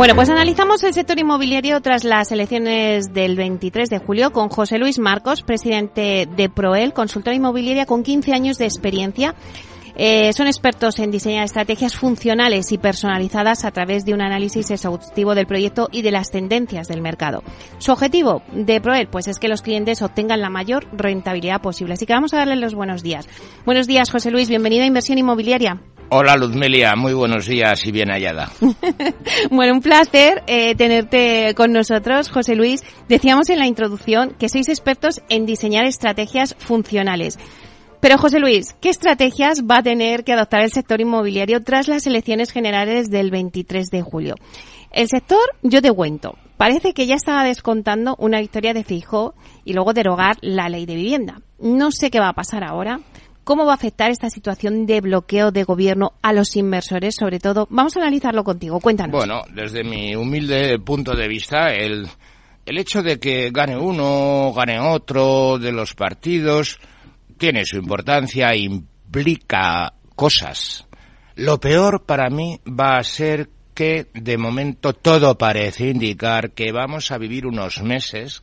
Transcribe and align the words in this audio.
Bueno, 0.00 0.14
pues 0.14 0.30
analizamos 0.30 0.82
el 0.82 0.94
sector 0.94 1.18
inmobiliario 1.18 1.78
tras 1.82 2.04
las 2.04 2.32
elecciones 2.32 3.12
del 3.12 3.36
23 3.36 3.90
de 3.90 3.98
julio 3.98 4.32
con 4.32 4.48
José 4.48 4.78
Luis 4.78 4.98
Marcos, 4.98 5.42
presidente 5.42 6.26
de 6.26 6.48
Proel, 6.48 6.94
consultora 6.94 7.36
inmobiliaria 7.36 7.84
con 7.84 8.02
15 8.02 8.32
años 8.32 8.56
de 8.56 8.64
experiencia. 8.64 9.34
Eh, 9.96 10.32
son 10.32 10.46
expertos 10.46 10.98
en 10.98 11.10
diseñar 11.10 11.44
estrategias 11.44 11.94
funcionales 11.94 12.72
y 12.72 12.78
personalizadas 12.78 13.64
a 13.64 13.70
través 13.70 14.04
de 14.04 14.14
un 14.14 14.20
análisis 14.20 14.70
exhaustivo 14.70 15.34
del 15.34 15.46
proyecto 15.46 15.88
y 15.92 16.02
de 16.02 16.10
las 16.10 16.30
tendencias 16.30 16.88
del 16.88 17.02
mercado. 17.02 17.42
Su 17.78 17.92
objetivo 17.92 18.42
de 18.52 18.80
Proel 18.80 19.08
pues 19.08 19.28
es 19.28 19.38
que 19.38 19.48
los 19.48 19.62
clientes 19.62 20.02
obtengan 20.02 20.40
la 20.40 20.50
mayor 20.50 20.86
rentabilidad 20.92 21.60
posible. 21.60 21.94
Así 21.94 22.06
que 22.06 22.14
vamos 22.14 22.34
a 22.34 22.38
darle 22.38 22.56
los 22.56 22.74
buenos 22.74 23.02
días. 23.02 23.28
Buenos 23.64 23.86
días, 23.86 24.10
José 24.10 24.30
Luis. 24.30 24.48
Bienvenido 24.48 24.84
a 24.84 24.86
Inversión 24.86 25.18
Inmobiliaria. 25.18 25.80
Hola 26.12 26.34
Luzmelia, 26.34 26.96
muy 26.96 27.14
buenos 27.14 27.46
días 27.46 27.86
y 27.86 27.92
bien 27.92 28.08
hallada. 28.10 28.50
bueno, 29.52 29.74
un 29.74 29.80
placer 29.80 30.42
eh, 30.48 30.74
tenerte 30.74 31.54
con 31.54 31.70
nosotros, 31.70 32.30
José 32.30 32.56
Luis. 32.56 32.82
Decíamos 33.08 33.48
en 33.48 33.60
la 33.60 33.68
introducción 33.68 34.34
que 34.36 34.48
sois 34.48 34.68
expertos 34.68 35.20
en 35.28 35.46
diseñar 35.46 35.84
estrategias 35.84 36.56
funcionales. 36.58 37.38
Pero 38.00 38.16
José 38.16 38.40
Luis, 38.40 38.74
¿qué 38.80 38.88
estrategias 38.88 39.64
va 39.64 39.78
a 39.78 39.82
tener 39.82 40.24
que 40.24 40.32
adoptar 40.32 40.62
el 40.62 40.72
sector 40.72 41.00
inmobiliario 41.00 41.62
tras 41.62 41.86
las 41.86 42.06
elecciones 42.06 42.50
generales 42.50 43.10
del 43.10 43.30
23 43.30 43.90
de 43.90 44.00
julio? 44.02 44.34
El 44.90 45.08
sector, 45.08 45.40
yo 45.62 45.82
te 45.82 45.92
cuento, 45.92 46.36
parece 46.56 46.94
que 46.94 47.06
ya 47.06 47.14
estaba 47.14 47.44
descontando 47.44 48.16
una 48.18 48.40
victoria 48.40 48.72
de 48.72 48.84
Fijo 48.84 49.34
y 49.64 49.74
luego 49.74 49.92
derogar 49.92 50.36
la 50.40 50.68
ley 50.68 50.86
de 50.86 50.94
vivienda. 50.94 51.42
No 51.58 51.90
sé 51.92 52.10
qué 52.10 52.20
va 52.20 52.30
a 52.30 52.34
pasar 52.34 52.64
ahora, 52.64 53.00
¿Cómo 53.42 53.64
va 53.64 53.72
a 53.72 53.74
afectar 53.74 54.12
esta 54.12 54.30
situación 54.30 54.86
de 54.86 55.00
bloqueo 55.00 55.50
de 55.50 55.64
gobierno 55.64 56.12
a 56.22 56.32
los 56.32 56.54
inversores? 56.54 57.16
Sobre 57.18 57.40
todo, 57.40 57.66
vamos 57.70 57.96
a 57.96 58.00
analizarlo 58.00 58.44
contigo. 58.44 58.78
Cuéntanos. 58.78 59.16
Bueno, 59.16 59.42
desde 59.52 59.82
mi 59.82 60.14
humilde 60.14 60.78
punto 60.78 61.16
de 61.16 61.26
vista, 61.26 61.72
el, 61.74 62.06
el 62.64 62.78
hecho 62.78 63.02
de 63.02 63.18
que 63.18 63.50
gane 63.50 63.76
uno, 63.76 64.52
gane 64.54 64.78
otro 64.78 65.58
de 65.58 65.72
los 65.72 65.94
partidos, 65.94 66.78
tiene 67.40 67.64
su 67.64 67.78
importancia, 67.78 68.54
implica 68.54 69.94
cosas. 70.14 70.86
Lo 71.36 71.58
peor 71.58 72.04
para 72.04 72.28
mí 72.28 72.60
va 72.68 72.98
a 72.98 73.02
ser 73.02 73.48
que 73.74 74.08
de 74.12 74.36
momento 74.36 74.92
todo 74.92 75.38
parece 75.38 75.88
indicar 75.88 76.50
que 76.50 76.70
vamos 76.70 77.10
a 77.10 77.16
vivir 77.16 77.46
unos 77.46 77.82
meses 77.82 78.42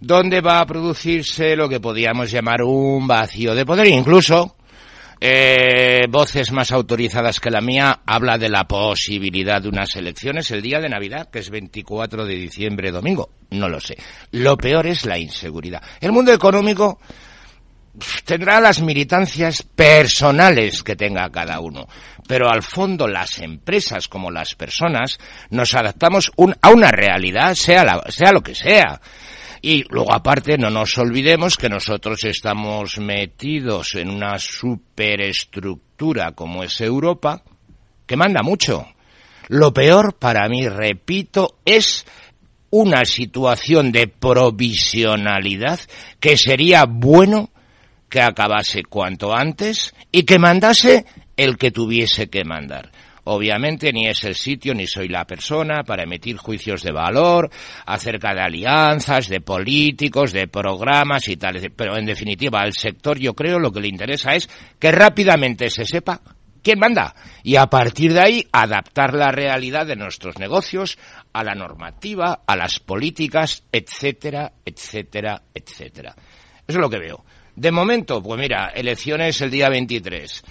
donde 0.00 0.40
va 0.40 0.58
a 0.58 0.66
producirse 0.66 1.54
lo 1.54 1.68
que 1.68 1.78
podríamos 1.78 2.32
llamar 2.32 2.62
un 2.62 3.06
vacío 3.06 3.54
de 3.54 3.64
poder. 3.64 3.86
Incluso 3.86 4.56
eh, 5.20 6.06
voces 6.10 6.50
más 6.50 6.72
autorizadas 6.72 7.38
que 7.38 7.52
la 7.52 7.60
mía 7.60 8.00
habla 8.04 8.36
de 8.36 8.48
la 8.48 8.64
posibilidad 8.64 9.62
de 9.62 9.68
unas 9.68 9.94
elecciones 9.94 10.50
el 10.50 10.60
día 10.60 10.80
de 10.80 10.88
Navidad, 10.88 11.30
que 11.30 11.38
es 11.38 11.50
24 11.50 12.26
de 12.26 12.34
diciembre, 12.34 12.90
domingo. 12.90 13.30
No 13.50 13.68
lo 13.68 13.78
sé. 13.78 13.96
Lo 14.32 14.56
peor 14.56 14.88
es 14.88 15.06
la 15.06 15.18
inseguridad. 15.18 15.82
El 16.00 16.10
mundo 16.10 16.32
económico 16.32 16.98
tendrá 18.24 18.60
las 18.60 18.80
militancias 18.80 19.62
personales 19.62 20.82
que 20.82 20.96
tenga 20.96 21.30
cada 21.30 21.60
uno, 21.60 21.86
pero 22.26 22.48
al 22.50 22.62
fondo 22.62 23.06
las 23.06 23.38
empresas 23.38 24.08
como 24.08 24.30
las 24.30 24.54
personas 24.54 25.18
nos 25.50 25.74
adaptamos 25.74 26.32
a 26.60 26.70
una 26.70 26.90
realidad, 26.90 27.54
sea, 27.54 28.02
sea 28.08 28.32
lo 28.32 28.42
que 28.42 28.54
sea. 28.54 29.00
Y 29.62 29.84
luego 29.88 30.12
aparte 30.12 30.58
no 30.58 30.68
nos 30.68 30.98
olvidemos 30.98 31.56
que 31.56 31.70
nosotros 31.70 32.22
estamos 32.24 32.98
metidos 32.98 33.94
en 33.94 34.10
una 34.10 34.38
superestructura 34.38 36.32
como 36.32 36.62
es 36.64 36.80
Europa, 36.82 37.42
que 38.06 38.16
manda 38.16 38.42
mucho. 38.42 38.86
Lo 39.48 39.72
peor 39.72 40.18
para 40.18 40.46
mí, 40.48 40.68
repito, 40.68 41.58
es 41.64 42.04
una 42.68 43.04
situación 43.04 43.92
de 43.92 44.08
provisionalidad 44.08 45.80
que 46.20 46.36
sería 46.36 46.84
bueno 46.86 47.50
que 48.14 48.22
acabase 48.22 48.84
cuanto 48.84 49.34
antes 49.34 49.92
y 50.12 50.22
que 50.22 50.38
mandase 50.38 51.04
el 51.36 51.58
que 51.58 51.72
tuviese 51.72 52.30
que 52.30 52.44
mandar. 52.44 52.92
Obviamente 53.24 53.92
ni 53.92 54.06
es 54.06 54.22
el 54.22 54.36
sitio 54.36 54.72
ni 54.72 54.86
soy 54.86 55.08
la 55.08 55.26
persona 55.26 55.82
para 55.82 56.04
emitir 56.04 56.36
juicios 56.36 56.84
de 56.84 56.92
valor 56.92 57.50
acerca 57.84 58.32
de 58.32 58.42
alianzas, 58.42 59.28
de 59.28 59.40
políticos, 59.40 60.32
de 60.32 60.46
programas 60.46 61.26
y 61.26 61.36
tal. 61.36 61.60
Pero 61.74 61.96
en 61.96 62.06
definitiva 62.06 62.60
al 62.60 62.72
sector 62.72 63.18
yo 63.18 63.34
creo 63.34 63.58
lo 63.58 63.72
que 63.72 63.80
le 63.80 63.88
interesa 63.88 64.36
es 64.36 64.48
que 64.78 64.92
rápidamente 64.92 65.68
se 65.68 65.84
sepa 65.84 66.20
quién 66.62 66.78
manda 66.78 67.16
y 67.42 67.56
a 67.56 67.66
partir 67.66 68.12
de 68.12 68.20
ahí 68.20 68.48
adaptar 68.52 69.12
la 69.14 69.32
realidad 69.32 69.86
de 69.86 69.96
nuestros 69.96 70.38
negocios 70.38 70.98
a 71.32 71.42
la 71.42 71.56
normativa, 71.56 72.42
a 72.46 72.54
las 72.54 72.78
políticas, 72.78 73.64
etcétera, 73.72 74.52
etcétera, 74.64 75.42
etcétera. 75.52 76.14
Eso 76.64 76.78
es 76.78 76.80
lo 76.80 76.88
que 76.88 77.00
veo. 77.00 77.24
De 77.56 77.70
momento, 77.70 78.22
pues 78.22 78.40
mira, 78.40 78.72
elecciones 78.74 79.40
el 79.40 79.50
día 79.50 79.68
23. 79.68 80.42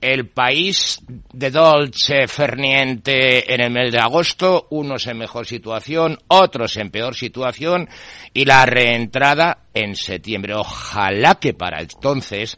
El 0.00 0.28
país 0.28 1.00
de 1.32 1.50
Dolce 1.50 2.26
Ferniente 2.26 3.52
en 3.52 3.60
el 3.60 3.70
mes 3.70 3.92
de 3.92 3.98
agosto, 3.98 4.66
unos 4.70 5.06
en 5.06 5.18
mejor 5.18 5.46
situación, 5.46 6.18
otros 6.28 6.76
en 6.76 6.90
peor 6.90 7.14
situación, 7.14 7.88
y 8.32 8.44
la 8.44 8.64
reentrada 8.66 9.64
en 9.74 9.94
septiembre. 9.94 10.54
Ojalá 10.54 11.36
que 11.36 11.54
para 11.54 11.80
entonces 11.80 12.56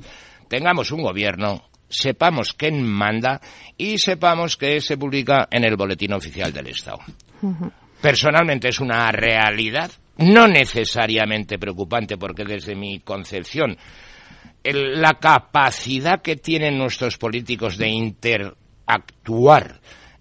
tengamos 0.49 0.91
un 0.91 1.03
gobierno, 1.03 1.69
sepamos 1.89 2.53
quién 2.53 2.87
manda 2.87 3.41
y 3.77 3.99
sepamos 3.99 4.57
que 4.57 4.81
se 4.81 4.97
publica 4.97 5.49
en 5.51 5.65
el 5.65 5.77
Boletín 5.77 6.13
Oficial 6.13 6.53
del 6.53 6.69
Estado. 6.69 7.01
Personalmente 8.01 8.69
es 8.69 8.81
una 8.81 9.11
realidad 9.13 9.91
no 10.19 10.47
necesariamente 10.47 11.59
preocupante, 11.59 12.17
porque 12.17 12.45
desde 12.45 12.75
mi 12.75 13.01
concepción, 13.01 13.77
la 14.63 15.15
capacidad 15.15 16.23
que 16.23 16.37
tienen 16.37 16.79
nuestros 16.79 17.19
políticos 17.19 17.77
de 17.77 17.89
interactuar 17.89 19.81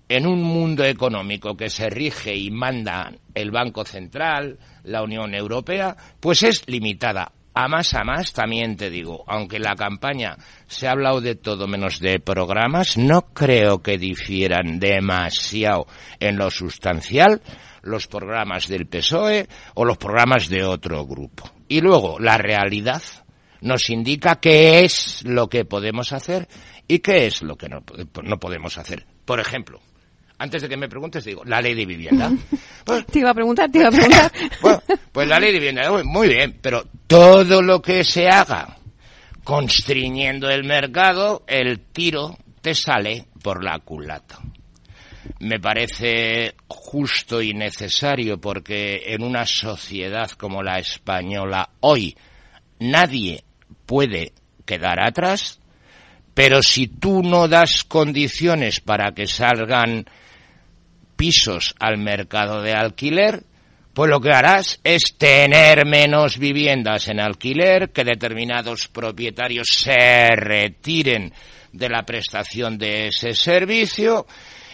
en 0.10 0.28
un 0.28 0.44
mundo 0.44 0.84
económico 0.84 1.56
que 1.56 1.70
se 1.70 1.90
rige 1.90 2.36
y 2.36 2.52
manda 2.52 3.14
el 3.34 3.52
Banco 3.52 3.86
Central, 3.86 4.60
la 4.84 5.02
Unión 5.02 5.34
Europea, 5.34 5.96
pues 6.20 6.44
es 6.44 6.68
limitada. 6.68 7.32
A 7.56 7.68
más 7.68 7.94
a 7.94 8.04
más, 8.04 8.34
también 8.34 8.78
te 8.78 8.90
digo, 8.90 9.24
aunque 9.28 9.60
la 9.60 9.76
campaña 9.76 10.38
se 10.68 10.88
ha 10.88 10.92
hablado 10.92 11.22
de 11.22 11.36
todo 11.36 11.68
menos 11.68 12.00
de 12.00 12.20
programas, 12.20 12.98
no 12.98 13.22
creo 13.34 13.84
que 13.84 14.00
difieran 14.00 14.80
demasiado 14.80 15.86
en 16.20 16.38
lo 16.38 16.50
sustancial 16.50 17.42
los 17.84 18.08
programas 18.08 18.68
del 18.68 18.88
PSOE 18.88 19.48
o 19.76 19.86
los 19.86 19.98
programas 19.98 20.50
de 20.50 20.64
otro 20.64 21.06
grupo. 21.06 21.50
Y 21.68 21.82
luego, 21.82 22.18
la 22.20 22.38
realidad 22.38 23.04
nos 23.62 23.90
indica 23.90 24.38
qué 24.38 24.84
es 24.84 25.24
lo 25.24 25.48
que 25.48 25.66
podemos 25.66 26.12
hacer 26.12 26.48
y 26.88 27.00
qué 27.00 27.28
es 27.28 27.42
lo 27.42 27.56
que 27.56 27.70
no, 27.70 27.82
podemos 28.40 28.78
hacer. 28.78 29.06
Por 29.26 29.40
ejemplo, 29.40 29.80
antes 30.44 30.62
de 30.62 30.68
que 30.70 30.78
me 30.78 30.90
preguntes, 30.90 31.24
digo, 31.24 31.44
la 31.46 31.62
ley 31.62 31.74
de 31.74 31.86
vivienda. 31.86 32.30
Pues, 32.84 33.06
te 33.06 33.20
iba 33.20 33.30
a 33.30 33.34
preguntar, 33.34 33.72
te 33.72 33.80
iba 33.80 33.88
a 33.88 33.92
preguntar. 33.92 34.32
bueno, 34.62 34.84
pues 35.12 35.28
la 35.28 35.40
ley 35.40 35.54
de 35.54 35.60
vivienda, 35.60 36.04
muy 36.04 36.28
bien, 36.28 36.60
pero 36.62 36.86
todo 37.08 37.62
lo 37.62 37.82
que 37.82 38.04
se 38.04 38.28
haga 38.28 38.78
constriñendo 39.44 40.50
el 40.50 40.66
mercado, 40.66 41.44
el 41.48 41.80
tiro 41.80 42.38
te 42.62 42.76
sale 42.76 43.28
por 43.42 43.64
la 43.64 43.80
culata 43.80 44.40
me 45.40 45.60
parece 45.60 46.56
justo 46.68 47.42
y 47.42 47.54
necesario 47.54 48.40
porque 48.40 49.04
en 49.08 49.24
una 49.24 49.46
sociedad 49.46 50.30
como 50.32 50.62
la 50.64 50.80
española 50.80 51.70
hoy 51.80 52.16
nadie 52.80 53.44
puede 53.86 54.34
quedar 54.66 55.00
atrás, 55.00 55.60
pero 56.34 56.62
si 56.62 56.88
tú 56.88 57.22
no 57.24 57.48
das 57.48 57.84
condiciones 57.84 58.80
para 58.80 59.14
que 59.14 59.28
salgan 59.28 60.06
pisos 61.16 61.76
al 61.80 61.98
mercado 61.98 62.62
de 62.62 62.74
alquiler, 62.74 63.44
pues 63.94 64.10
lo 64.10 64.20
que 64.20 64.32
harás 64.32 64.80
es 64.84 65.16
tener 65.18 65.86
menos 65.86 66.38
viviendas 66.40 67.08
en 67.08 67.20
alquiler, 67.20 67.92
que 67.92 68.04
determinados 68.04 68.88
propietarios 68.88 69.68
se 69.72 70.30
retiren 70.36 71.32
de 71.72 71.90
la 71.90 72.04
prestación 72.04 72.78
de 72.78 73.08
ese 73.08 73.34
servicio 73.34 74.26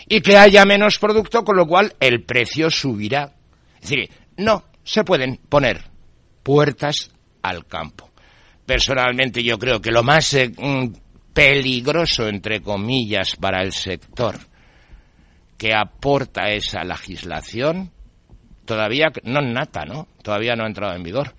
y 0.07 0.21
que 0.21 0.37
haya 0.37 0.65
menos 0.65 0.99
producto, 0.99 1.43
con 1.43 1.57
lo 1.57 1.67
cual 1.67 1.93
el 1.99 2.23
precio 2.23 2.69
subirá. 2.69 3.33
Es 3.81 3.89
decir, 3.89 4.09
no 4.37 4.65
se 4.83 5.03
pueden 5.03 5.37
poner 5.49 5.83
puertas 6.41 7.11
al 7.41 7.65
campo. 7.67 8.09
Personalmente 8.65 9.43
yo 9.43 9.59
creo 9.59 9.81
que 9.81 9.91
lo 9.91 10.03
más 10.03 10.33
eh, 10.33 10.51
mm, 10.55 10.87
peligroso, 11.33 12.27
entre 12.27 12.61
comillas, 12.61 13.35
para 13.35 13.61
el 13.61 13.73
sector 13.73 14.48
que 15.59 15.75
aporta 15.75 16.49
esa 16.49 16.83
legislación, 16.85 17.91
todavía 18.63 19.07
no 19.25 19.41
nata, 19.41 19.83
¿no? 19.85 20.07
Todavía 20.23 20.55
no 20.55 20.63
ha 20.63 20.67
entrado 20.67 20.95
en 20.95 21.03
vigor, 21.03 21.35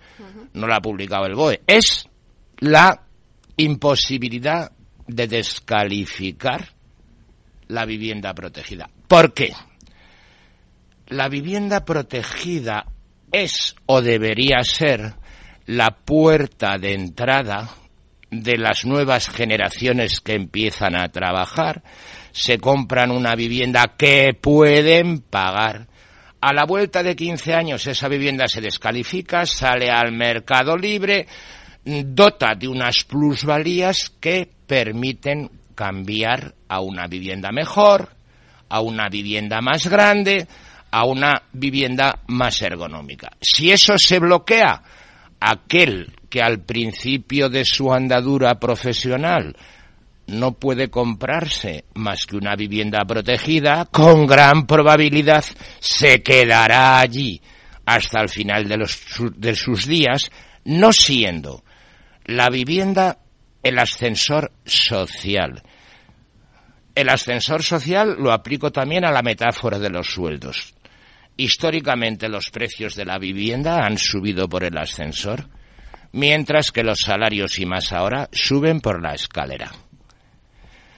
no 0.53 0.67
la 0.67 0.77
ha 0.77 0.81
publicado 0.83 1.25
el 1.25 1.35
BOE, 1.35 1.63
es 1.67 2.07
la 2.59 3.03
imposibilidad 3.57 4.71
de 5.07 5.27
descalificar 5.27 6.69
la 7.69 7.87
vivienda 7.87 8.35
protegida. 8.35 8.91
¿Por 9.09 9.33
qué? 9.33 9.55
La 11.09 11.29
vivienda 11.29 11.85
protegida 11.85 12.85
es 13.33 13.75
o 13.87 14.03
debería 14.03 14.63
ser 14.65 15.15
la 15.67 15.93
puerta 15.93 16.77
de 16.79 16.93
entrada 16.93 17.71
de 18.31 18.59
las 18.59 18.85
nuevas 18.85 19.31
generaciones 19.31 20.21
que 20.21 20.35
empiezan 20.35 20.95
a 20.95 21.09
trabajar, 21.09 21.83
se 22.33 22.59
compran 22.59 23.11
una 23.11 23.35
vivienda 23.35 23.95
que 23.97 24.35
pueden 24.41 25.21
pagar. 25.21 25.87
A 26.41 26.53
la 26.53 26.65
vuelta 26.65 27.03
de 27.03 27.15
15 27.15 27.53
años 27.53 27.87
esa 27.87 28.09
vivienda 28.09 28.49
se 28.49 28.61
descalifica, 28.61 29.45
sale 29.45 29.91
al 29.91 30.13
mercado 30.13 30.77
libre, 30.77 31.27
dota 31.85 32.55
de 32.55 32.69
unas 32.69 33.05
plusvalías 33.05 34.11
que 34.21 34.49
permiten 34.67 35.51
cambiar 35.75 36.55
a 36.69 36.81
una 36.81 37.07
vivienda 37.07 37.51
mejor, 37.53 38.09
a 38.69 38.81
una 38.81 39.09
vivienda 39.09 39.61
más 39.61 39.87
grande, 39.87 40.47
a 40.91 41.05
una 41.05 41.43
vivienda 41.53 42.21
más 42.29 42.63
ergonómica. 42.63 43.31
Si 43.41 43.71
eso 43.71 43.99
se 43.99 44.19
bloquea, 44.19 44.83
aquel 45.41 46.13
que 46.29 46.41
al 46.41 46.61
principio 46.61 47.49
de 47.49 47.65
su 47.65 47.93
andadura 47.93 48.55
profesional 48.61 49.57
no 50.31 50.53
puede 50.53 50.89
comprarse 50.91 51.85
más 51.95 52.27
que 52.27 52.37
una 52.37 52.57
vivienda 52.57 53.05
protegida, 53.05 53.87
con 53.87 54.27
gran 54.27 54.67
probabilidad 54.67 55.45
se 55.81 56.23
quedará 56.23 57.01
allí 57.01 57.41
hasta 57.85 58.21
el 58.21 58.29
final 58.29 58.69
de, 58.69 58.77
los, 58.77 58.99
de 59.37 59.55
sus 59.55 59.87
días, 59.87 60.31
no 60.65 60.93
siendo 60.93 61.65
la 62.25 62.49
vivienda 62.49 63.19
el 63.63 63.79
ascensor 63.79 64.53
social. 64.65 65.63
El 66.95 67.09
ascensor 67.09 67.63
social 67.63 68.17
lo 68.19 68.33
aplico 68.33 68.71
también 68.71 69.05
a 69.05 69.13
la 69.13 69.23
metáfora 69.23 69.79
de 69.79 69.91
los 69.91 70.09
sueldos. 70.09 70.75
Históricamente 71.37 72.29
los 72.29 72.51
precios 72.51 72.95
de 72.95 73.05
la 73.05 73.19
vivienda 73.19 73.85
han 73.85 73.97
subido 73.99 74.49
por 74.49 74.65
el 74.65 74.77
ascensor, 74.77 75.49
mientras 76.13 76.71
que 76.71 76.83
los 76.83 77.01
salarios 77.01 77.59
y 77.59 77.67
más 77.67 77.93
ahora 77.93 78.29
suben 78.33 78.81
por 78.81 79.03
la 79.03 79.15
escalera. 79.15 79.71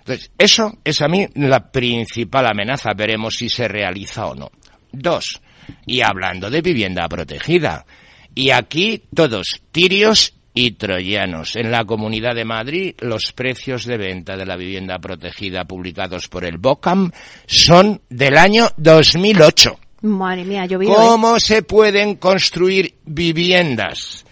Entonces, 0.03 0.33
eso 0.37 0.79
es 0.85 1.01
a 1.01 1.09
mí 1.09 1.27
la 1.35 1.71
principal 1.71 2.47
amenaza. 2.47 2.91
Veremos 2.97 3.37
si 3.37 3.49
se 3.49 3.69
realiza 3.69 4.27
o 4.27 4.35
no. 4.35 4.51
Dos, 4.91 5.41
y 5.87 6.01
hablando 6.01 6.51
de 6.51 6.61
vivienda 6.61 7.09
protegida, 7.09 7.87
y 8.35 8.51
aquí 8.51 9.05
todos 9.15 9.63
tirios 9.71 10.35
y 10.55 10.73
troyanos. 10.73 11.55
En 11.55 11.71
la 11.71 11.85
Comunidad 11.85 12.35
de 12.35 12.45
Madrid, 12.45 12.95
los 13.01 13.33
precios 13.33 13.85
de 13.85 13.97
venta 13.97 14.37
de 14.37 14.45
la 14.45 14.57
vivienda 14.57 14.99
protegida 14.99 15.65
publicados 15.65 16.29
por 16.29 16.45
el 16.45 16.59
BOCAM 16.59 17.13
son 17.47 18.03
del 18.11 18.37
año 18.37 18.69
2008. 18.77 19.79
Madre 20.03 20.45
mía, 20.45 20.67
yo 20.67 20.81
¿Cómo 20.81 21.39
se 21.39 21.63
pueden 21.63 22.17
construir 22.17 22.97
viviendas 23.05 24.27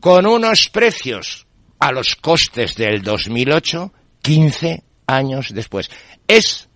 con 0.00 0.26
unos 0.26 0.68
precios 0.70 1.46
a 1.78 1.92
los 1.92 2.14
costes 2.14 2.76
del 2.76 3.02
2008, 3.02 3.90
15 4.20 4.82
años 5.06 5.52
después? 5.54 5.90
Es 6.26 6.68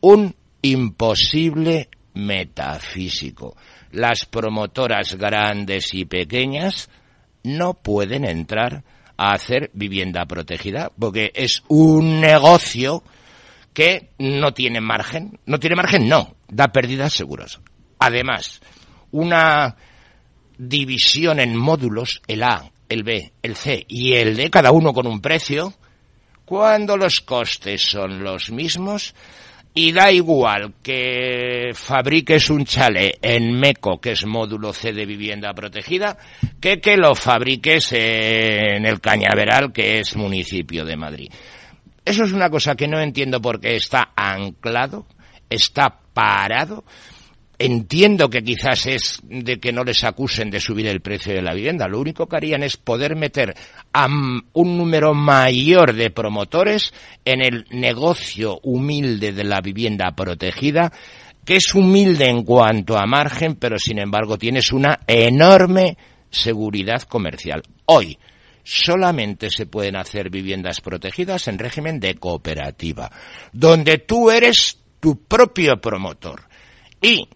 un 0.00 0.34
imposible 0.62 1.88
metafísico. 2.14 3.56
Las 3.92 4.24
promotoras 4.24 5.14
grandes 5.16 5.94
y 5.94 6.04
pequeñas 6.04 6.88
no 7.42 7.74
pueden 7.74 8.24
entrar 8.24 8.82
a 9.16 9.32
hacer 9.32 9.70
vivienda 9.72 10.26
protegida 10.26 10.90
porque 10.98 11.32
es 11.34 11.62
un 11.68 12.20
negocio 12.20 13.02
que 13.72 14.10
no 14.18 14.52
tiene 14.52 14.80
margen. 14.80 15.38
No 15.46 15.58
tiene 15.58 15.76
margen, 15.76 16.08
no, 16.08 16.36
da 16.48 16.68
pérdidas 16.68 17.12
seguras. 17.12 17.60
Además, 17.98 18.60
una 19.12 19.76
división 20.58 21.40
en 21.40 21.56
módulos, 21.56 22.22
el 22.26 22.42
A, 22.42 22.70
el 22.88 23.02
B, 23.02 23.32
el 23.42 23.56
C 23.56 23.84
y 23.88 24.14
el 24.14 24.36
D, 24.36 24.50
cada 24.50 24.72
uno 24.72 24.92
con 24.92 25.06
un 25.06 25.20
precio, 25.20 25.74
cuando 26.46 26.96
los 26.96 27.20
costes 27.20 27.82
son 27.82 28.24
los 28.24 28.50
mismos, 28.50 29.14
y 29.74 29.92
da 29.92 30.10
igual 30.10 30.72
que 30.82 31.72
fabriques 31.74 32.48
un 32.48 32.64
chale 32.64 33.18
en 33.20 33.52
MECO, 33.60 34.00
que 34.00 34.12
es 34.12 34.24
módulo 34.24 34.72
C 34.72 34.94
de 34.94 35.04
vivienda 35.04 35.52
protegida, 35.52 36.16
que 36.58 36.80
que 36.80 36.96
lo 36.96 37.14
fabriques 37.14 37.92
en 37.92 38.86
el 38.86 39.02
Cañaveral, 39.02 39.74
que 39.74 39.98
es 39.98 40.16
municipio 40.16 40.86
de 40.86 40.96
Madrid. 40.96 41.30
Eso 42.02 42.24
es 42.24 42.32
una 42.32 42.48
cosa 42.48 42.74
que 42.74 42.88
no 42.88 43.00
entiendo 43.00 43.42
porque 43.42 43.76
está 43.76 44.12
anclado, 44.16 45.06
está 45.50 45.98
parado 46.14 46.84
Entiendo 47.58 48.28
que 48.28 48.44
quizás 48.44 48.86
es 48.86 49.20
de 49.22 49.58
que 49.58 49.72
no 49.72 49.82
les 49.82 50.04
acusen 50.04 50.50
de 50.50 50.60
subir 50.60 50.86
el 50.88 51.00
precio 51.00 51.32
de 51.32 51.40
la 51.40 51.54
vivienda. 51.54 51.88
Lo 51.88 52.00
único 52.00 52.26
que 52.26 52.36
harían 52.36 52.62
es 52.62 52.76
poder 52.76 53.16
meter 53.16 53.54
a 53.94 54.06
un 54.06 54.76
número 54.76 55.14
mayor 55.14 55.94
de 55.94 56.10
promotores 56.10 56.92
en 57.24 57.40
el 57.40 57.64
negocio 57.70 58.60
humilde 58.62 59.32
de 59.32 59.44
la 59.44 59.62
vivienda 59.62 60.14
protegida, 60.14 60.92
que 61.46 61.56
es 61.56 61.74
humilde 61.74 62.28
en 62.28 62.42
cuanto 62.42 62.98
a 62.98 63.06
margen, 63.06 63.54
pero 63.54 63.78
sin 63.78 64.00
embargo 64.00 64.36
tienes 64.36 64.70
una 64.72 65.00
enorme 65.06 65.96
seguridad 66.28 67.02
comercial. 67.02 67.62
Hoy 67.86 68.18
solamente 68.64 69.48
se 69.48 69.64
pueden 69.64 69.96
hacer 69.96 70.28
viviendas 70.28 70.82
protegidas 70.82 71.48
en 71.48 71.58
régimen 71.58 72.00
de 72.00 72.16
cooperativa, 72.16 73.10
donde 73.52 73.98
tú 73.98 74.30
eres 74.30 74.78
tu 75.00 75.22
propio 75.24 75.80
promotor. 75.80 76.42
Y 77.00 77.28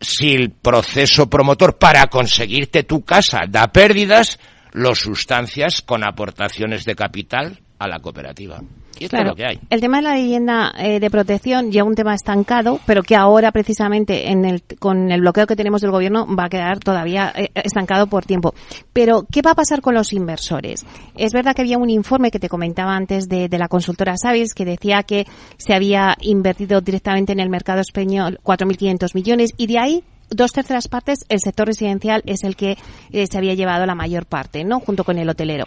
si 0.00 0.32
el 0.32 0.50
proceso 0.50 1.28
promotor 1.28 1.78
para 1.78 2.06
conseguirte 2.06 2.82
tu 2.82 3.04
casa 3.04 3.40
da 3.48 3.68
pérdidas, 3.68 4.38
lo 4.72 4.94
sustancias 4.94 5.82
con 5.82 6.04
aportaciones 6.04 6.84
de 6.84 6.94
capital 6.94 7.60
a 7.78 7.88
la 7.88 8.00
cooperativa. 8.00 8.60
Y 8.98 9.08
claro, 9.08 9.24
es 9.24 9.30
lo 9.30 9.36
que 9.36 9.44
hay. 9.44 9.60
El 9.68 9.80
tema 9.80 9.98
de 9.98 10.02
la 10.04 10.14
vivienda 10.14 10.72
eh, 10.78 11.00
de 11.00 11.10
protección 11.10 11.70
ya 11.70 11.84
un 11.84 11.94
tema 11.94 12.14
estancado, 12.14 12.80
pero 12.86 13.02
que 13.02 13.14
ahora 13.14 13.52
precisamente 13.52 14.30
en 14.30 14.44
el, 14.44 14.62
con 14.78 15.12
el 15.12 15.20
bloqueo 15.20 15.46
que 15.46 15.56
tenemos 15.56 15.82
del 15.82 15.90
gobierno 15.90 16.26
va 16.34 16.46
a 16.46 16.48
quedar 16.48 16.78
todavía 16.78 17.32
eh, 17.36 17.50
estancado 17.54 18.06
por 18.06 18.24
tiempo. 18.24 18.54
Pero, 18.92 19.26
¿qué 19.30 19.42
va 19.42 19.50
a 19.50 19.54
pasar 19.54 19.82
con 19.82 19.94
los 19.94 20.12
inversores? 20.12 20.86
Es 21.14 21.32
verdad 21.32 21.54
que 21.54 21.62
había 21.62 21.78
un 21.78 21.90
informe 21.90 22.30
que 22.30 22.38
te 22.38 22.48
comentaba 22.48 22.96
antes 22.96 23.28
de, 23.28 23.48
de 23.48 23.58
la 23.58 23.68
consultora 23.68 24.16
Savis 24.16 24.54
que 24.54 24.64
decía 24.64 25.02
que 25.02 25.26
se 25.58 25.74
había 25.74 26.16
invertido 26.20 26.80
directamente 26.80 27.32
en 27.32 27.40
el 27.40 27.50
mercado 27.50 27.80
español 27.80 28.40
4.500 28.42 29.14
millones 29.14 29.52
y 29.58 29.66
de 29.66 29.78
ahí 29.78 30.04
dos 30.30 30.52
terceras 30.52 30.88
partes, 30.88 31.24
el 31.28 31.40
sector 31.40 31.66
residencial 31.66 32.22
es 32.26 32.44
el 32.44 32.56
que 32.56 32.76
eh, 33.12 33.26
se 33.26 33.38
había 33.38 33.54
llevado 33.54 33.86
la 33.86 33.94
mayor 33.94 34.26
parte, 34.26 34.64
¿no? 34.64 34.80
Junto 34.80 35.04
con 35.04 35.18
el 35.18 35.28
hotelero. 35.28 35.66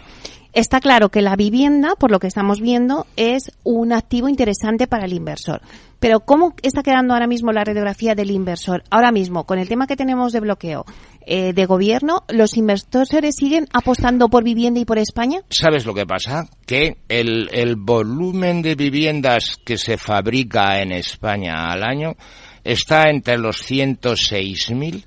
Está 0.52 0.80
claro 0.80 1.10
que 1.10 1.22
la 1.22 1.36
vivienda, 1.36 1.94
por 1.96 2.10
lo 2.10 2.18
que 2.18 2.26
estamos 2.26 2.60
viendo, 2.60 3.06
es 3.16 3.52
un 3.62 3.92
activo 3.92 4.28
interesante 4.28 4.88
para 4.88 5.04
el 5.04 5.12
inversor. 5.12 5.62
Pero 6.00 6.20
¿cómo 6.20 6.54
está 6.62 6.82
quedando 6.82 7.14
ahora 7.14 7.26
mismo 7.26 7.52
la 7.52 7.62
radiografía 7.62 8.14
del 8.14 8.30
inversor? 8.30 8.82
Ahora 8.90 9.12
mismo, 9.12 9.44
con 9.44 9.58
el 9.58 9.68
tema 9.68 9.86
que 9.86 9.96
tenemos 9.96 10.32
de 10.32 10.40
bloqueo 10.40 10.86
eh, 11.24 11.52
de 11.52 11.66
gobierno, 11.66 12.24
¿los 12.28 12.56
inversores 12.56 13.36
siguen 13.36 13.68
apostando 13.72 14.28
por 14.28 14.42
vivienda 14.42 14.80
y 14.80 14.84
por 14.84 14.98
España? 14.98 15.42
¿Sabes 15.50 15.86
lo 15.86 15.94
que 15.94 16.06
pasa? 16.06 16.48
Que 16.66 16.96
el, 17.08 17.48
el 17.52 17.76
volumen 17.76 18.62
de 18.62 18.74
viviendas 18.74 19.56
que 19.64 19.76
se 19.76 19.98
fabrica 19.98 20.80
en 20.80 20.92
España 20.92 21.66
al 21.70 21.84
año 21.84 22.16
está 22.64 23.10
entre 23.10 23.38
los 23.38 23.70
106.000 23.70 25.04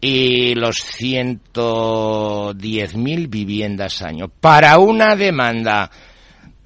y 0.00 0.54
los 0.54 0.78
110.000 0.78 3.28
viviendas 3.28 4.02
año, 4.02 4.28
para 4.28 4.78
una 4.78 5.16
demanda 5.16 5.90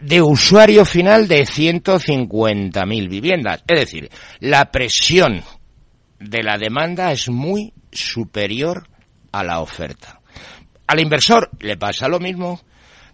de 0.00 0.22
usuario 0.22 0.84
final 0.84 1.26
de 1.26 1.44
150.000 1.44 3.08
viviendas. 3.08 3.64
Es 3.66 3.80
decir, 3.80 4.10
la 4.40 4.70
presión 4.70 5.42
de 6.20 6.42
la 6.42 6.58
demanda 6.58 7.12
es 7.12 7.28
muy 7.28 7.72
superior 7.90 8.86
a 9.32 9.42
la 9.42 9.60
oferta. 9.60 10.20
Al 10.86 11.00
inversor 11.00 11.50
le 11.60 11.76
pasa 11.76 12.08
lo 12.08 12.20
mismo, 12.20 12.60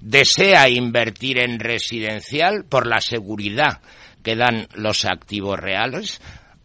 desea 0.00 0.68
invertir 0.68 1.38
en 1.38 1.60
residencial 1.60 2.64
por 2.64 2.86
la 2.86 3.00
seguridad 3.00 3.80
que 4.22 4.36
dan 4.36 4.66
los 4.74 5.04
activos 5.04 5.58
reales, 5.58 6.20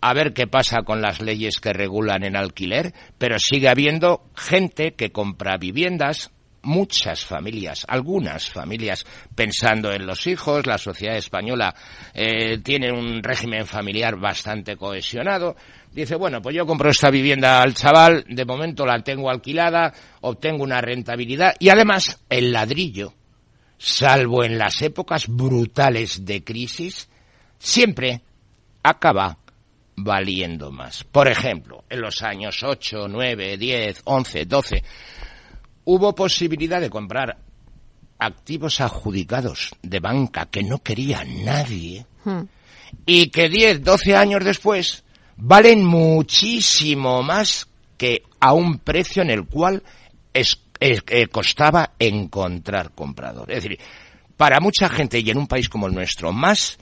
a 0.08 0.14
ver 0.14 0.34
qué 0.34 0.46
pasa 0.46 0.84
con 0.84 1.02
las 1.02 1.20
leyes 1.20 1.60
que 1.60 1.74
regulan 1.74 2.24
en 2.24 2.36
alquiler, 2.36 2.94
pero 3.18 3.40
sigue 3.40 3.70
habiendo 3.70 4.30
gente 4.36 4.94
que 4.94 5.12
compra 5.12 5.58
viviendas, 5.58 6.30
muchas 6.62 7.26
familias, 7.26 7.88
algunas 7.90 8.48
familias 8.48 9.04
pensando 9.34 9.92
en 9.92 10.06
los 10.06 10.28
hijos, 10.28 10.68
la 10.68 10.78
sociedad 10.78 11.18
española 11.18 11.74
eh, 12.14 12.60
tiene 12.60 12.92
un 12.92 13.24
régimen 13.24 13.66
familiar 13.66 14.16
bastante 14.20 14.78
cohesionado, 14.78 15.56
dice, 15.92 16.14
bueno, 16.18 16.40
pues 16.40 16.56
yo 16.56 16.68
compro 16.68 16.92
esta 16.92 17.10
vivienda 17.10 17.64
al 17.64 17.74
chaval, 17.74 18.26
de 18.30 18.46
momento 18.46 18.86
la 18.86 19.02
tengo 19.02 19.32
alquilada, 19.32 19.92
obtengo 20.22 20.64
una 20.64 20.82
rentabilidad 20.82 21.56
y 21.58 21.70
además 21.70 22.24
el 22.30 22.52
ladrillo, 22.52 23.16
salvo 23.80 24.44
en 24.44 24.60
las 24.60 24.84
épocas 24.84 25.26
brutales 25.28 26.26
de 26.26 26.44
crisis, 26.44 27.10
siempre 27.58 28.22
acaba 28.84 29.40
valiendo 29.96 30.72
más. 30.72 31.04
Por 31.04 31.28
ejemplo, 31.28 31.84
en 31.90 32.02
los 32.02 32.22
años 32.22 32.62
8, 32.64 33.08
9, 33.08 33.58
10, 33.58 34.02
11, 34.04 34.46
12, 34.46 34.84
hubo 35.86 36.14
posibilidad 36.14 36.82
de 36.82 36.90
comprar 36.90 37.38
activos 38.18 38.82
adjudicados 38.82 39.76
de 39.82 40.00
banca 40.00 40.46
que 40.46 40.64
no 40.64 40.80
quería 40.80 41.24
nadie 41.26 42.06
hmm. 42.24 42.42
y 43.06 43.30
que 43.30 43.50
10, 43.50 43.84
12 43.84 44.16
años 44.16 44.44
después 44.44 45.04
valen 45.38 45.84
muchísimo 45.84 47.22
más 47.24 47.68
que 47.98 48.24
a 48.40 48.54
un 48.54 48.80
precio 48.80 49.22
en 49.22 49.30
el 49.30 49.46
cual 49.46 49.84
es, 50.34 50.58
eh, 50.80 51.28
costaba 51.28 51.94
encontrar 52.00 52.92
comprador. 52.92 53.52
Es 53.52 53.64
decir, 53.64 53.80
para 54.38 54.60
mucha 54.60 54.90
gente 54.90 55.20
y 55.20 55.30
en 55.30 55.38
un 55.38 55.48
país 55.48 55.70
como 55.70 55.88
el 55.88 55.94
nuestro, 55.94 56.32
más 56.34 56.78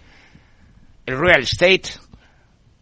el 1.06 1.20
real 1.20 1.42
estate 1.42 1.92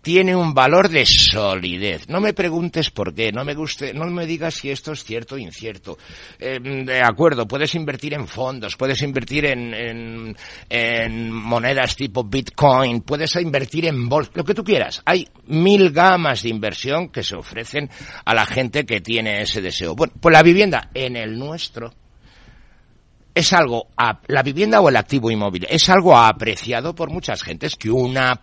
tiene 0.02 0.36
un 0.36 0.54
valor 0.54 0.90
de 0.90 1.06
solidez. 1.06 2.10
No 2.10 2.20
me 2.20 2.34
preguntes 2.34 2.90
por 2.90 3.14
qué, 3.14 3.32
no 3.32 3.46
me 3.46 3.54
guste, 3.54 3.94
no 3.94 4.06
me 4.08 4.26
digas 4.26 4.56
si 4.56 4.70
esto 4.70 4.92
es 4.92 5.04
cierto 5.04 5.36
o 5.36 5.38
incierto. 5.38 5.98
Em, 6.40 6.86
de 6.86 7.02
acuerdo, 7.02 7.48
puedes 7.48 7.76
invertir 7.76 8.14
en 8.14 8.28
fondos, 8.28 8.76
puedes 8.76 9.02
invertir 9.02 9.46
en, 9.46 10.36
en, 10.70 11.32
monedas 11.32 11.96
tipo 11.96 12.24
Bitcoin, 12.24 13.02
puedes 13.02 13.36
invertir 13.36 13.86
en 13.86 14.10
bolsa, 14.10 14.32
lo 14.36 14.44
que 14.44 14.54
tú 14.54 14.64
quieras. 14.64 15.02
Hay 15.06 15.28
mil 15.48 15.92
gamas 15.92 16.44
de 16.44 16.50
inversión 16.50 17.10
que 17.10 17.24
se 17.24 17.36
ofrecen 17.36 17.90
a 18.26 18.34
la 18.34 18.46
gente 18.46 18.86
que 18.86 19.02
tiene 19.02 19.42
ese 19.42 19.62
deseo. 19.62 19.96
Bueno, 19.96 20.14
pues 20.20 20.34
la 20.34 20.44
vivienda 20.44 20.90
en 20.94 21.16
el 21.16 21.38
nuestro 21.38 21.94
es 23.34 23.54
algo, 23.54 23.88
la 24.28 24.44
vivienda 24.44 24.82
o 24.82 24.90
el 24.90 24.98
activo 24.98 25.32
inmóvil, 25.32 25.66
es 25.70 25.90
algo 25.90 26.18
apreciado 26.18 26.94
por 26.94 27.10
muchas 27.10 27.42
gentes 27.44 27.76
que 27.76 27.90
una 27.90 28.42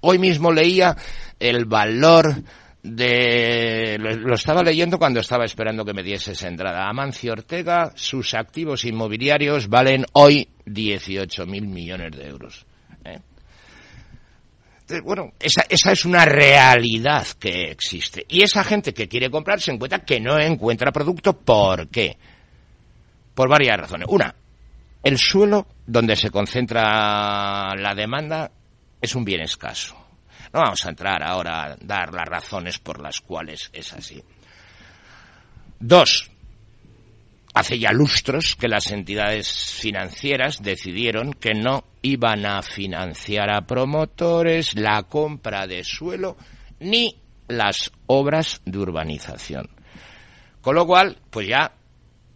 hoy 0.00 0.18
mismo 0.18 0.52
leía 0.52 0.96
el 1.38 1.66
valor 1.66 2.42
de, 2.82 3.98
lo, 3.98 4.34
estaba 4.34 4.62
leyendo 4.62 4.98
cuando 4.98 5.20
estaba 5.20 5.44
esperando 5.44 5.84
que 5.84 5.92
me 5.92 6.02
diese 6.02 6.32
esa 6.32 6.48
entrada. 6.48 6.88
Amancio 6.88 7.32
Ortega, 7.32 7.92
sus 7.94 8.34
activos 8.34 8.84
inmobiliarios 8.84 9.68
valen 9.68 10.06
hoy 10.12 10.48
18 10.64 11.46
mil 11.46 11.66
millones 11.66 12.12
de 12.12 12.26
euros. 12.26 12.66
¿eh? 13.04 13.20
bueno, 15.04 15.32
esa, 15.38 15.64
esa 15.68 15.92
es 15.92 16.04
una 16.04 16.24
realidad 16.24 17.26
que 17.38 17.70
existe. 17.70 18.24
Y 18.28 18.42
esa 18.42 18.64
gente 18.64 18.94
que 18.94 19.08
quiere 19.08 19.30
comprar 19.30 19.60
se 19.60 19.72
encuentra 19.72 20.00
que 20.00 20.18
no 20.20 20.38
encuentra 20.38 20.90
producto. 20.90 21.38
¿Por 21.38 21.88
qué? 21.88 22.16
Por 23.34 23.48
varias 23.48 23.78
razones. 23.78 24.06
Una, 24.10 24.34
el 25.02 25.18
suelo 25.18 25.66
donde 25.86 26.16
se 26.16 26.30
concentra 26.30 27.74
la 27.74 27.94
demanda 27.94 28.50
es 29.00 29.14
un 29.14 29.24
bien 29.24 29.40
escaso. 29.40 29.96
No 30.52 30.60
vamos 30.60 30.84
a 30.84 30.90
entrar 30.90 31.22
ahora 31.22 31.64
a 31.64 31.76
dar 31.80 32.12
las 32.12 32.26
razones 32.26 32.78
por 32.78 33.00
las 33.00 33.20
cuales 33.20 33.70
es 33.72 33.92
así. 33.92 34.22
Dos, 35.78 36.30
hace 37.54 37.78
ya 37.78 37.92
lustros 37.92 38.56
que 38.56 38.68
las 38.68 38.90
entidades 38.90 39.72
financieras 39.72 40.62
decidieron 40.62 41.32
que 41.32 41.54
no 41.54 41.84
iban 42.02 42.46
a 42.46 42.62
financiar 42.62 43.50
a 43.50 43.62
promotores 43.62 44.74
la 44.74 45.04
compra 45.04 45.66
de 45.66 45.84
suelo 45.84 46.36
ni 46.80 47.16
las 47.48 47.90
obras 48.06 48.60
de 48.64 48.78
urbanización. 48.78 49.68
Con 50.60 50.74
lo 50.74 50.86
cual, 50.86 51.16
pues 51.30 51.48
ya 51.48 51.72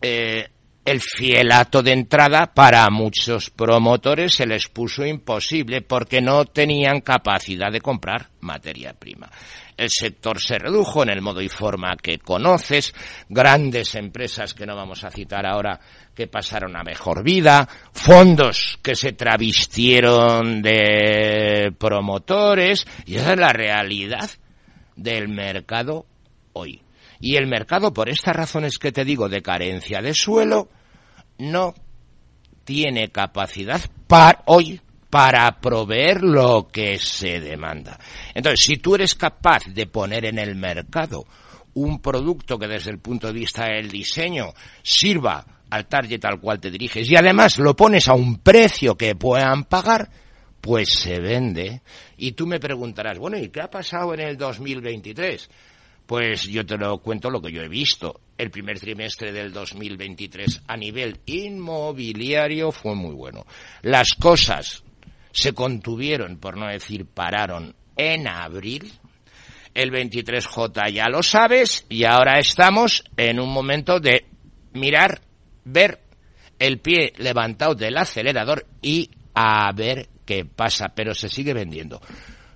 eh, 0.01 0.49
el 0.85 1.01
fielato 1.01 1.83
de 1.83 1.93
entrada 1.93 2.53
para 2.53 2.89
muchos 2.91 3.49
promotores 3.49 4.35
se 4.35 4.47
les 4.47 4.69
puso 4.69 5.05
imposible 5.05 5.81
porque 5.81 6.21
no 6.21 6.45
tenían 6.45 7.01
capacidad 7.01 7.73
de 7.73 7.81
comprar 7.81 8.29
materia 8.41 8.93
prima. 8.93 9.31
El 9.77 9.89
sector 9.89 10.41
se 10.41 10.59
redujo 10.59 11.03
en 11.03 11.09
el 11.09 11.23
modo 11.23 11.41
y 11.41 11.49
forma 11.49 11.97
que 12.01 12.19
conoces, 12.19 12.95
grandes 13.29 13.95
empresas 13.95 14.53
que 14.55 14.67
no 14.67 14.77
vamos 14.77 15.03
a 15.05 15.11
citar 15.11 15.47
ahora 15.47 15.81
que 16.15 16.29
pasaron 16.29 16.77
a 16.77 16.85
mejor 16.85 17.25
vida, 17.25 17.69
fondos 17.93 18.79
que 18.83 18.95
se 18.95 19.13
travistieron 19.13 20.63
de 20.63 21.73
promotores, 21.77 22.87
y 23.07 23.17
esa 23.17 23.33
es 23.33 23.41
la 23.41 23.53
realidad 23.53 24.31
del 24.95 25.29
mercado 25.29 26.07
hoy. 26.53 26.84
Y 27.25 27.37
el 27.37 27.47
mercado, 27.47 27.91
por 27.91 28.11
estas 28.11 28.37
razones 28.37 28.77
que 28.77 28.93
te 28.93 29.03
digo 29.03 29.31
de 29.31 29.41
carencia 29.41 30.03
de 30.03 30.13
suelo, 30.13 30.69
no 31.39 31.73
tiene 32.65 33.09
capacidad 33.09 33.81
para 34.07 34.43
hoy 34.45 34.79
para 35.09 35.59
proveer 35.59 36.23
lo 36.23 36.69
que 36.71 36.99
se 36.99 37.41
demanda. 37.41 37.99
Entonces, 38.35 38.61
si 38.67 38.77
tú 38.77 38.95
eres 38.95 39.15
capaz 39.15 39.65
de 39.69 39.87
poner 39.87 40.27
en 40.27 40.39
el 40.39 40.55
mercado 40.55 41.25
un 41.73 42.03
producto 42.03 42.59
que 42.59 42.69
desde 42.69 42.91
el 42.91 42.99
punto 42.99 43.29
de 43.29 43.33
vista 43.33 43.69
del 43.69 43.91
diseño 43.91 44.53
sirva 44.83 45.47
al 45.71 45.87
target 45.87 46.23
al 46.27 46.41
cual 46.41 46.61
te 46.61 46.71
diriges 46.71 47.11
y 47.11 47.17
además 47.17 47.59
lo 47.59 47.75
pones 47.75 48.07
a 48.07 48.13
un 48.13 48.41
precio 48.41 48.97
que 48.99 49.17
puedan 49.17 49.65
pagar, 49.65 50.11
pues 50.61 50.91
se 50.91 51.21
vende. 51.21 51.81
Y 52.19 52.33
tú 52.33 52.47
me 52.47 52.61
preguntarás, 52.61 53.19
bueno, 53.19 53.39
¿y 53.39 53.49
qué 53.49 53.63
ha 53.63 53.71
pasado 53.71 54.13
en 54.13 54.21
el 54.21 54.37
2023? 54.37 55.49
Pues 56.07 56.43
yo 56.45 56.67
te 56.67 56.77
lo 56.77 56.99
cuento 56.99 57.31
lo 57.31 57.41
que 57.41 57.53
yo 57.53 57.63
he 57.63 57.69
visto. 57.69 58.21
El 58.37 58.51
primer 58.51 58.79
trimestre 58.79 59.33
del 59.33 59.53
2023 59.53 60.63
a 60.67 60.77
nivel 60.77 61.21
inmobiliario 61.27 62.73
fue 62.73 62.95
muy 62.95 63.15
bueno. 63.15 63.47
Las 63.83 64.09
cosas 64.15 64.85
se 65.33 65.53
contuvieron, 65.53 66.39
por 66.39 66.57
no 66.57 66.69
decir 66.69 67.07
pararon, 67.07 67.75
en 67.97 68.29
abril. 68.29 68.93
El 69.73 69.91
23J 69.91 70.93
ya 70.93 71.09
lo 71.09 71.23
sabes 71.23 71.87
y 71.89 72.05
ahora 72.05 72.39
estamos 72.39 73.03
en 73.17 73.41
un 73.41 73.53
momento 73.53 73.99
de 73.99 74.27
mirar, 74.73 75.21
ver 75.65 76.01
el 76.59 76.79
pie 76.79 77.13
levantado 77.17 77.75
del 77.75 77.97
acelerador 77.97 78.67
y 78.81 79.11
a 79.35 79.73
ver 79.73 80.09
qué 80.25 80.45
pasa, 80.45 80.93
pero 80.95 81.15
se 81.15 81.29
sigue 81.29 81.55
vendiendo. 81.55 82.01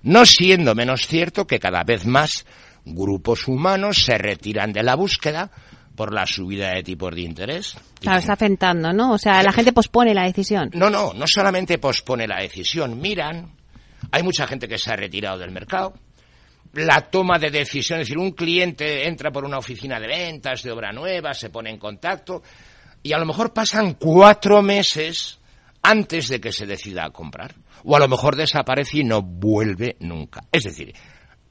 No 0.03 0.25
siendo 0.25 0.75
menos 0.75 1.07
cierto 1.07 1.45
que 1.45 1.59
cada 1.59 1.83
vez 1.83 2.05
más 2.05 2.45
grupos 2.85 3.47
humanos 3.47 4.03
se 4.03 4.17
retiran 4.17 4.71
de 4.73 4.83
la 4.83 4.95
búsqueda 4.95 5.51
por 5.95 6.13
la 6.13 6.25
subida 6.25 6.73
de 6.73 6.83
tipos 6.83 7.13
de 7.13 7.21
interés. 7.21 7.75
Claro, 7.99 8.19
está 8.19 8.33
afectando, 8.33 8.93
¿no? 8.93 9.13
O 9.13 9.17
sea, 9.17 9.43
la 9.43 9.51
gente 9.51 9.73
pospone 9.73 10.13
la 10.13 10.23
decisión. 10.23 10.69
No, 10.73 10.89
no, 10.89 11.13
no 11.13 11.27
solamente 11.27 11.77
pospone 11.77 12.25
la 12.25 12.41
decisión, 12.41 12.99
miran, 13.01 13.53
hay 14.11 14.23
mucha 14.23 14.47
gente 14.47 14.67
que 14.67 14.77
se 14.77 14.91
ha 14.91 14.95
retirado 14.95 15.39
del 15.39 15.51
mercado, 15.51 15.93
la 16.73 17.01
toma 17.01 17.39
de 17.39 17.49
decisiones, 17.49 18.03
es 18.03 18.07
decir, 18.09 18.17
un 18.17 18.31
cliente 18.31 19.07
entra 19.07 19.31
por 19.31 19.43
una 19.43 19.57
oficina 19.57 19.99
de 19.99 20.07
ventas, 20.07 20.63
de 20.63 20.71
obra 20.71 20.91
nueva, 20.91 21.33
se 21.33 21.49
pone 21.49 21.69
en 21.69 21.77
contacto, 21.77 22.43
y 23.01 23.13
a 23.13 23.17
lo 23.17 23.25
mejor 23.25 23.53
pasan 23.53 23.95
cuatro 23.95 24.61
meses 24.61 25.39
antes 25.81 26.27
de 26.27 26.39
que 26.39 26.51
se 26.51 26.65
decida 26.65 27.05
a 27.05 27.11
comprar. 27.11 27.55
O 27.83 27.95
a 27.95 27.99
lo 27.99 28.07
mejor 28.07 28.35
desaparece 28.35 28.99
y 28.99 29.03
no 29.03 29.21
vuelve 29.21 29.95
nunca. 29.99 30.41
Es 30.51 30.63
decir, 30.63 30.93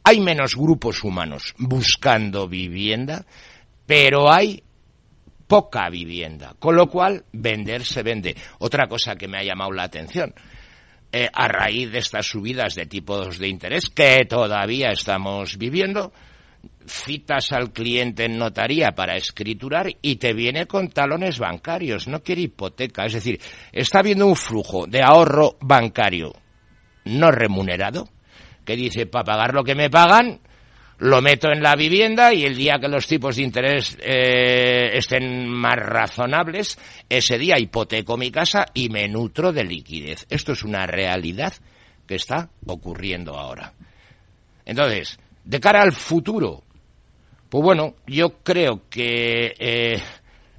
hay 0.08 0.20
menos 0.20 0.56
grupos 0.56 1.04
humanos 1.04 1.54
buscando 1.58 2.48
vivienda, 2.48 3.26
pero 3.84 4.32
hay 4.32 4.62
poca 5.46 5.90
vivienda, 5.90 6.54
con 6.58 6.76
lo 6.76 6.86
cual 6.86 7.26
vender 7.32 7.84
se 7.84 8.02
vende. 8.02 8.34
Otra 8.58 8.86
cosa 8.88 9.16
que 9.16 9.28
me 9.28 9.36
ha 9.36 9.44
llamado 9.44 9.70
la 9.72 9.82
atención, 9.82 10.34
eh, 11.12 11.28
a 11.30 11.46
raíz 11.48 11.92
de 11.92 11.98
estas 11.98 12.24
subidas 12.24 12.74
de 12.74 12.86
tipos 12.86 13.38
de 13.38 13.48
interés 13.48 13.90
que 13.90 14.24
todavía 14.26 14.92
estamos 14.92 15.58
viviendo, 15.58 16.10
citas 16.86 17.52
al 17.52 17.70
cliente 17.70 18.24
en 18.24 18.38
notaría 18.38 18.92
para 18.92 19.14
escriturar 19.14 19.88
y 20.00 20.16
te 20.16 20.32
viene 20.32 20.64
con 20.64 20.88
talones 20.88 21.38
bancarios, 21.38 22.08
no 22.08 22.22
quiere 22.22 22.40
hipoteca, 22.40 23.04
es 23.04 23.12
decir, 23.12 23.38
está 23.72 23.98
habiendo 23.98 24.26
un 24.26 24.36
flujo 24.36 24.86
de 24.86 25.02
ahorro 25.02 25.58
bancario 25.60 26.32
no 27.04 27.30
remunerado 27.30 28.08
que 28.68 28.76
dice, 28.76 29.06
para 29.06 29.24
pagar 29.24 29.54
lo 29.54 29.64
que 29.64 29.74
me 29.74 29.88
pagan, 29.88 30.40
lo 30.98 31.22
meto 31.22 31.50
en 31.50 31.62
la 31.62 31.74
vivienda 31.74 32.34
y 32.34 32.44
el 32.44 32.54
día 32.54 32.78
que 32.78 32.88
los 32.88 33.06
tipos 33.06 33.36
de 33.36 33.42
interés 33.42 33.96
eh, 33.98 34.90
estén 34.92 35.48
más 35.48 35.76
razonables, 35.76 36.78
ese 37.08 37.38
día 37.38 37.58
hipoteco 37.58 38.18
mi 38.18 38.30
casa 38.30 38.66
y 38.74 38.90
me 38.90 39.08
nutro 39.08 39.54
de 39.54 39.64
liquidez. 39.64 40.26
Esto 40.28 40.52
es 40.52 40.64
una 40.64 40.86
realidad 40.86 41.54
que 42.06 42.16
está 42.16 42.50
ocurriendo 42.66 43.38
ahora. 43.38 43.72
Entonces, 44.66 45.18
de 45.44 45.60
cara 45.60 45.80
al 45.80 45.92
futuro, 45.92 46.62
pues 47.48 47.64
bueno, 47.64 47.94
yo 48.06 48.42
creo 48.42 48.82
que 48.90 49.54
eh, 49.58 50.02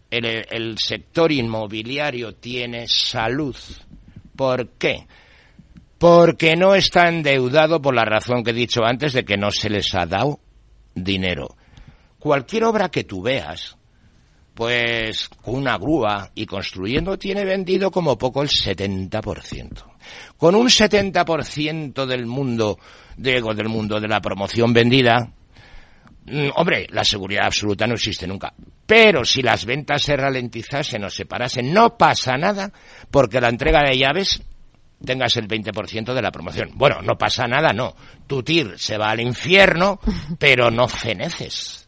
el, 0.10 0.26
el 0.50 0.76
sector 0.80 1.32
inmobiliario 1.32 2.34
tiene 2.34 2.88
salud. 2.88 3.56
¿Por 4.36 4.70
qué? 4.80 5.06
Porque 6.00 6.56
no 6.56 6.76
está 6.76 7.10
endeudado 7.10 7.82
por 7.82 7.94
la 7.94 8.06
razón 8.06 8.44
que 8.44 8.52
he 8.52 8.54
dicho 8.54 8.86
antes 8.86 9.12
de 9.12 9.26
que 9.26 9.36
no 9.36 9.52
se 9.52 9.70
les 9.70 9.94
ha 9.94 10.06
dado 10.06 10.40
dinero. 10.96 11.58
Cualquier 12.18 12.64
obra 12.64 12.90
que 12.90 13.04
tú 13.04 13.22
veas, 13.22 13.78
pues 14.54 15.28
con 15.28 15.56
una 15.56 15.78
grúa 15.78 16.32
y 16.36 16.46
construyendo, 16.46 17.18
tiene 17.18 17.44
vendido 17.44 17.92
como 17.92 18.18
poco 18.18 18.42
el 18.42 18.48
70%. 18.48 19.84
Con 20.38 20.56
un 20.56 20.68
70% 20.68 22.06
del 22.06 22.26
mundo, 22.26 22.80
digo, 23.18 23.54
del 23.54 23.68
mundo 23.68 24.00
de 24.00 24.08
la 24.08 24.22
promoción 24.22 24.72
vendida, 24.72 25.34
mm, 26.26 26.48
hombre, 26.56 26.88
la 26.92 27.04
seguridad 27.04 27.46
absoluta 27.48 27.86
no 27.88 27.96
existe 27.96 28.26
nunca. 28.26 28.54
Pero 28.86 29.26
si 29.26 29.42
las 29.42 29.66
ventas 29.66 30.04
se 30.04 30.16
ralentizasen 30.16 31.04
o 31.04 31.10
se 31.10 31.26
parasen, 31.26 31.74
no 31.74 31.98
pasa 31.98 32.38
nada, 32.38 32.72
porque 33.12 33.42
la 33.42 33.50
entrega 33.50 33.84
de 33.84 33.98
llaves 33.98 34.42
tengas 35.04 35.36
el 35.38 35.48
20% 35.48 36.14
de 36.14 36.22
la 36.22 36.32
promoción. 36.32 36.72
Bueno, 36.76 37.02
no 37.02 37.18
pasa 37.18 37.48
nada, 37.48 37.74
no. 37.74 37.96
Tu 38.28 38.44
tir 38.44 38.74
se 38.78 38.98
va 38.98 39.12
al 39.12 39.22
infierno, 39.22 40.00
pero 40.40 40.72
no 40.72 40.88
feneces. 40.88 41.88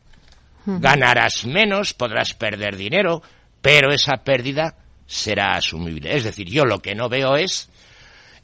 Ganarás 0.65 1.46
menos, 1.46 1.94
podrás 1.94 2.34
perder 2.36 2.75
dinero, 2.75 3.24
pero 3.62 3.91
esa 3.91 4.18
pérdida 4.18 4.75
será 5.08 5.56
asumible. 5.56 6.15
Es 6.15 6.24
decir, 6.24 6.48
yo 6.48 6.65
lo 6.65 6.80
que 6.80 6.94
no 6.94 7.10
veo 7.10 7.36
es 7.36 7.70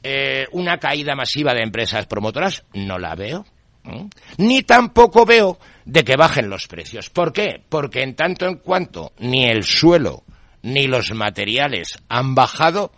eh, 0.02 0.46
una 0.52 0.78
caída 0.78 1.14
masiva 1.14 1.54
de 1.54 1.62
empresas 1.62 2.06
promotoras, 2.06 2.64
no 2.74 2.98
la 2.98 3.14
veo. 3.14 3.46
Ni 4.36 4.62
tampoco 4.64 5.24
veo 5.24 5.58
de 5.84 6.04
que 6.04 6.16
bajen 6.16 6.50
los 6.50 6.66
precios. 6.66 7.08
¿Por 7.08 7.32
qué? 7.32 7.62
Porque 7.68 8.02
en 8.02 8.14
tanto 8.14 8.46
en 8.46 8.56
cuanto 8.56 9.12
ni 9.18 9.46
el 9.46 9.64
suelo 9.64 10.24
ni 10.62 10.86
los 10.86 11.12
materiales 11.12 11.96
han 12.08 12.34
bajado, 12.34 12.92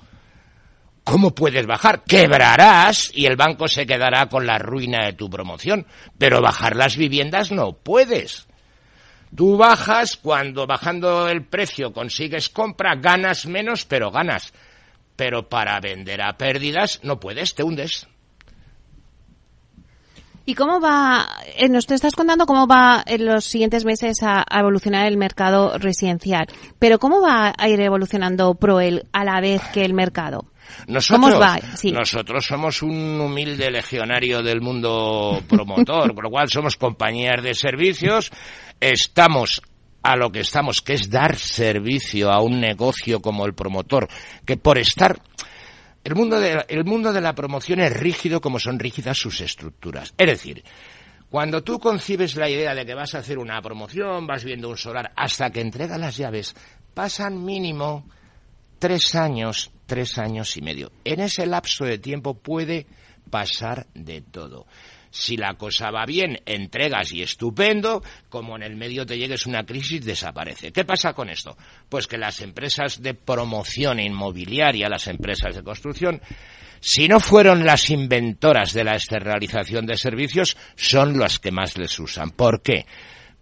¿Cómo 1.10 1.34
puedes 1.34 1.66
bajar? 1.66 2.04
Quebrarás 2.04 3.10
y 3.12 3.26
el 3.26 3.34
banco 3.34 3.66
se 3.66 3.84
quedará 3.84 4.28
con 4.28 4.46
la 4.46 4.60
ruina 4.60 5.06
de 5.06 5.12
tu 5.12 5.28
promoción. 5.28 5.84
Pero 6.18 6.40
bajar 6.40 6.76
las 6.76 6.96
viviendas 6.96 7.50
no 7.50 7.72
puedes. 7.72 8.46
Tú 9.34 9.56
bajas 9.56 10.16
cuando 10.16 10.68
bajando 10.68 11.28
el 11.28 11.44
precio 11.44 11.92
consigues 11.92 12.48
compra, 12.48 12.94
ganas 12.94 13.46
menos, 13.46 13.84
pero 13.86 14.12
ganas. 14.12 14.52
Pero 15.16 15.48
para 15.48 15.80
vender 15.80 16.22
a 16.22 16.36
pérdidas 16.36 17.00
no 17.02 17.18
puedes, 17.18 17.56
te 17.56 17.64
hundes. 17.64 18.06
¿Y 20.46 20.54
cómo 20.54 20.80
va, 20.80 21.28
eh, 21.56 21.68
nos 21.68 21.86
te 21.86 21.96
estás 21.96 22.14
contando 22.14 22.46
cómo 22.46 22.68
va 22.68 23.02
en 23.04 23.26
los 23.26 23.44
siguientes 23.44 23.84
meses 23.84 24.22
a, 24.22 24.44
a, 24.48 24.60
evolucionar 24.60 25.06
el 25.06 25.16
mercado 25.16 25.76
residencial, 25.76 26.46
pero 26.78 27.00
cómo 27.00 27.20
va 27.20 27.52
a 27.56 27.68
ir 27.68 27.80
evolucionando 27.80 28.54
Proel 28.54 29.06
a 29.12 29.24
la 29.24 29.40
vez 29.40 29.60
que 29.72 29.84
el 29.84 29.92
mercado? 29.92 30.46
Nosotros, 30.86 31.40
nosotros 31.84 32.44
somos 32.44 32.82
un 32.82 33.20
humilde 33.20 33.70
legionario 33.70 34.42
del 34.42 34.60
mundo 34.60 35.42
promotor, 35.48 36.12
con 36.14 36.24
lo 36.24 36.30
cual 36.30 36.48
somos 36.48 36.76
compañías 36.76 37.42
de 37.42 37.54
servicios, 37.54 38.30
estamos 38.80 39.62
a 40.02 40.16
lo 40.16 40.30
que 40.30 40.40
estamos, 40.40 40.80
que 40.80 40.94
es 40.94 41.10
dar 41.10 41.36
servicio 41.36 42.30
a 42.30 42.40
un 42.40 42.60
negocio 42.60 43.20
como 43.20 43.44
el 43.44 43.54
promotor, 43.54 44.08
que 44.44 44.56
por 44.56 44.78
estar 44.78 45.20
el 46.02 46.14
mundo 46.14 46.40
de, 46.40 46.64
el 46.68 46.84
mundo 46.84 47.12
de 47.12 47.20
la 47.20 47.34
promoción 47.34 47.80
es 47.80 47.92
rígido 47.92 48.40
como 48.40 48.58
son 48.58 48.78
rígidas 48.78 49.18
sus 49.18 49.40
estructuras. 49.42 50.14
Es 50.16 50.26
decir, 50.26 50.64
cuando 51.28 51.62
tú 51.62 51.78
concibes 51.78 52.36
la 52.36 52.48
idea 52.48 52.74
de 52.74 52.86
que 52.86 52.94
vas 52.94 53.14
a 53.14 53.18
hacer 53.18 53.38
una 53.38 53.60
promoción, 53.60 54.26
vas 54.26 54.42
viendo 54.42 54.70
un 54.70 54.78
solar, 54.78 55.12
hasta 55.14 55.50
que 55.50 55.60
entrega 55.60 55.98
las 55.98 56.16
llaves, 56.16 56.54
pasan 56.94 57.44
mínimo 57.44 58.06
tres 58.78 59.14
años, 59.14 59.70
tres 59.90 60.18
años 60.18 60.56
y 60.56 60.62
medio. 60.62 60.92
En 61.04 61.18
ese 61.18 61.44
lapso 61.46 61.84
de 61.84 61.98
tiempo 61.98 62.38
puede 62.38 62.86
pasar 63.28 63.88
de 63.92 64.20
todo. 64.20 64.68
Si 65.10 65.36
la 65.36 65.54
cosa 65.54 65.90
va 65.90 66.06
bien, 66.06 66.38
entregas 66.46 67.12
y 67.12 67.22
estupendo, 67.22 68.00
como 68.28 68.54
en 68.54 68.62
el 68.62 68.76
medio 68.76 69.04
te 69.04 69.18
llegues 69.18 69.46
una 69.46 69.64
crisis, 69.64 70.04
desaparece. 70.04 70.70
¿Qué 70.70 70.84
pasa 70.84 71.12
con 71.12 71.28
esto? 71.28 71.56
Pues 71.88 72.06
que 72.06 72.18
las 72.18 72.40
empresas 72.40 73.02
de 73.02 73.14
promoción 73.14 73.98
inmobiliaria, 73.98 74.88
las 74.88 75.08
empresas 75.08 75.56
de 75.56 75.64
construcción, 75.64 76.22
si 76.78 77.08
no 77.08 77.18
fueron 77.18 77.66
las 77.66 77.90
inventoras 77.90 78.72
de 78.72 78.84
la 78.84 78.94
externalización 78.94 79.86
de 79.86 79.96
servicios, 79.96 80.56
son 80.76 81.18
las 81.18 81.40
que 81.40 81.50
más 81.50 81.76
les 81.76 81.98
usan. 81.98 82.30
¿Por 82.30 82.62
qué? 82.62 82.86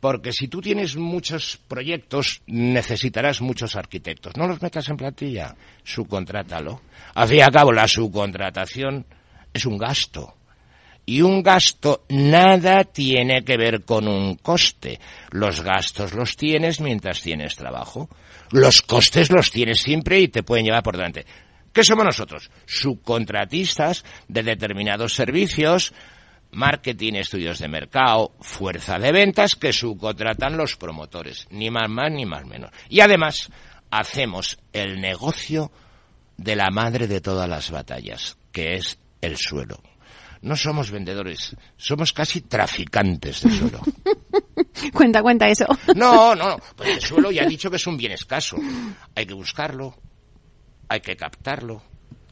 Porque 0.00 0.32
si 0.32 0.46
tú 0.46 0.60
tienes 0.60 0.96
muchos 0.96 1.58
proyectos, 1.66 2.42
necesitarás 2.46 3.40
muchos 3.40 3.74
arquitectos. 3.74 4.36
No 4.36 4.46
los 4.46 4.62
metas 4.62 4.88
en 4.88 4.96
plantilla, 4.96 5.56
subcontrátalo. 5.82 6.80
Al 7.14 7.28
fin 7.28 7.38
y 7.38 7.40
al 7.40 7.50
cabo, 7.50 7.72
la 7.72 7.88
subcontratación 7.88 9.04
es 9.52 9.66
un 9.66 9.76
gasto. 9.76 10.34
Y 11.04 11.22
un 11.22 11.42
gasto 11.42 12.04
nada 12.10 12.84
tiene 12.84 13.42
que 13.42 13.56
ver 13.56 13.84
con 13.84 14.06
un 14.06 14.36
coste. 14.36 15.00
Los 15.30 15.62
gastos 15.62 16.12
los 16.12 16.36
tienes 16.36 16.80
mientras 16.80 17.22
tienes 17.22 17.56
trabajo. 17.56 18.08
Los 18.50 18.82
costes 18.82 19.30
los 19.30 19.50
tienes 19.50 19.78
siempre 19.78 20.20
y 20.20 20.28
te 20.28 20.42
pueden 20.42 20.66
llevar 20.66 20.82
por 20.82 20.96
delante. 20.96 21.24
¿Qué 21.72 21.82
somos 21.82 22.04
nosotros? 22.04 22.50
Subcontratistas 22.66 24.04
de 24.28 24.42
determinados 24.42 25.14
servicios, 25.14 25.92
marketing, 26.52 27.14
estudios 27.14 27.58
de 27.58 27.68
mercado, 27.68 28.32
fuerza 28.40 28.98
de 28.98 29.12
ventas 29.12 29.54
que 29.54 29.72
subcontratan 29.72 30.56
los 30.56 30.76
promotores, 30.76 31.46
ni 31.50 31.70
más 31.70 31.88
más 31.88 32.10
ni 32.10 32.26
más 32.26 32.44
menos. 32.46 32.70
Y 32.88 33.00
además 33.00 33.50
hacemos 33.90 34.58
el 34.72 35.00
negocio 35.00 35.70
de 36.36 36.56
la 36.56 36.70
madre 36.70 37.06
de 37.06 37.20
todas 37.20 37.48
las 37.48 37.70
batallas, 37.70 38.38
que 38.52 38.74
es 38.74 38.98
el 39.20 39.36
suelo. 39.36 39.80
No 40.40 40.54
somos 40.54 40.92
vendedores, 40.92 41.56
somos 41.76 42.12
casi 42.12 42.42
traficantes 42.42 43.42
de 43.42 43.50
suelo. 43.50 43.80
cuenta, 44.92 45.20
cuenta 45.20 45.48
eso. 45.48 45.66
No, 45.96 46.34
no, 46.36 46.56
pues 46.76 46.90
el 46.90 47.00
suelo 47.00 47.32
ya 47.32 47.42
he 47.42 47.48
dicho 47.48 47.70
que 47.70 47.76
es 47.76 47.86
un 47.86 47.96
bien 47.96 48.12
escaso. 48.12 48.56
Hay 49.16 49.26
que 49.26 49.34
buscarlo, 49.34 49.96
hay 50.88 51.00
que 51.00 51.16
captarlo, 51.16 51.82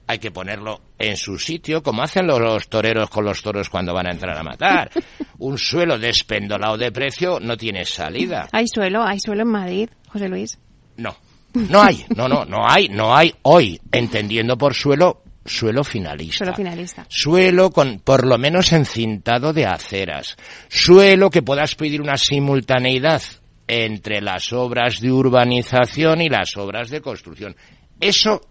hay 0.07 0.19
que 0.19 0.31
ponerlo 0.31 0.81
en 0.99 1.17
su 1.17 1.39
sitio, 1.39 1.83
como 1.83 2.03
hacen 2.03 2.27
los 2.27 2.69
toreros 2.69 3.11
con 3.11 3.25
los 3.25 3.43
toros 3.43 3.69
cuando 3.69 3.93
van 3.93 4.07
a 4.07 4.13
entrar 4.13 4.37
a 4.39 4.43
matar. 4.43 4.91
Un 5.39 5.59
suelo 5.59 5.99
despendolado 5.99 6.77
de 6.77 6.93
precio 6.93 7.41
no 7.41 7.57
tiene 7.57 7.85
salida. 7.85 8.49
¿Hay 8.53 8.67
suelo? 8.73 9.03
¿Hay 9.03 9.19
suelo 9.19 9.43
en 9.43 9.49
Madrid, 9.49 9.89
José 10.09 10.29
Luis? 10.29 10.59
No. 10.97 11.17
No 11.55 11.83
hay, 11.83 12.05
no, 12.15 12.29
no, 12.29 12.45
no 12.45 12.65
hay, 12.69 12.89
no 12.89 13.17
hay 13.17 13.35
hoy, 13.43 13.81
entendiendo 13.91 14.59
por 14.59 14.75
suelo 14.75 15.23
suelo 15.47 15.85
finalista. 15.85 16.39
Suelo 16.39 16.55
finalista. 16.55 17.07
Suelo 17.09 17.71
con, 17.71 18.01
por 18.01 18.27
lo 18.27 18.37
menos 18.37 18.73
encintado 18.73 19.53
de 19.53 19.65
aceras. 19.65 20.37
Suelo 20.69 21.31
que 21.31 21.43
puedas 21.43 21.75
pedir 21.75 22.03
una 22.03 22.19
simultaneidad 22.19 23.23
entre 23.67 24.21
las 24.21 24.53
obras 24.53 25.01
de 25.01 25.11
urbanización 25.11 26.21
y 26.21 26.29
las 26.29 26.57
obras 26.57 26.91
de 26.91 27.01
construcción. 27.01 27.57
Eso 28.01 28.43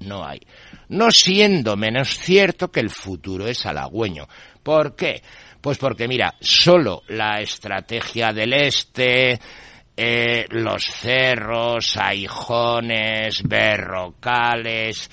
no 0.00 0.24
hay 0.26 0.40
no 0.90 1.10
siendo 1.10 1.76
menos 1.76 2.18
cierto 2.18 2.70
que 2.70 2.80
el 2.80 2.90
futuro 2.90 3.46
es 3.46 3.64
halagüeño. 3.64 4.28
¿Por 4.62 4.94
qué? 4.96 5.22
Pues 5.60 5.78
porque 5.78 6.06
mira, 6.08 6.34
solo 6.40 7.02
la 7.08 7.40
estrategia 7.40 8.32
del 8.32 8.52
este, 8.52 9.40
eh, 9.96 10.46
los 10.50 10.84
cerros, 10.84 11.96
aijones, 11.96 13.42
berrocales, 13.44 15.10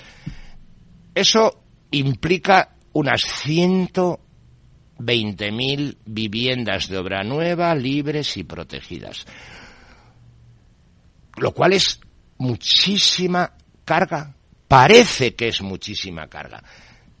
eso 1.14 1.62
implica 1.92 2.74
unas 2.94 3.22
120.000 3.46 5.96
viviendas 6.04 6.88
de 6.88 6.98
obra 6.98 7.22
nueva, 7.22 7.72
libres 7.76 8.36
y 8.36 8.42
protegidas. 8.42 9.26
Lo 11.36 11.52
cual 11.52 11.74
es 11.74 12.00
muchísima 12.38 13.52
carga 13.84 14.34
Parece 14.68 15.34
que 15.34 15.48
es 15.48 15.62
muchísima 15.62 16.28
carga. 16.28 16.62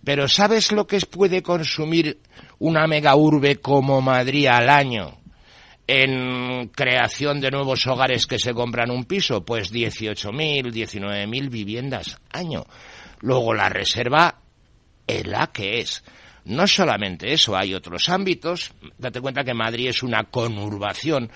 Pero 0.04 0.28
¿sabes 0.28 0.70
lo 0.70 0.86
que 0.86 1.00
puede 1.00 1.42
consumir 1.42 2.20
una 2.58 2.86
mega 2.86 3.16
urbe 3.16 3.56
como 3.56 4.00
Madrid 4.00 4.46
al 4.46 4.68
año 4.68 5.18
en 5.86 6.68
creación 6.68 7.40
de 7.40 7.50
nuevos 7.50 7.86
hogares 7.86 8.26
que 8.26 8.38
se 8.38 8.52
compran 8.52 8.90
un 8.90 9.04
piso? 9.04 9.44
Pues 9.44 9.72
18.000, 9.72 10.70
19.000 10.70 11.50
viviendas 11.50 12.18
año. 12.30 12.66
Luego 13.20 13.54
la 13.54 13.68
reserva 13.68 14.40
es 15.06 15.26
la 15.26 15.48
que 15.48 15.80
es. 15.80 16.04
No 16.44 16.66
solamente 16.66 17.32
eso, 17.32 17.56
hay 17.56 17.74
otros 17.74 18.08
ámbitos. 18.08 18.72
Date 18.96 19.20
cuenta 19.20 19.44
que 19.44 19.54
Madrid 19.54 19.88
es 19.88 20.02
una 20.02 20.24
conurbación 20.24 21.30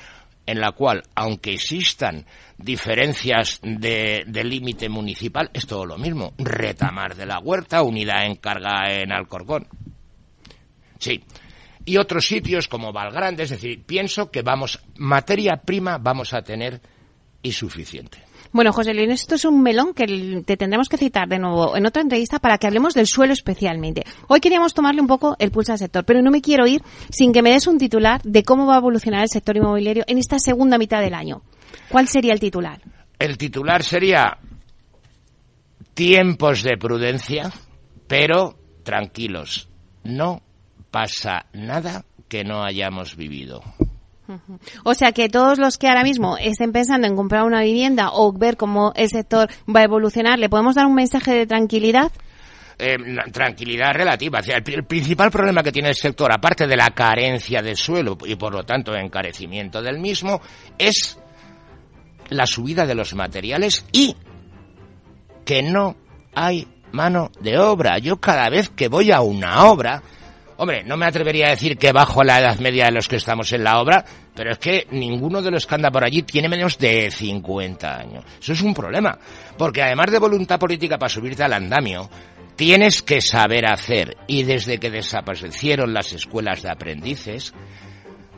en 0.47 0.61
la 0.61 0.73
cual, 0.73 1.03
aunque 1.15 1.53
existan 1.53 2.27
diferencias 2.59 3.61
de, 3.63 4.25
límite 4.45 4.89
municipal, 4.89 5.51
es 5.53 5.67
todo 5.67 5.87
lo 5.87 5.99
mismo. 5.99 6.35
Retamar 6.39 7.15
de 7.15 7.27
la 7.27 7.39
Huerta, 7.39 7.83
unidad 7.83 8.27
en 8.27 8.37
carga 8.37 8.93
en 8.93 9.13
Alcorcón. 9.13 9.69
Sí. 10.99 11.23
Y 11.85 11.97
otros 11.97 12.27
sitios 12.27 12.69
como 12.69 12.93
Valgrande, 12.93 13.43
es 13.43 13.51
decir, 13.51 13.85
pienso 13.85 14.31
que 14.31 14.43
vamos, 14.43 14.81
materia 14.97 15.57
prima 15.57 15.99
vamos 15.99 16.33
a 16.33 16.43
tener 16.43 16.81
y 17.43 17.53
suficiente. 17.53 18.32
Bueno, 18.53 18.71
José 18.75 18.93
Luis, 18.93 19.09
esto 19.09 19.37
es 19.37 19.47
un 19.47 19.63
melón 19.63 19.95
que 19.95 20.43
te 20.45 20.59
tendremos 20.59 20.91
que 20.91 20.99
citar 20.99 21.27
de 21.27 21.39
nuevo 21.39 21.75
en 21.75 21.87
otra 21.87 22.03
entrevista 22.03 22.39
para 22.39 22.59
que 22.59 22.67
hablemos 22.67 22.93
del 22.93 23.07
suelo 23.07 23.33
especialmente. 23.33 24.05
Hoy 24.29 24.41
queríamos 24.41 24.75
tomarle 24.75 25.01
un 25.01 25.07
poco 25.07 25.37
el 25.39 25.51
pulso 25.51 25.73
al 25.73 25.79
sector, 25.79 26.05
pero 26.05 26.21
no 26.21 26.31
me 26.31 26.43
quiero 26.43 26.67
ir 26.67 26.83
sin 27.09 27.33
que 27.33 27.41
me 27.41 27.53
des 27.53 27.67
un 27.67 27.79
titular 27.79 28.21
de 28.23 28.43
cómo 28.43 28.67
va 28.67 28.75
a 28.75 28.79
evolucionar 28.79 29.23
el 29.23 29.31
sector 29.31 29.57
inmobiliario 29.57 30.05
en 30.07 30.19
esta 30.19 30.39
segunda 30.39 30.77
mitad 30.77 31.01
del 31.01 31.15
año. 31.15 31.43
¿Cuál 31.89 32.09
sería 32.09 32.35
el 32.35 32.41
titular? 32.41 32.83
El 33.19 33.39
titular 33.39 33.83
sería 33.83 34.37
tiempos 35.95 36.63
de 36.63 36.77
prudencia, 36.77 37.51
pero 38.07 38.59
tranquilos, 38.83 39.71
no 40.05 40.43
pasa 40.91 41.47
nada 41.55 42.05
que 42.29 42.45
no 42.45 42.63
hayamos 42.65 43.17
vivido. 43.17 43.63
O 44.85 44.95
sea 44.95 45.13
que 45.13 45.29
todos 45.29 45.59
los 45.59 45.79
que 45.79 45.89
ahora 45.89 46.03
mismo 46.03 46.37
estén 46.37 46.73
pensando 46.73 47.07
en 47.07 47.17
comprar 47.17 47.45
una 47.45 47.63
vivienda 47.63 48.11
o 48.13 48.33
ver 48.33 48.57
cómo 48.57 48.93
el 48.95 49.09
sector 49.09 49.49
va 49.75 49.81
a 49.81 49.85
evolucionar, 49.85 50.39
¿le 50.39 50.49
podemos 50.49 50.75
dar 50.75 50.87
un 50.87 50.95
mensaje 50.95 51.33
de 51.33 51.47
tranquilidad? 51.47 52.13
Eh, 52.79 52.97
tranquilidad 53.33 53.93
relativa. 53.93 54.41
el, 54.41 54.85
principal 54.85 55.31
problema 55.31 55.63
que 55.63 55.73
tiene 55.73 55.91
el 55.91 55.95
sector, 55.95 56.33
aparte 56.33 56.67
de 56.67 56.77
la 56.77 56.91
carencia 56.91 57.63
de 57.63 57.77
suelo 57.77 58.19
y 58.27 58.35
por 58.37 58.53
lo 58.53 58.65
tanto 58.65 58.95
encarecimiento 58.95 59.81
del 59.81 60.01
mismo, 60.01 60.41
es 60.79 61.19
la 62.31 62.47
subida 62.47 62.87
de 62.87 62.95
los 62.95 63.15
materiales 63.15 63.85
y 63.93 64.17
que 65.45 65.63
no 65.63 65.97
hay 66.35 66.67
mano 66.93 67.31
de 67.41 67.59
obra. 67.59 67.99
Yo 67.99 68.19
cada 68.21 68.49
vez 68.49 68.71
que 68.71 68.89
voy 68.89 69.13
a 69.13 69.21
una 69.21 69.67
obra, 69.67 70.03
Hombre, 70.63 70.85
no 70.85 70.97
me 70.97 71.07
atrevería 71.07 71.49
a 71.49 71.51
decir 71.51 71.77
que 71.77 71.91
bajo 71.91 72.23
la 72.23 72.39
edad 72.39 72.61
media 72.61 72.85
de 72.85 72.93
los 72.93 73.09
que 73.09 73.17
estamos 73.17 73.53
en 73.53 73.65
la 73.65 73.81
obra, 73.81 74.05
pero 74.33 74.53
es 74.53 74.59
que 74.59 74.87
ninguno 74.93 75.43
de 75.43 75.51
los 75.51 75.67
que 75.67 75.75
anda 75.75 75.91
por 75.91 76.05
allí 76.05 76.23
tiene 76.23 76.49
menos 76.49 76.79
de 76.79 77.11
50 77.11 77.99
años. 77.99 78.25
Eso 78.41 78.53
es 78.53 78.63
un 78.63 78.73
problema, 78.73 79.19
porque 79.59 79.83
además 79.83 80.13
de 80.13 80.21
voluntad 80.21 80.61
política 80.61 80.99
para 80.99 81.09
subirte 81.09 81.43
al 81.43 81.55
andamio, 81.55 82.09
tienes 82.55 83.03
que 83.03 83.21
saber 83.21 83.67
hacer. 83.67 84.17
Y 84.29 84.45
desde 84.45 84.79
que 84.79 84.93
desaparecieron 84.93 85.93
las 85.93 86.13
escuelas 86.13 86.63
de 86.63 86.71
aprendices, 86.71 87.53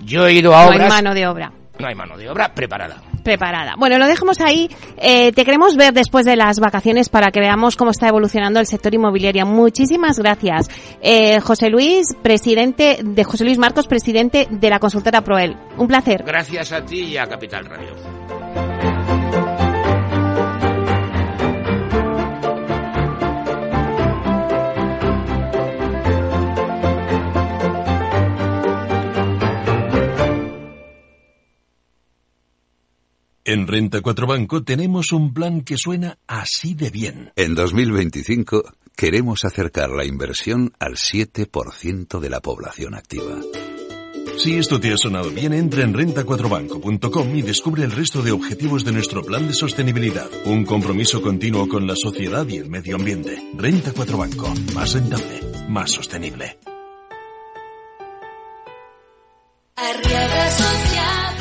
yo 0.00 0.26
he 0.26 0.32
ido 0.32 0.54
a 0.54 0.64
obras... 0.64 0.78
No 0.78 0.84
hay 0.84 1.02
mano 1.02 1.14
de 1.14 1.26
obra. 1.26 1.52
No 1.78 1.88
hay 1.88 1.94
mano 1.94 2.16
de 2.16 2.30
obra 2.30 2.54
preparada 2.54 3.02
preparada. 3.24 3.74
Bueno, 3.76 3.98
lo 3.98 4.06
dejamos 4.06 4.40
ahí. 4.40 4.70
Eh, 4.98 5.32
te 5.32 5.44
queremos 5.44 5.76
ver 5.76 5.92
después 5.92 6.24
de 6.24 6.36
las 6.36 6.60
vacaciones 6.60 7.08
para 7.08 7.32
que 7.32 7.40
veamos 7.40 7.74
cómo 7.74 7.90
está 7.90 8.06
evolucionando 8.06 8.60
el 8.60 8.66
sector 8.66 8.94
inmobiliario. 8.94 9.46
Muchísimas 9.46 10.18
gracias. 10.20 10.68
Eh, 11.02 11.40
José 11.40 11.70
Luis, 11.70 12.14
presidente 12.22 12.98
de 13.02 13.24
José 13.24 13.44
Luis 13.44 13.58
Marcos, 13.58 13.88
presidente 13.88 14.46
de 14.48 14.70
la 14.70 14.78
consultora 14.78 15.22
Proel. 15.22 15.56
Un 15.76 15.88
placer. 15.88 16.22
Gracias 16.24 16.70
a 16.72 16.84
ti 16.84 17.00
y 17.00 17.16
a 17.16 17.26
Capital 17.26 17.64
Radio. 17.64 18.73
En 33.46 33.66
Renta 33.66 34.00
4 34.00 34.26
Banco 34.26 34.62
tenemos 34.64 35.12
un 35.12 35.34
plan 35.34 35.60
que 35.60 35.76
suena 35.76 36.16
así 36.26 36.72
de 36.72 36.88
bien. 36.88 37.30
En 37.36 37.54
2025 37.54 38.64
queremos 38.96 39.44
acercar 39.44 39.90
la 39.90 40.06
inversión 40.06 40.72
al 40.78 40.94
7% 40.94 42.20
de 42.20 42.30
la 42.30 42.40
población 42.40 42.94
activa. 42.94 43.38
Si 44.38 44.56
esto 44.56 44.80
te 44.80 44.94
ha 44.94 44.96
sonado 44.96 45.30
bien, 45.30 45.52
entra 45.52 45.82
en 45.82 45.92
renta4banco.com 45.92 47.36
y 47.36 47.42
descubre 47.42 47.84
el 47.84 47.92
resto 47.92 48.22
de 48.22 48.32
objetivos 48.32 48.82
de 48.82 48.92
nuestro 48.92 49.22
plan 49.22 49.46
de 49.46 49.52
sostenibilidad. 49.52 50.30
Un 50.46 50.64
compromiso 50.64 51.20
continuo 51.20 51.68
con 51.68 51.86
la 51.86 51.96
sociedad 51.96 52.48
y 52.48 52.56
el 52.56 52.70
medio 52.70 52.96
ambiente. 52.96 53.36
Renta 53.58 53.92
4 53.94 54.16
Banco. 54.16 54.54
Más 54.74 54.94
rentable. 54.94 55.40
Más 55.68 55.90
sostenible. 55.90 56.56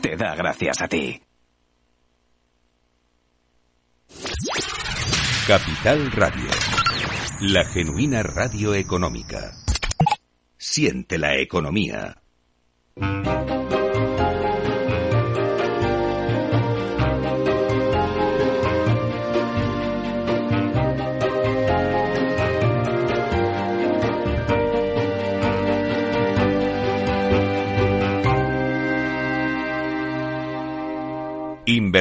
te 0.00 0.16
da 0.16 0.34
gracias 0.34 0.80
a 0.80 0.88
ti. 0.88 1.20
Capital 5.46 6.10
Radio, 6.12 6.48
la 7.40 7.64
genuina 7.66 8.22
radio 8.22 8.74
económica. 8.74 9.52
Siente 10.56 11.18
la 11.18 11.36
economía. 11.36 12.22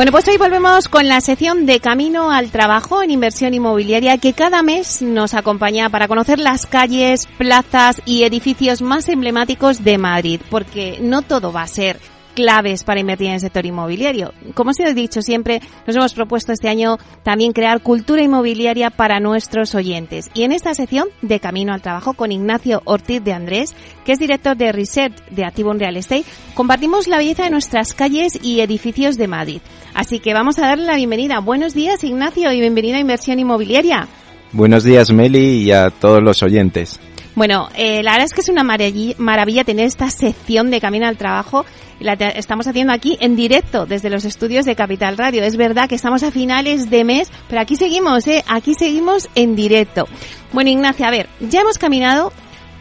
Bueno, 0.00 0.12
pues 0.12 0.26
hoy 0.28 0.38
volvemos 0.38 0.88
con 0.88 1.08
la 1.08 1.20
sección 1.20 1.66
de 1.66 1.78
Camino 1.78 2.30
al 2.30 2.50
Trabajo 2.50 3.02
en 3.02 3.10
Inversión 3.10 3.52
Inmobiliaria 3.52 4.16
que 4.16 4.32
cada 4.32 4.62
mes 4.62 5.02
nos 5.02 5.34
acompaña 5.34 5.90
para 5.90 6.08
conocer 6.08 6.38
las 6.38 6.64
calles, 6.64 7.28
plazas 7.36 8.00
y 8.06 8.22
edificios 8.22 8.80
más 8.80 9.10
emblemáticos 9.10 9.84
de 9.84 9.98
Madrid, 9.98 10.40
porque 10.48 10.96
no 11.02 11.20
todo 11.20 11.52
va 11.52 11.64
a 11.64 11.66
ser 11.66 12.00
claves 12.34 12.84
para 12.84 13.00
invertir 13.00 13.28
en 13.28 13.34
el 13.34 13.40
sector 13.40 13.66
inmobiliario. 13.66 14.32
Como 14.54 14.70
os 14.70 14.80
he 14.80 14.94
dicho 14.94 15.22
siempre, 15.22 15.60
nos 15.86 15.96
hemos 15.96 16.14
propuesto 16.14 16.52
este 16.52 16.68
año 16.68 16.98
también 17.22 17.52
crear 17.52 17.80
cultura 17.82 18.22
inmobiliaria 18.22 18.90
para 18.90 19.20
nuestros 19.20 19.74
oyentes. 19.74 20.30
Y 20.34 20.42
en 20.42 20.52
esta 20.52 20.74
sección 20.74 21.08
de 21.22 21.40
Camino 21.40 21.72
al 21.72 21.82
Trabajo 21.82 22.14
con 22.14 22.32
Ignacio 22.32 22.82
Ortiz 22.84 23.22
de 23.22 23.32
Andrés, 23.32 23.74
que 24.04 24.12
es 24.12 24.18
director 24.18 24.56
de 24.56 24.72
Research 24.72 25.14
de 25.30 25.44
Activo 25.44 25.72
Real 25.72 25.96
Estate, 25.96 26.24
compartimos 26.54 27.08
la 27.08 27.18
belleza 27.18 27.44
de 27.44 27.50
nuestras 27.50 27.94
calles 27.94 28.38
y 28.42 28.60
edificios 28.60 29.16
de 29.16 29.28
Madrid. 29.28 29.60
Así 29.94 30.18
que 30.20 30.34
vamos 30.34 30.58
a 30.58 30.66
darle 30.66 30.86
la 30.86 30.96
bienvenida. 30.96 31.40
Buenos 31.40 31.74
días, 31.74 32.04
Ignacio, 32.04 32.52
y 32.52 32.60
bienvenido 32.60 32.96
a 32.96 33.00
Inversión 33.00 33.38
Inmobiliaria. 33.38 34.08
Buenos 34.52 34.82
días, 34.82 35.12
Meli, 35.12 35.62
y 35.62 35.72
a 35.72 35.90
todos 35.90 36.22
los 36.22 36.42
oyentes. 36.42 36.98
Bueno, 37.34 37.68
eh, 37.74 38.02
la 38.02 38.12
verdad 38.12 38.26
es 38.26 38.34
que 38.34 38.40
es 38.40 38.48
una 38.48 38.64
maravilla 38.64 39.64
tener 39.64 39.86
esta 39.86 40.10
sección 40.10 40.70
de 40.70 40.80
Camino 40.80 41.06
al 41.06 41.16
Trabajo. 41.16 41.64
La 42.00 42.14
estamos 42.14 42.66
haciendo 42.66 42.92
aquí 42.92 43.18
en 43.20 43.36
directo 43.36 43.86
desde 43.86 44.10
los 44.10 44.24
estudios 44.24 44.64
de 44.64 44.74
Capital 44.74 45.16
Radio. 45.16 45.44
Es 45.44 45.56
verdad 45.56 45.88
que 45.88 45.94
estamos 45.94 46.22
a 46.22 46.30
finales 46.30 46.90
de 46.90 47.04
mes, 47.04 47.30
pero 47.48 47.60
aquí 47.60 47.76
seguimos, 47.76 48.26
¿eh? 48.26 48.42
Aquí 48.48 48.74
seguimos 48.74 49.28
en 49.34 49.54
directo. 49.54 50.08
Bueno, 50.52 50.70
Ignacia, 50.70 51.08
a 51.08 51.10
ver, 51.10 51.28
ya 51.40 51.60
hemos 51.60 51.78
caminado 51.78 52.32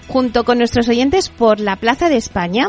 junto 0.08 0.44
con 0.44 0.58
nuestros 0.58 0.88
oyentes 0.90 1.30
por 1.30 1.60
la 1.60 1.76
Plaza 1.76 2.10
de 2.10 2.18
España. 2.18 2.68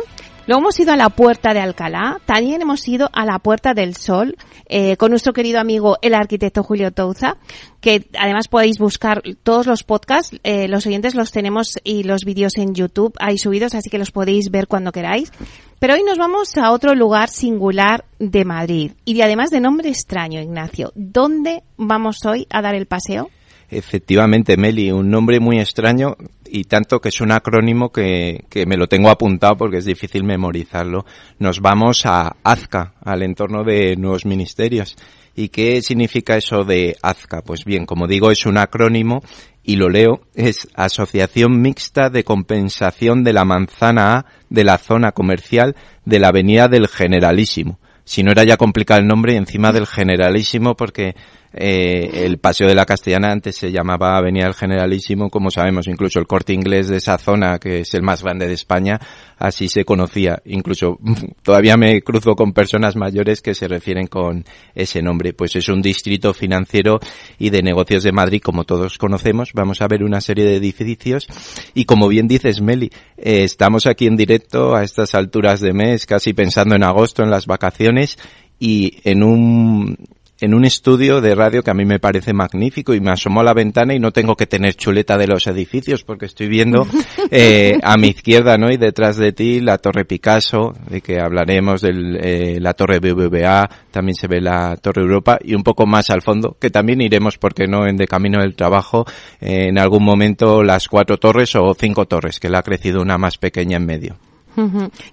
Luego 0.50 0.62
hemos 0.62 0.80
ido 0.80 0.92
a 0.92 0.96
la 0.96 1.10
Puerta 1.10 1.54
de 1.54 1.60
Alcalá, 1.60 2.20
también 2.26 2.60
hemos 2.60 2.88
ido 2.88 3.08
a 3.12 3.24
la 3.24 3.38
Puerta 3.38 3.72
del 3.72 3.94
Sol 3.94 4.36
eh, 4.66 4.96
con 4.96 5.10
nuestro 5.10 5.32
querido 5.32 5.60
amigo 5.60 5.98
el 6.02 6.12
arquitecto 6.12 6.64
Julio 6.64 6.90
Touza, 6.90 7.36
que 7.80 8.08
además 8.18 8.48
podéis 8.48 8.80
buscar 8.80 9.22
todos 9.44 9.68
los 9.68 9.84
podcasts, 9.84 10.36
eh, 10.42 10.66
los 10.66 10.84
oyentes 10.86 11.14
los 11.14 11.30
tenemos 11.30 11.78
y 11.84 12.02
los 12.02 12.24
vídeos 12.24 12.58
en 12.58 12.74
YouTube 12.74 13.14
hay 13.20 13.38
subidos, 13.38 13.76
así 13.76 13.90
que 13.90 13.98
los 13.98 14.10
podéis 14.10 14.50
ver 14.50 14.66
cuando 14.66 14.90
queráis. 14.90 15.30
Pero 15.78 15.94
hoy 15.94 16.02
nos 16.02 16.18
vamos 16.18 16.56
a 16.56 16.72
otro 16.72 16.96
lugar 16.96 17.28
singular 17.28 18.04
de 18.18 18.44
Madrid 18.44 18.90
y 19.04 19.20
además 19.20 19.50
de 19.50 19.60
nombre 19.60 19.88
extraño, 19.88 20.40
Ignacio. 20.40 20.90
¿Dónde 20.96 21.62
vamos 21.76 22.26
hoy 22.26 22.48
a 22.50 22.60
dar 22.60 22.74
el 22.74 22.86
paseo? 22.86 23.30
Efectivamente, 23.70 24.56
Meli, 24.56 24.90
un 24.90 25.10
nombre 25.10 25.38
muy 25.38 25.60
extraño 25.60 26.16
y 26.50 26.64
tanto 26.64 27.00
que 27.00 27.10
es 27.10 27.20
un 27.20 27.32
acrónimo 27.32 27.90
que, 27.90 28.44
que, 28.48 28.66
me 28.66 28.76
lo 28.76 28.88
tengo 28.88 29.10
apuntado 29.10 29.56
porque 29.56 29.78
es 29.78 29.84
difícil 29.84 30.24
memorizarlo. 30.24 31.04
Nos 31.38 31.60
vamos 31.60 32.04
a 32.06 32.36
AZCA, 32.42 32.94
al 33.02 33.22
entorno 33.22 33.64
de 33.64 33.96
nuevos 33.96 34.26
ministerios. 34.26 34.96
¿Y 35.36 35.48
qué 35.48 35.80
significa 35.80 36.36
eso 36.36 36.64
de 36.64 36.96
AZCA? 37.02 37.42
Pues 37.42 37.64
bien, 37.64 37.86
como 37.86 38.06
digo, 38.06 38.30
es 38.30 38.46
un 38.46 38.58
acrónimo 38.58 39.22
y 39.62 39.76
lo 39.76 39.88
leo, 39.88 40.22
es 40.34 40.68
Asociación 40.74 41.60
Mixta 41.60 42.10
de 42.10 42.24
Compensación 42.24 43.22
de 43.22 43.32
la 43.32 43.44
Manzana 43.44 44.16
A 44.16 44.26
de 44.48 44.64
la 44.64 44.78
Zona 44.78 45.12
Comercial 45.12 45.76
de 46.04 46.18
la 46.18 46.28
Avenida 46.28 46.68
del 46.68 46.88
Generalísimo. 46.88 47.78
Si 48.04 48.22
no 48.22 48.32
era 48.32 48.42
ya 48.42 48.56
complicado 48.56 49.00
el 49.00 49.06
nombre, 49.06 49.36
encima 49.36 49.72
del 49.72 49.86
Generalísimo, 49.86 50.74
porque 50.74 51.14
eh, 51.52 52.24
el 52.24 52.38
Paseo 52.38 52.68
de 52.68 52.74
la 52.74 52.86
Castellana 52.86 53.32
antes 53.32 53.56
se 53.56 53.72
llamaba 53.72 54.16
Avenida 54.16 54.44
del 54.44 54.54
Generalísimo, 54.54 55.30
como 55.30 55.50
sabemos, 55.50 55.88
incluso 55.88 56.20
el 56.20 56.26
corte 56.26 56.52
inglés 56.52 56.88
de 56.88 56.98
esa 56.98 57.18
zona, 57.18 57.58
que 57.58 57.80
es 57.80 57.94
el 57.94 58.02
más 58.02 58.22
grande 58.22 58.46
de 58.46 58.54
España, 58.54 59.00
así 59.36 59.68
se 59.68 59.84
conocía. 59.84 60.40
Incluso 60.44 60.98
todavía 61.42 61.76
me 61.76 62.02
cruzo 62.02 62.36
con 62.36 62.52
personas 62.52 62.94
mayores 62.94 63.42
que 63.42 63.54
se 63.54 63.66
refieren 63.66 64.06
con 64.06 64.44
ese 64.74 65.02
nombre. 65.02 65.32
Pues 65.32 65.56
es 65.56 65.68
un 65.68 65.82
distrito 65.82 66.32
financiero 66.32 67.00
y 67.38 67.50
de 67.50 67.62
negocios 67.62 68.04
de 68.04 68.12
Madrid, 68.12 68.40
como 68.42 68.64
todos 68.64 68.98
conocemos. 68.98 69.52
Vamos 69.52 69.80
a 69.80 69.88
ver 69.88 70.04
una 70.04 70.20
serie 70.20 70.44
de 70.44 70.56
edificios 70.56 71.26
y 71.74 71.84
como 71.84 72.08
bien 72.08 72.28
dices, 72.28 72.60
Meli, 72.60 72.90
eh, 73.16 73.44
estamos 73.44 73.86
aquí 73.86 74.06
en 74.06 74.16
directo 74.16 74.74
a 74.74 74.84
estas 74.84 75.14
alturas 75.14 75.60
de 75.60 75.72
mes, 75.72 76.06
casi 76.06 76.32
pensando 76.32 76.74
en 76.76 76.84
agosto, 76.84 77.22
en 77.22 77.30
las 77.30 77.46
vacaciones 77.46 78.18
y 78.58 78.98
en 79.04 79.22
un 79.22 79.96
en 80.40 80.54
un 80.54 80.64
estudio 80.64 81.20
de 81.20 81.34
radio 81.34 81.62
que 81.62 81.70
a 81.70 81.74
mí 81.74 81.84
me 81.84 81.98
parece 81.98 82.32
magnífico 82.32 82.94
y 82.94 83.00
me 83.00 83.10
asomó 83.10 83.40
a 83.40 83.44
la 83.44 83.54
ventana 83.54 83.94
y 83.94 83.98
no 83.98 84.12
tengo 84.12 84.36
que 84.36 84.46
tener 84.46 84.74
chuleta 84.74 85.18
de 85.18 85.26
los 85.26 85.46
edificios 85.46 86.02
porque 86.02 86.26
estoy 86.26 86.48
viendo 86.48 86.86
eh, 87.30 87.78
a 87.82 87.96
mi 87.96 88.08
izquierda 88.08 88.56
no 88.56 88.70
y 88.70 88.76
detrás 88.76 89.16
de 89.16 89.32
ti 89.32 89.60
la 89.60 89.78
torre 89.78 90.04
Picasso 90.04 90.74
de 90.88 91.00
que 91.00 91.20
hablaremos 91.20 91.80
de 91.80 91.90
eh, 92.20 92.60
la 92.60 92.74
torre 92.74 93.00
BBVA 93.00 93.68
también 93.90 94.14
se 94.14 94.28
ve 94.28 94.40
la 94.40 94.76
torre 94.76 95.02
Europa 95.02 95.38
y 95.42 95.54
un 95.54 95.62
poco 95.62 95.86
más 95.86 96.10
al 96.10 96.22
fondo 96.22 96.56
que 96.60 96.70
también 96.70 97.00
iremos 97.00 97.38
porque 97.38 97.66
no 97.66 97.86
en 97.86 97.96
de 97.96 98.06
camino 98.06 98.40
del 98.40 98.54
trabajo 98.54 99.04
eh, 99.40 99.66
en 99.68 99.78
algún 99.78 100.04
momento 100.04 100.62
las 100.62 100.88
cuatro 100.88 101.18
torres 101.18 101.54
o 101.56 101.74
cinco 101.74 102.06
torres 102.06 102.40
que 102.40 102.48
le 102.48 102.58
ha 102.58 102.62
crecido 102.62 103.02
una 103.02 103.18
más 103.18 103.38
pequeña 103.38 103.76
en 103.76 103.86
medio. 103.86 104.29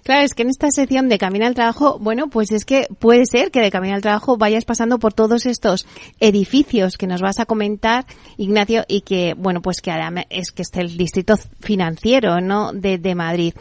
Claro, 0.03 0.25
es 0.25 0.33
que 0.33 0.43
en 0.43 0.49
esta 0.49 0.71
sección 0.71 1.09
de 1.09 1.17
Camino 1.17 1.45
al 1.45 1.53
Trabajo, 1.53 1.97
bueno, 1.99 2.29
pues 2.29 2.51
es 2.51 2.65
que 2.65 2.87
puede 2.99 3.25
ser 3.25 3.51
que 3.51 3.61
de 3.61 3.71
Camino 3.71 3.95
al 3.95 4.01
Trabajo 4.01 4.37
vayas 4.37 4.65
pasando 4.65 4.99
por 4.99 5.13
todos 5.13 5.45
estos 5.45 5.85
edificios 6.19 6.97
que 6.97 7.07
nos 7.07 7.21
vas 7.21 7.39
a 7.39 7.45
comentar, 7.45 8.05
Ignacio, 8.37 8.83
y 8.87 9.01
que, 9.01 9.35
bueno, 9.37 9.61
pues 9.61 9.81
que 9.81 9.91
además 9.91 10.25
es 10.29 10.51
que 10.51 10.61
está 10.61 10.81
el 10.81 10.97
distrito 10.97 11.35
financiero, 11.59 12.41
¿no? 12.41 12.73
De, 12.73 12.97
de 12.97 13.15
Madrid. 13.15 13.53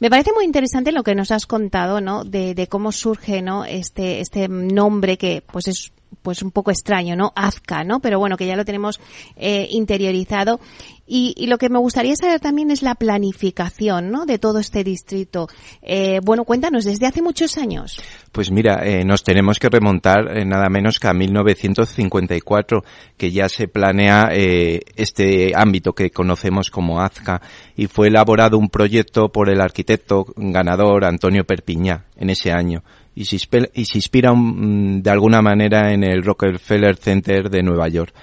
Me 0.00 0.10
parece 0.10 0.32
muy 0.34 0.44
interesante 0.44 0.92
lo 0.92 1.02
que 1.02 1.14
nos 1.14 1.30
has 1.30 1.46
contado, 1.46 2.00
¿no? 2.00 2.24
De, 2.24 2.54
de 2.54 2.66
cómo 2.66 2.92
surge, 2.92 3.42
¿no? 3.42 3.64
Este, 3.64 4.20
este 4.20 4.48
nombre 4.48 5.16
que, 5.16 5.42
pues 5.50 5.68
es 5.68 5.93
pues 6.22 6.42
un 6.42 6.50
poco 6.50 6.70
extraño, 6.70 7.16
¿no? 7.16 7.32
Azca, 7.34 7.84
¿no? 7.84 8.00
Pero 8.00 8.18
bueno, 8.18 8.36
que 8.36 8.46
ya 8.46 8.56
lo 8.56 8.64
tenemos 8.64 9.00
eh, 9.36 9.68
interiorizado. 9.70 10.60
Y, 11.06 11.46
lo 11.46 11.58
que 11.58 11.68
me 11.68 11.78
gustaría 11.78 12.16
saber 12.16 12.40
también 12.40 12.70
es 12.70 12.82
la 12.82 12.94
planificación, 12.94 14.10
¿no? 14.10 14.24
De 14.24 14.38
todo 14.38 14.58
este 14.58 14.82
distrito. 14.84 15.48
Eh, 15.82 16.20
bueno, 16.24 16.44
cuéntanos, 16.44 16.84
¿desde 16.84 17.06
hace 17.06 17.20
muchos 17.20 17.58
años? 17.58 18.00
Pues 18.32 18.50
mira, 18.50 18.80
eh, 18.84 19.04
nos 19.04 19.22
tenemos 19.22 19.58
que 19.58 19.68
remontar 19.68 20.38
eh, 20.38 20.44
nada 20.46 20.70
menos 20.70 20.98
que 20.98 21.08
a 21.08 21.12
1954, 21.12 22.84
que 23.18 23.30
ya 23.30 23.48
se 23.50 23.68
planea 23.68 24.30
este 24.32 25.52
ámbito 25.54 25.92
que 25.92 26.10
conocemos 26.10 26.70
como 26.70 27.00
AZCA, 27.00 27.42
y 27.76 27.86
fue 27.86 28.08
elaborado 28.08 28.56
un 28.56 28.68
proyecto 28.68 29.28
por 29.28 29.50
el 29.50 29.60
arquitecto 29.60 30.24
ganador 30.36 31.04
Antonio 31.04 31.44
Perpiñá 31.44 32.06
en 32.16 32.30
ese 32.30 32.50
año 32.50 32.82
y 33.14 33.24
se, 33.24 33.36
inspira 33.94 34.32
mm, 34.32 35.02
de 35.02 35.10
alguna 35.10 35.40
manera 35.40 35.92
en 35.92 36.04
el 36.04 36.22
Rockefeller 36.22 36.96
Center 36.96 37.48
de 37.48 37.62
Nueva 37.62 37.88
York 37.88 38.14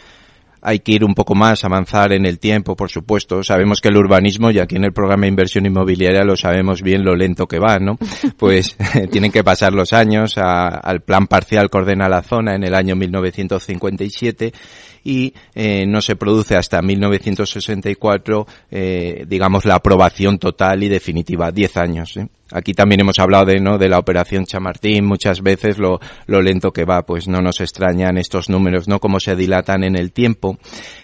hay 0.61 0.79
que 0.79 0.91
ir 0.91 1.03
un 1.03 1.15
poco 1.15 1.33
más, 1.33 1.63
avanzar 1.63 2.13
en 2.13 2.25
el 2.25 2.39
tiempo, 2.39 2.75
por 2.75 2.89
supuesto. 2.89 3.43
Sabemos 3.43 3.81
que 3.81 3.89
el 3.89 3.97
urbanismo, 3.97 4.51
y 4.51 4.59
aquí 4.59 4.75
en 4.75 4.83
el 4.83 4.93
programa 4.93 5.23
de 5.23 5.29
inversión 5.29 5.65
inmobiliaria 5.65 6.23
lo 6.23 6.35
sabemos 6.35 6.83
bien 6.83 7.03
lo 7.03 7.15
lento 7.15 7.47
que 7.47 7.59
va, 7.59 7.79
¿no? 7.79 7.97
Pues 8.37 8.77
tienen 9.11 9.31
que 9.31 9.43
pasar 9.43 9.73
los 9.73 9.93
años 9.93 10.35
al 10.37 11.01
plan 11.01 11.27
parcial 11.27 11.69
que 11.69 11.77
ordena 11.77 12.07
la 12.07 12.21
zona 12.21 12.55
en 12.55 12.63
el 12.63 12.75
año 12.75 12.95
1957 12.95 14.53
y 15.03 15.33
eh, 15.55 15.85
no 15.85 16.01
se 16.01 16.15
produce 16.15 16.55
hasta 16.55 16.81
1964, 16.81 18.47
eh, 18.69 19.25
digamos, 19.27 19.65
la 19.65 19.75
aprobación 19.75 20.37
total 20.37 20.83
y 20.83 20.89
definitiva, 20.89 21.51
10 21.51 21.77
años. 21.77 22.17
¿eh? 22.17 22.27
Aquí 22.53 22.73
también 22.73 23.01
hemos 23.01 23.17
hablado 23.19 23.45
de, 23.45 23.59
¿no? 23.61 23.77
de 23.77 23.87
la 23.87 23.97
operación 23.97 24.45
Chamartín, 24.45 25.05
muchas 25.05 25.41
veces 25.41 25.77
lo, 25.77 25.99
lo 26.25 26.41
lento 26.41 26.71
que 26.71 26.83
va, 26.83 27.03
pues 27.03 27.27
no 27.27 27.39
nos 27.39 27.61
extrañan 27.61 28.17
estos 28.17 28.49
números, 28.49 28.89
¿no? 28.89 28.99
Cómo 28.99 29.19
se 29.21 29.35
dilatan 29.35 29.85
en 29.85 29.95
el 29.95 30.11
tiempo. 30.11 30.57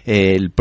el, 0.05 0.51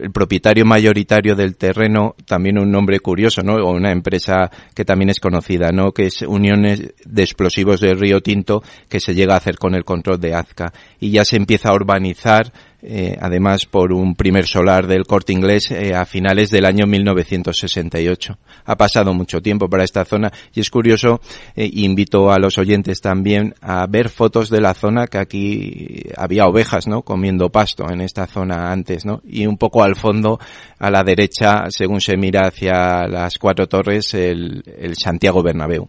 el, 0.00 0.10
propietario 0.12 0.66
mayoritario 0.66 1.34
del 1.34 1.56
terreno, 1.56 2.14
también 2.26 2.58
un 2.58 2.70
nombre 2.70 3.00
curioso, 3.00 3.42
¿no? 3.42 3.54
O 3.54 3.72
una 3.72 3.90
empresa 3.90 4.50
que 4.74 4.84
también 4.84 5.08
es 5.08 5.18
conocida, 5.18 5.70
¿no? 5.72 5.92
Que 5.92 6.06
es 6.06 6.20
Uniones 6.22 6.92
de 7.04 7.22
Explosivos 7.22 7.80
de 7.80 7.94
Río 7.94 8.20
Tinto, 8.20 8.62
que 8.88 9.00
se 9.00 9.14
llega 9.14 9.34
a 9.34 9.38
hacer 9.38 9.56
con 9.56 9.74
el 9.74 9.84
control 9.84 10.20
de 10.20 10.34
Azca. 10.34 10.72
Y 11.00 11.10
ya 11.10 11.24
se 11.24 11.36
empieza 11.36 11.70
a 11.70 11.74
urbanizar 11.74 12.52
eh, 12.86 13.16
además 13.18 13.64
por 13.64 13.92
un 13.92 14.14
primer 14.14 14.46
solar 14.46 14.86
del 14.86 15.06
corte 15.06 15.32
inglés 15.32 15.70
eh, 15.70 15.94
a 15.94 16.04
finales 16.04 16.50
del 16.50 16.66
año 16.66 16.86
1968. 16.86 18.38
Ha 18.66 18.76
pasado 18.76 19.14
mucho 19.14 19.40
tiempo 19.40 19.68
para 19.68 19.84
esta 19.84 20.04
zona 20.04 20.30
y 20.52 20.60
es 20.60 20.68
curioso, 20.68 21.20
eh, 21.56 21.70
invito 21.72 22.30
a 22.30 22.38
los 22.38 22.58
oyentes 22.58 23.00
también 23.00 23.54
a 23.62 23.86
ver 23.86 24.10
fotos 24.10 24.50
de 24.50 24.60
la 24.60 24.74
zona 24.74 25.06
que 25.06 25.18
aquí 25.18 26.02
había 26.16 26.46
ovejas, 26.46 26.86
¿no? 26.86 27.02
Comiendo 27.02 27.50
pasto 27.50 27.90
en 27.90 28.02
esta 28.02 28.26
zona 28.26 28.70
antes, 28.70 29.06
¿no? 29.06 29.22
Y 29.24 29.46
un 29.46 29.56
poco 29.56 29.82
al 29.82 29.96
fondo, 29.96 30.38
a 30.78 30.90
la 30.90 31.02
derecha, 31.02 31.64
según 31.70 32.02
se 32.02 32.16
mira 32.18 32.48
hacia 32.48 33.08
las 33.08 33.38
cuatro 33.38 33.66
torres, 33.66 34.12
el, 34.12 34.62
el 34.78 34.94
Santiago 34.96 35.42
Bernabéu. 35.42 35.88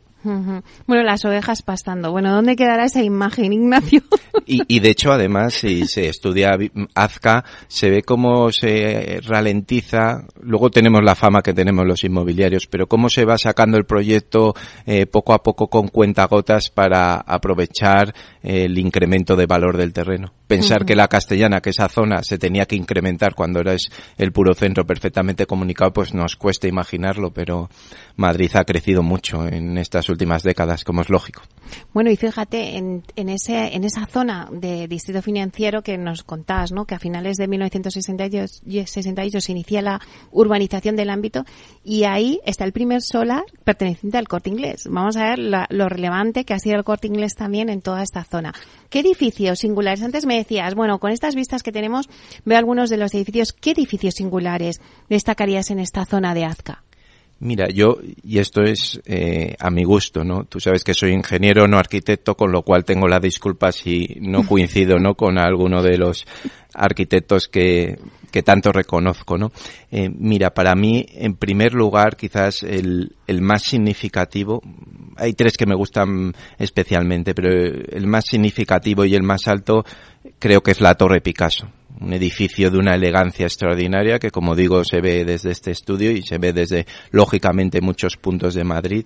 Bueno, 0.87 1.03
las 1.03 1.23
ovejas 1.25 1.61
pastando. 1.61 2.11
Bueno, 2.11 2.33
¿dónde 2.33 2.55
quedará 2.55 2.85
esa 2.85 3.03
imagen, 3.03 3.53
Ignacio? 3.53 4.01
y, 4.45 4.61
y, 4.67 4.79
de 4.79 4.89
hecho, 4.89 5.11
además, 5.11 5.53
si 5.53 5.87
se 5.87 6.09
estudia 6.09 6.57
Azca, 6.95 7.43
se 7.67 7.89
ve 7.89 8.01
cómo 8.03 8.51
se 8.51 9.19
ralentiza. 9.23 10.25
Luego 10.41 10.69
tenemos 10.69 11.03
la 11.03 11.15
fama 11.15 11.41
que 11.41 11.53
tenemos 11.53 11.85
los 11.85 12.03
inmobiliarios, 12.03 12.67
pero 12.67 12.87
cómo 12.87 13.09
se 13.09 13.25
va 13.25 13.37
sacando 13.37 13.77
el 13.77 13.85
proyecto 13.85 14.53
eh, 14.85 15.05
poco 15.05 15.33
a 15.33 15.43
poco 15.43 15.67
con 15.67 15.87
cuentagotas 15.87 16.69
para 16.69 17.15
aprovechar 17.15 18.13
el 18.41 18.77
incremento 18.77 19.35
de 19.35 19.45
valor 19.45 19.77
del 19.77 19.93
terreno. 19.93 20.33
Pensar 20.47 20.85
que 20.85 20.95
la 20.95 21.07
castellana, 21.07 21.61
que 21.61 21.71
esa 21.71 21.89
zona 21.89 22.21
se 22.23 22.37
tenía 22.37 22.65
que 22.65 22.75
incrementar 22.75 23.33
cuando 23.33 23.59
era 23.59 23.75
el 24.17 24.31
puro 24.31 24.53
centro 24.53 24.85
perfectamente 24.85 25.45
comunicado, 25.45 25.91
pues 25.91 26.13
nos 26.13 26.35
cuesta 26.35 26.67
imaginarlo, 26.67 27.31
pero 27.31 27.69
Madrid 28.15 28.51
ha 28.55 28.63
crecido 28.63 29.01
mucho 29.01 29.47
en 29.47 29.77
estas 29.77 30.09
últimas 30.09 30.43
décadas, 30.43 30.83
como 30.83 31.01
es 31.01 31.09
lógico. 31.09 31.41
Bueno, 31.93 32.11
y 32.11 32.15
fíjate, 32.15 32.77
en, 32.77 33.03
en, 33.15 33.29
ese, 33.29 33.75
en 33.75 33.83
esa 33.83 34.05
zona 34.05 34.47
de 34.51 34.87
distrito 34.87 35.21
financiero 35.21 35.81
que 35.81 35.97
nos 35.97 36.23
contás, 36.23 36.71
¿no? 36.71 36.85
que 36.85 36.95
a 36.95 36.99
finales 36.99 37.37
de 37.37 37.47
1968 37.47 39.41
se 39.41 39.51
inicia 39.51 39.81
la 39.81 39.99
urbanización 40.31 40.95
del 40.95 41.09
ámbito 41.09 41.43
y 41.83 42.03
ahí 42.03 42.39
está 42.45 42.65
el 42.65 42.71
primer 42.71 43.01
solar 43.01 43.43
perteneciente 43.63 44.17
al 44.17 44.27
corte 44.27 44.49
inglés. 44.49 44.83
Vamos 44.89 45.17
a 45.17 45.29
ver 45.29 45.39
lo 45.39 45.89
relevante 45.89 46.45
que 46.45 46.53
ha 46.53 46.59
sido 46.59 46.77
el 46.77 46.83
corte 46.83 47.07
inglés 47.07 47.35
también 47.35 47.69
en 47.69 47.81
toda 47.81 48.03
esta 48.03 48.23
zona. 48.23 48.53
¿Qué 48.95 49.01
edificios 49.01 49.59
singulares? 49.59 50.01
Antes 50.03 50.25
me 50.25 50.37
decías, 50.37 50.73
bueno, 50.73 50.99
con 50.99 51.11
estas 51.11 51.35
vistas 51.35 51.63
que 51.63 51.73
tenemos, 51.73 52.07
veo 52.45 52.57
algunos 52.57 52.89
de 52.89 52.95
los 52.95 53.13
edificios. 53.13 53.51
¿Qué 53.51 53.71
edificios 53.71 54.13
singulares 54.13 54.79
destacarías 55.09 55.69
en 55.69 55.79
esta 55.79 56.05
zona 56.05 56.33
de 56.33 56.45
Azca? 56.45 56.81
Mira, 57.39 57.67
yo, 57.67 57.97
y 58.23 58.39
esto 58.39 58.61
es 58.63 59.01
eh, 59.05 59.57
a 59.59 59.69
mi 59.69 59.83
gusto, 59.83 60.23
¿no? 60.23 60.45
Tú 60.45 60.61
sabes 60.61 60.85
que 60.85 60.93
soy 60.93 61.11
ingeniero, 61.11 61.67
no 61.67 61.77
arquitecto, 61.77 62.37
con 62.37 62.53
lo 62.53 62.61
cual 62.61 62.85
tengo 62.85 63.09
la 63.09 63.19
disculpa 63.19 63.73
si 63.73 64.15
no 64.21 64.43
coincido, 64.47 64.97
¿no? 64.97 65.15
Con 65.15 65.37
alguno 65.37 65.83
de 65.83 65.97
los 65.97 66.25
arquitectos 66.73 67.49
que, 67.49 67.99
que 68.31 68.43
tanto 68.43 68.71
reconozco, 68.71 69.37
¿no? 69.37 69.51
Eh, 69.91 70.09
mira, 70.09 70.53
para 70.53 70.73
mí, 70.73 71.05
en 71.15 71.35
primer 71.35 71.73
lugar, 71.73 72.15
quizás 72.15 72.63
el, 72.63 73.13
el 73.27 73.41
más 73.41 73.63
significativo, 73.63 74.61
hay 75.15 75.33
tres 75.33 75.57
que 75.57 75.65
me 75.65 75.75
gustan 75.75 76.33
especialmente, 76.57 77.33
pero 77.33 77.49
el 77.51 78.07
más 78.07 78.25
significativo 78.25 79.05
y 79.05 79.15
el 79.15 79.23
más 79.23 79.47
alto 79.47 79.85
creo 80.39 80.61
que 80.61 80.71
es 80.71 80.81
la 80.81 80.95
Torre 80.95 81.21
Picasso 81.21 81.67
un 82.01 82.13
edificio 82.13 82.69
de 82.69 82.77
una 82.77 82.95
elegancia 82.95 83.45
extraordinaria 83.45 84.19
que, 84.19 84.31
como 84.31 84.55
digo, 84.55 84.83
se 84.83 85.01
ve 85.01 85.25
desde 85.25 85.51
este 85.51 85.71
estudio 85.71 86.11
y 86.11 86.21
se 86.21 86.37
ve 86.37 86.53
desde, 86.53 86.85
lógicamente, 87.11 87.81
muchos 87.81 88.17
puntos 88.17 88.53
de 88.53 88.63
Madrid. 88.63 89.05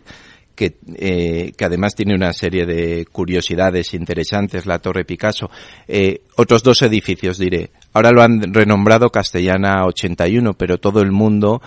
Que, 0.56 0.76
eh, 0.98 1.54
que 1.56 1.64
además 1.64 1.96
tiene 1.96 2.14
una 2.14 2.34
serie 2.34 2.66
de 2.66 3.06
curiosidades 3.06 3.94
interesantes, 3.94 4.66
la 4.66 4.80
Torre 4.80 5.06
Picasso. 5.06 5.50
Eh, 5.88 6.24
otros 6.36 6.64
dos 6.64 6.82
edificios, 6.82 7.38
diré. 7.38 7.72
Ahora 7.94 8.12
lo 8.12 8.22
han 8.22 8.54
renombrado 8.54 9.10
Castellana 9.10 9.86
81, 9.86 10.56
pero 10.56 10.78
todo 10.78 11.02
el 11.02 11.14
mundo 11.14 11.62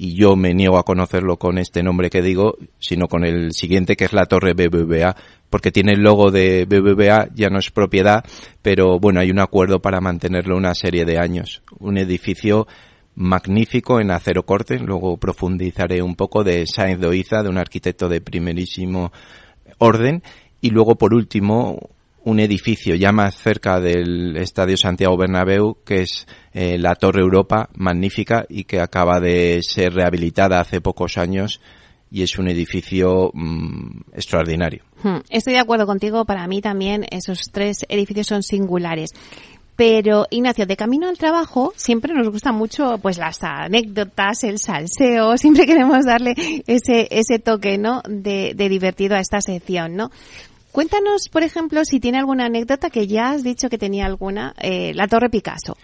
y 0.00 0.14
yo 0.14 0.36
me 0.36 0.54
niego 0.54 0.78
a 0.78 0.84
conocerlo 0.84 1.38
con 1.38 1.58
este 1.58 1.82
nombre 1.82 2.08
que 2.08 2.22
digo, 2.22 2.56
sino 2.78 3.08
con 3.08 3.24
el 3.24 3.52
siguiente 3.52 3.96
que 3.96 4.04
es 4.04 4.12
la 4.12 4.26
Torre 4.26 4.54
BBVA, 4.54 5.16
porque 5.50 5.72
tiene 5.72 5.94
el 5.94 6.02
logo 6.02 6.30
de 6.30 6.66
BBVA, 6.66 7.30
ya 7.34 7.48
no 7.50 7.58
es 7.58 7.72
propiedad, 7.72 8.24
pero 8.62 9.00
bueno, 9.00 9.18
hay 9.18 9.32
un 9.32 9.40
acuerdo 9.40 9.80
para 9.80 10.00
mantenerlo 10.00 10.56
una 10.56 10.74
serie 10.74 11.04
de 11.04 11.18
años. 11.18 11.62
Un 11.80 11.98
edificio 11.98 12.68
magnífico 13.16 13.98
en 13.98 14.12
acero 14.12 14.44
corte, 14.44 14.78
luego 14.78 15.16
profundizaré 15.16 16.00
un 16.00 16.14
poco 16.14 16.44
de 16.44 16.64
Sainz 16.68 17.00
Doiza, 17.00 17.42
de 17.42 17.48
un 17.48 17.58
arquitecto 17.58 18.08
de 18.08 18.20
primerísimo 18.20 19.10
orden, 19.78 20.22
y 20.60 20.70
luego 20.70 20.94
por 20.94 21.12
último 21.12 21.90
un 22.24 22.40
edificio 22.40 22.94
ya 22.94 23.12
más 23.12 23.36
cerca 23.36 23.80
del 23.80 24.36
Estadio 24.36 24.76
Santiago 24.76 25.16
Bernabéu, 25.16 25.78
que 25.84 26.02
es 26.02 26.26
eh, 26.52 26.78
la 26.78 26.94
Torre 26.94 27.20
Europa, 27.20 27.68
magnífica 27.74 28.44
y 28.48 28.64
que 28.64 28.80
acaba 28.80 29.20
de 29.20 29.60
ser 29.62 29.94
rehabilitada 29.94 30.60
hace 30.60 30.80
pocos 30.80 31.18
años 31.18 31.60
y 32.10 32.22
es 32.22 32.38
un 32.38 32.48
edificio 32.48 33.30
mm, 33.32 34.00
extraordinario. 34.12 34.82
Hmm, 35.02 35.18
estoy 35.30 35.54
de 35.54 35.60
acuerdo 35.60 35.86
contigo, 35.86 36.24
para 36.24 36.46
mí 36.46 36.60
también 36.60 37.06
esos 37.10 37.50
tres 37.52 37.78
edificios 37.88 38.26
son 38.26 38.42
singulares. 38.42 39.10
Pero, 39.78 40.26
Ignacio, 40.30 40.66
de 40.66 40.76
camino 40.76 41.08
al 41.08 41.18
trabajo, 41.18 41.72
siempre 41.76 42.12
nos 42.12 42.28
gusta 42.30 42.50
mucho, 42.50 42.98
pues, 42.98 43.16
las 43.16 43.44
anécdotas, 43.44 44.42
el 44.42 44.58
salseo, 44.58 45.36
siempre 45.36 45.66
queremos 45.66 46.04
darle 46.04 46.34
ese, 46.66 47.06
ese 47.12 47.38
toque, 47.38 47.78
¿no? 47.78 48.02
De, 48.08 48.54
de 48.56 48.68
divertido 48.68 49.14
a 49.14 49.20
esta 49.20 49.40
sección, 49.40 49.94
¿no? 49.94 50.10
Cuéntanos, 50.78 51.28
por 51.28 51.42
ejemplo, 51.42 51.84
si 51.84 51.98
tiene 51.98 52.18
alguna 52.18 52.46
anécdota 52.46 52.88
que 52.88 53.08
ya 53.08 53.30
has 53.30 53.42
dicho 53.42 53.68
que 53.68 53.78
tenía 53.78 54.06
alguna, 54.06 54.54
eh, 54.60 54.92
la 54.94 55.08
Torre 55.08 55.28
Picasso. 55.28 55.76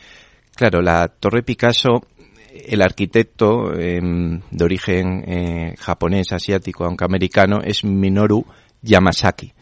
Claro, 0.54 0.80
la 0.82 1.08
Torre 1.08 1.42
Picasso, 1.42 2.02
el 2.48 2.80
arquitecto 2.80 3.74
em, 3.76 4.40
de 4.52 4.64
origen 4.64 5.24
eh, 5.26 5.74
japonés, 5.80 6.30
asiático, 6.30 6.84
aunque 6.84 7.04
americano, 7.04 7.58
es 7.64 7.82
Minoru 7.82 8.46
Yamasaki. 8.82 9.52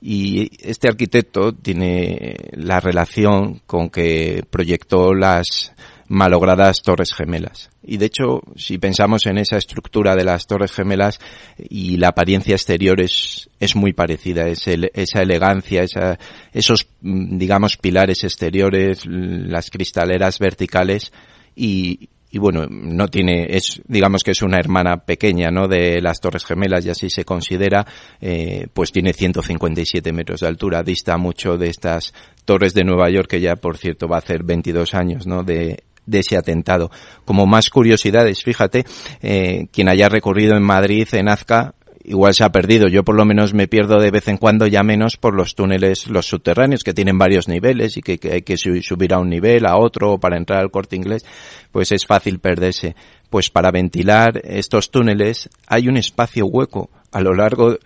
Y 0.00 0.52
este 0.60 0.86
arquitecto 0.86 1.50
tiene 1.50 2.36
la 2.52 2.78
relación 2.78 3.62
con 3.66 3.90
que 3.90 4.44
proyectó 4.48 5.14
las 5.14 5.72
malogradas 6.08 6.82
torres 6.82 7.12
gemelas. 7.12 7.70
Y 7.82 7.96
de 7.96 8.06
hecho, 8.06 8.40
si 8.56 8.78
pensamos 8.78 9.26
en 9.26 9.38
esa 9.38 9.56
estructura 9.56 10.14
de 10.16 10.24
las 10.24 10.46
torres 10.46 10.72
gemelas 10.72 11.18
y 11.58 11.96
la 11.96 12.08
apariencia 12.08 12.54
exterior 12.54 13.00
es, 13.00 13.48
es 13.60 13.76
muy 13.76 13.92
parecida, 13.92 14.48
es 14.48 14.66
esa 14.66 15.22
elegancia, 15.22 15.82
esa, 15.82 16.18
esos, 16.52 16.86
mm, 17.00 17.38
digamos, 17.38 17.76
pilares 17.76 18.24
exteriores, 18.24 19.06
las 19.06 19.70
cristaleras 19.70 20.38
verticales 20.38 21.12
y, 21.54 22.08
y 22.30 22.38
bueno, 22.38 22.66
no 22.68 23.08
tiene, 23.08 23.46
es, 23.48 23.80
digamos 23.86 24.22
que 24.22 24.32
es 24.32 24.42
una 24.42 24.58
hermana 24.58 24.98
pequeña, 24.98 25.50
¿no? 25.50 25.68
De 25.68 26.00
las 26.02 26.20
Torres 26.20 26.44
Gemelas 26.44 26.84
y 26.84 26.90
así 26.90 27.08
se 27.08 27.24
considera, 27.24 27.86
eh, 28.20 28.66
pues 28.74 28.92
tiene 28.92 29.12
157 29.12 30.12
metros 30.12 30.40
de 30.40 30.48
altura, 30.48 30.82
dista 30.82 31.16
mucho 31.16 31.56
de 31.56 31.68
estas 31.68 32.12
torres 32.44 32.74
de 32.74 32.84
Nueva 32.84 33.08
York 33.10 33.30
que 33.30 33.40
ya, 33.40 33.56
por 33.56 33.78
cierto, 33.78 34.06
va 34.08 34.16
a 34.16 34.18
hacer 34.18 34.42
22 34.42 34.94
años, 34.94 35.26
¿no? 35.26 35.44
De 35.44 35.84
de 36.06 36.20
ese 36.20 36.36
atentado. 36.36 36.90
Como 37.24 37.46
más 37.46 37.68
curiosidades, 37.68 38.42
fíjate, 38.42 38.84
eh, 39.20 39.66
quien 39.72 39.88
haya 39.88 40.08
recorrido 40.08 40.56
en 40.56 40.62
Madrid, 40.62 41.06
en 41.12 41.28
Azca, 41.28 41.74
igual 42.06 42.34
se 42.34 42.44
ha 42.44 42.50
perdido. 42.50 42.88
Yo 42.88 43.04
por 43.04 43.16
lo 43.16 43.24
menos 43.24 43.52
me 43.52 43.68
pierdo 43.68 43.98
de 43.98 44.10
vez 44.10 44.28
en 44.28 44.38
cuando, 44.38 44.66
ya 44.66 44.82
menos 44.82 45.16
por 45.16 45.34
los 45.34 45.54
túneles, 45.54 46.06
los 46.08 46.26
subterráneos, 46.26 46.84
que 46.84 46.94
tienen 46.94 47.18
varios 47.18 47.48
niveles 47.48 47.96
y 47.96 48.02
que, 48.02 48.18
hay 48.32 48.42
que 48.42 48.56
subir 48.56 49.12
a 49.12 49.18
un 49.18 49.28
nivel, 49.28 49.66
a 49.66 49.76
otro, 49.76 50.18
para 50.18 50.36
entrar 50.36 50.60
al 50.60 50.70
corte 50.70 50.96
inglés, 50.96 51.24
pues 51.72 51.92
es 51.92 52.06
fácil 52.06 52.38
perderse. 52.38 52.94
Pues 53.28 53.50
para 53.50 53.72
ventilar 53.72 54.40
estos 54.44 54.90
túneles 54.90 55.50
hay 55.66 55.88
un 55.88 55.96
espacio 55.96 56.46
hueco 56.46 56.90
a 57.10 57.20
lo 57.20 57.34
largo 57.34 57.76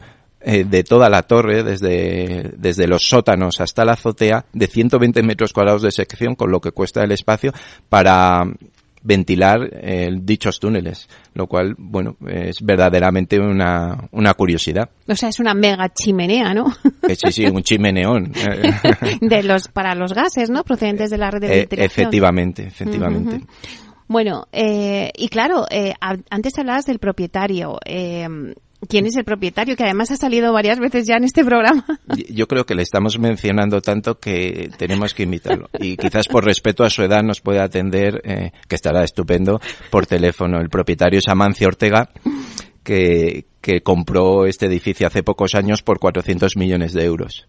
eh, 0.40 0.64
de 0.64 0.84
toda 0.84 1.08
la 1.08 1.22
torre, 1.22 1.62
desde, 1.62 2.52
desde 2.56 2.86
los 2.86 3.02
sótanos 3.02 3.60
hasta 3.60 3.84
la 3.84 3.92
azotea, 3.92 4.46
de 4.52 4.66
120 4.66 5.22
metros 5.22 5.52
cuadrados 5.52 5.82
de 5.82 5.90
sección, 5.90 6.34
con 6.34 6.50
lo 6.50 6.60
que 6.60 6.72
cuesta 6.72 7.02
el 7.02 7.12
espacio, 7.12 7.52
para 7.88 8.44
ventilar 9.02 9.68
eh, 9.72 10.10
dichos 10.20 10.60
túneles, 10.60 11.08
lo 11.34 11.46
cual, 11.46 11.74
bueno, 11.78 12.16
es 12.26 12.60
verdaderamente 12.62 13.38
una, 13.38 14.08
una 14.12 14.34
curiosidad. 14.34 14.90
O 15.08 15.14
sea, 15.14 15.30
es 15.30 15.40
una 15.40 15.54
mega 15.54 15.88
chimenea, 15.88 16.52
¿no? 16.52 16.66
Eh, 17.08 17.16
sí, 17.16 17.32
sí, 17.32 17.46
un 17.46 17.62
chimeneón. 17.62 18.32
de 19.20 19.42
los, 19.42 19.68
para 19.68 19.94
los 19.94 20.12
gases, 20.12 20.50
¿no? 20.50 20.64
Procedentes 20.64 21.10
de 21.10 21.18
la 21.18 21.30
red 21.30 21.40
de 21.40 21.46
eh, 21.46 21.58
ventilación. 21.60 21.86
efectivamente, 21.86 22.62
efectivamente. 22.66 23.40
Bueno, 24.06 24.48
eh, 24.52 25.10
y 25.16 25.28
claro, 25.28 25.66
eh, 25.70 25.94
antes 26.00 26.58
hablabas 26.58 26.84
del 26.84 26.98
propietario. 26.98 27.78
¿Quién 28.88 29.06
es 29.06 29.16
el 29.16 29.24
propietario? 29.24 29.76
Que 29.76 29.84
además 29.84 30.10
ha 30.10 30.16
salido 30.16 30.52
varias 30.52 30.78
veces 30.78 31.06
ya 31.06 31.16
en 31.16 31.24
este 31.24 31.44
programa. 31.44 31.84
Yo 32.30 32.46
creo 32.48 32.64
que 32.64 32.74
le 32.74 32.82
estamos 32.82 33.18
mencionando 33.18 33.80
tanto 33.82 34.18
que 34.18 34.70
tenemos 34.78 35.12
que 35.14 35.24
invitarlo. 35.24 35.68
Y 35.78 35.96
quizás 35.96 36.28
por 36.28 36.44
respeto 36.44 36.84
a 36.84 36.90
su 36.90 37.02
edad 37.02 37.22
nos 37.22 37.40
puede 37.40 37.60
atender, 37.60 38.22
eh, 38.24 38.52
que 38.68 38.74
estará 38.74 39.04
estupendo, 39.04 39.60
por 39.90 40.06
teléfono. 40.06 40.60
El 40.60 40.70
propietario 40.70 41.18
es 41.18 41.28
Amancio 41.28 41.68
Ortega, 41.68 42.10
que, 42.82 43.44
que 43.60 43.82
compró 43.82 44.46
este 44.46 44.66
edificio 44.66 45.06
hace 45.06 45.22
pocos 45.22 45.54
años 45.54 45.82
por 45.82 45.98
400 45.98 46.56
millones 46.56 46.94
de 46.94 47.04
euros. 47.04 47.46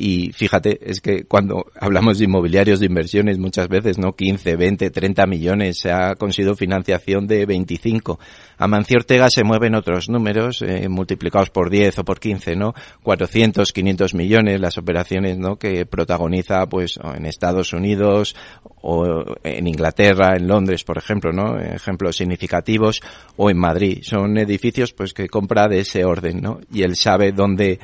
Y 0.00 0.30
fíjate, 0.30 0.78
es 0.88 1.00
que 1.00 1.24
cuando 1.24 1.66
hablamos 1.74 2.18
de 2.18 2.26
inmobiliarios 2.26 2.78
de 2.78 2.86
inversiones 2.86 3.36
muchas 3.36 3.66
veces, 3.66 3.98
¿no? 3.98 4.12
15, 4.12 4.54
20, 4.54 4.90
30 4.90 5.26
millones, 5.26 5.80
se 5.80 5.90
ha 5.90 6.14
conseguido 6.14 6.54
financiación 6.54 7.26
de 7.26 7.44
25. 7.46 8.20
Amancio 8.58 8.98
Ortega 8.98 9.28
se 9.28 9.42
mueven 9.42 9.74
otros 9.74 10.08
números, 10.08 10.62
eh, 10.62 10.88
multiplicados 10.88 11.50
por 11.50 11.68
10 11.68 11.98
o 11.98 12.04
por 12.04 12.20
15, 12.20 12.54
¿no? 12.54 12.74
400, 13.02 13.72
500 13.72 14.14
millones, 14.14 14.60
las 14.60 14.78
operaciones, 14.78 15.36
¿no? 15.36 15.56
Que 15.56 15.84
protagoniza, 15.84 16.64
pues, 16.66 16.96
en 17.16 17.26
Estados 17.26 17.72
Unidos 17.72 18.36
o 18.80 19.24
en 19.42 19.66
Inglaterra, 19.66 20.36
en 20.36 20.46
Londres, 20.46 20.84
por 20.84 20.96
ejemplo, 20.96 21.32
¿no? 21.32 21.58
Ejemplos 21.58 22.18
significativos, 22.18 23.00
o 23.36 23.50
en 23.50 23.58
Madrid. 23.58 23.98
Son 24.02 24.38
edificios, 24.38 24.92
pues, 24.92 25.12
que 25.12 25.26
de 25.26 25.80
ese 25.80 26.04
orden, 26.04 26.40
¿no? 26.40 26.60
Y 26.72 26.82
él 26.82 26.94
sabe 26.94 27.32
dónde 27.32 27.80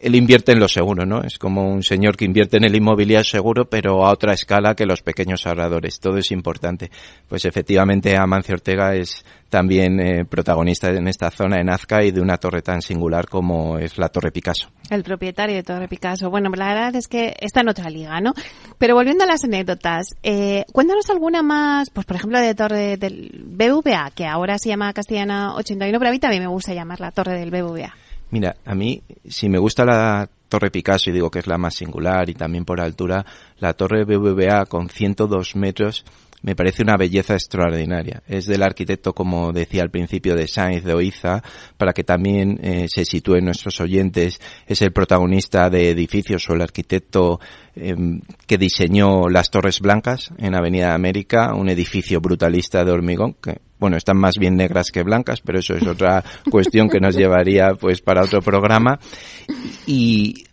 él 0.00 0.14
invierte 0.14 0.52
en 0.52 0.60
lo 0.60 0.68
seguro, 0.68 1.06
¿no? 1.06 1.22
Es 1.22 1.38
como 1.38 1.68
un 1.68 1.82
señor 1.82 2.16
que 2.16 2.24
invierte 2.24 2.56
en 2.56 2.64
el 2.64 2.74
inmobiliario 2.74 3.24
seguro, 3.24 3.68
pero 3.68 4.04
a 4.04 4.12
otra 4.12 4.32
escala 4.32 4.74
que 4.74 4.86
los 4.86 5.02
pequeños 5.02 5.46
ahorradores. 5.46 6.00
Todo 6.00 6.18
es 6.18 6.30
importante. 6.30 6.90
Pues 7.28 7.44
efectivamente 7.44 8.16
Amancio 8.16 8.54
Ortega 8.54 8.94
es 8.94 9.24
también 9.48 10.00
eh, 10.00 10.24
protagonista 10.24 10.90
en 10.90 11.08
esta 11.08 11.30
zona, 11.30 11.60
en 11.60 11.70
Azca, 11.70 12.04
y 12.04 12.10
de 12.10 12.20
una 12.20 12.36
torre 12.36 12.62
tan 12.62 12.82
singular 12.82 13.28
como 13.28 13.78
es 13.78 13.98
la 13.98 14.08
Torre 14.08 14.30
Picasso. 14.30 14.68
El 14.90 15.02
propietario 15.02 15.56
de 15.56 15.62
Torre 15.62 15.88
Picasso. 15.88 16.30
Bueno, 16.30 16.50
la 16.54 16.68
verdad 16.68 16.96
es 16.96 17.08
que 17.08 17.34
está 17.40 17.60
en 17.60 17.70
otra 17.70 17.88
liga, 17.88 18.20
¿no? 18.20 18.34
Pero 18.78 18.94
volviendo 18.94 19.24
a 19.24 19.26
las 19.26 19.44
anécdotas, 19.44 20.16
eh, 20.22 20.64
cuéntanos 20.72 21.08
alguna 21.10 21.42
más, 21.42 21.90
pues 21.90 22.06
por 22.06 22.16
ejemplo 22.16 22.38
de 22.40 22.54
Torre 22.54 22.96
del 22.96 23.44
BVA, 23.44 24.10
que 24.14 24.26
ahora 24.26 24.58
se 24.58 24.68
llama 24.68 24.92
Castellana 24.92 25.54
81, 25.54 25.98
pero 25.98 26.08
a 26.08 26.12
mí 26.12 26.18
también 26.18 26.42
me 26.42 26.48
gusta 26.48 26.74
llamar 26.74 27.00
la 27.00 27.10
Torre 27.10 27.38
del 27.38 27.50
BVA. 27.50 27.94
Mira, 28.30 28.56
a 28.64 28.74
mí, 28.74 29.02
si 29.28 29.48
me 29.48 29.58
gusta 29.58 29.84
la 29.84 30.28
Torre 30.48 30.70
Picasso 30.70 31.10
y 31.10 31.12
digo 31.12 31.30
que 31.30 31.38
es 31.38 31.46
la 31.46 31.58
más 31.58 31.74
singular 31.74 32.28
y 32.28 32.34
también 32.34 32.64
por 32.64 32.80
altura, 32.80 33.24
la 33.58 33.74
Torre 33.74 34.04
BBVA 34.04 34.66
con 34.66 34.88
102 34.88 35.56
metros 35.56 36.04
me 36.42 36.54
parece 36.54 36.82
una 36.82 36.96
belleza 36.96 37.34
extraordinaria. 37.34 38.22
Es 38.28 38.46
del 38.46 38.62
arquitecto, 38.62 39.12
como 39.12 39.52
decía 39.52 39.82
al 39.82 39.90
principio, 39.90 40.36
de 40.36 40.46
Sainz 40.46 40.84
de 40.84 40.94
Oiza, 40.94 41.42
para 41.76 41.92
que 41.92 42.04
también 42.04 42.60
eh, 42.62 42.86
se 42.88 43.04
sitúen 43.04 43.44
nuestros 43.44 43.80
oyentes. 43.80 44.40
Es 44.66 44.80
el 44.82 44.92
protagonista 44.92 45.68
de 45.68 45.90
edificios 45.90 46.48
o 46.48 46.54
el 46.54 46.62
arquitecto 46.62 47.40
em, 47.74 48.20
que 48.46 48.56
diseñó 48.56 49.28
las 49.28 49.50
Torres 49.50 49.80
Blancas 49.80 50.30
en 50.38 50.54
Avenida 50.54 50.94
América, 50.94 51.54
un 51.54 51.68
edificio 51.68 52.20
brutalista 52.20 52.84
de 52.84 52.92
hormigón 52.92 53.34
que 53.34 53.60
bueno, 53.78 53.96
están 53.96 54.16
más 54.16 54.34
bien 54.38 54.56
negras 54.56 54.90
que 54.90 55.02
blancas, 55.02 55.40
pero 55.40 55.58
eso 55.58 55.74
es 55.74 55.86
otra 55.86 56.24
cuestión 56.50 56.88
que 56.88 57.00
nos 57.00 57.16
llevaría 57.16 57.74
pues 57.74 58.00
para 58.00 58.24
otro 58.24 58.40
programa. 58.42 58.98
Y 59.86 60.44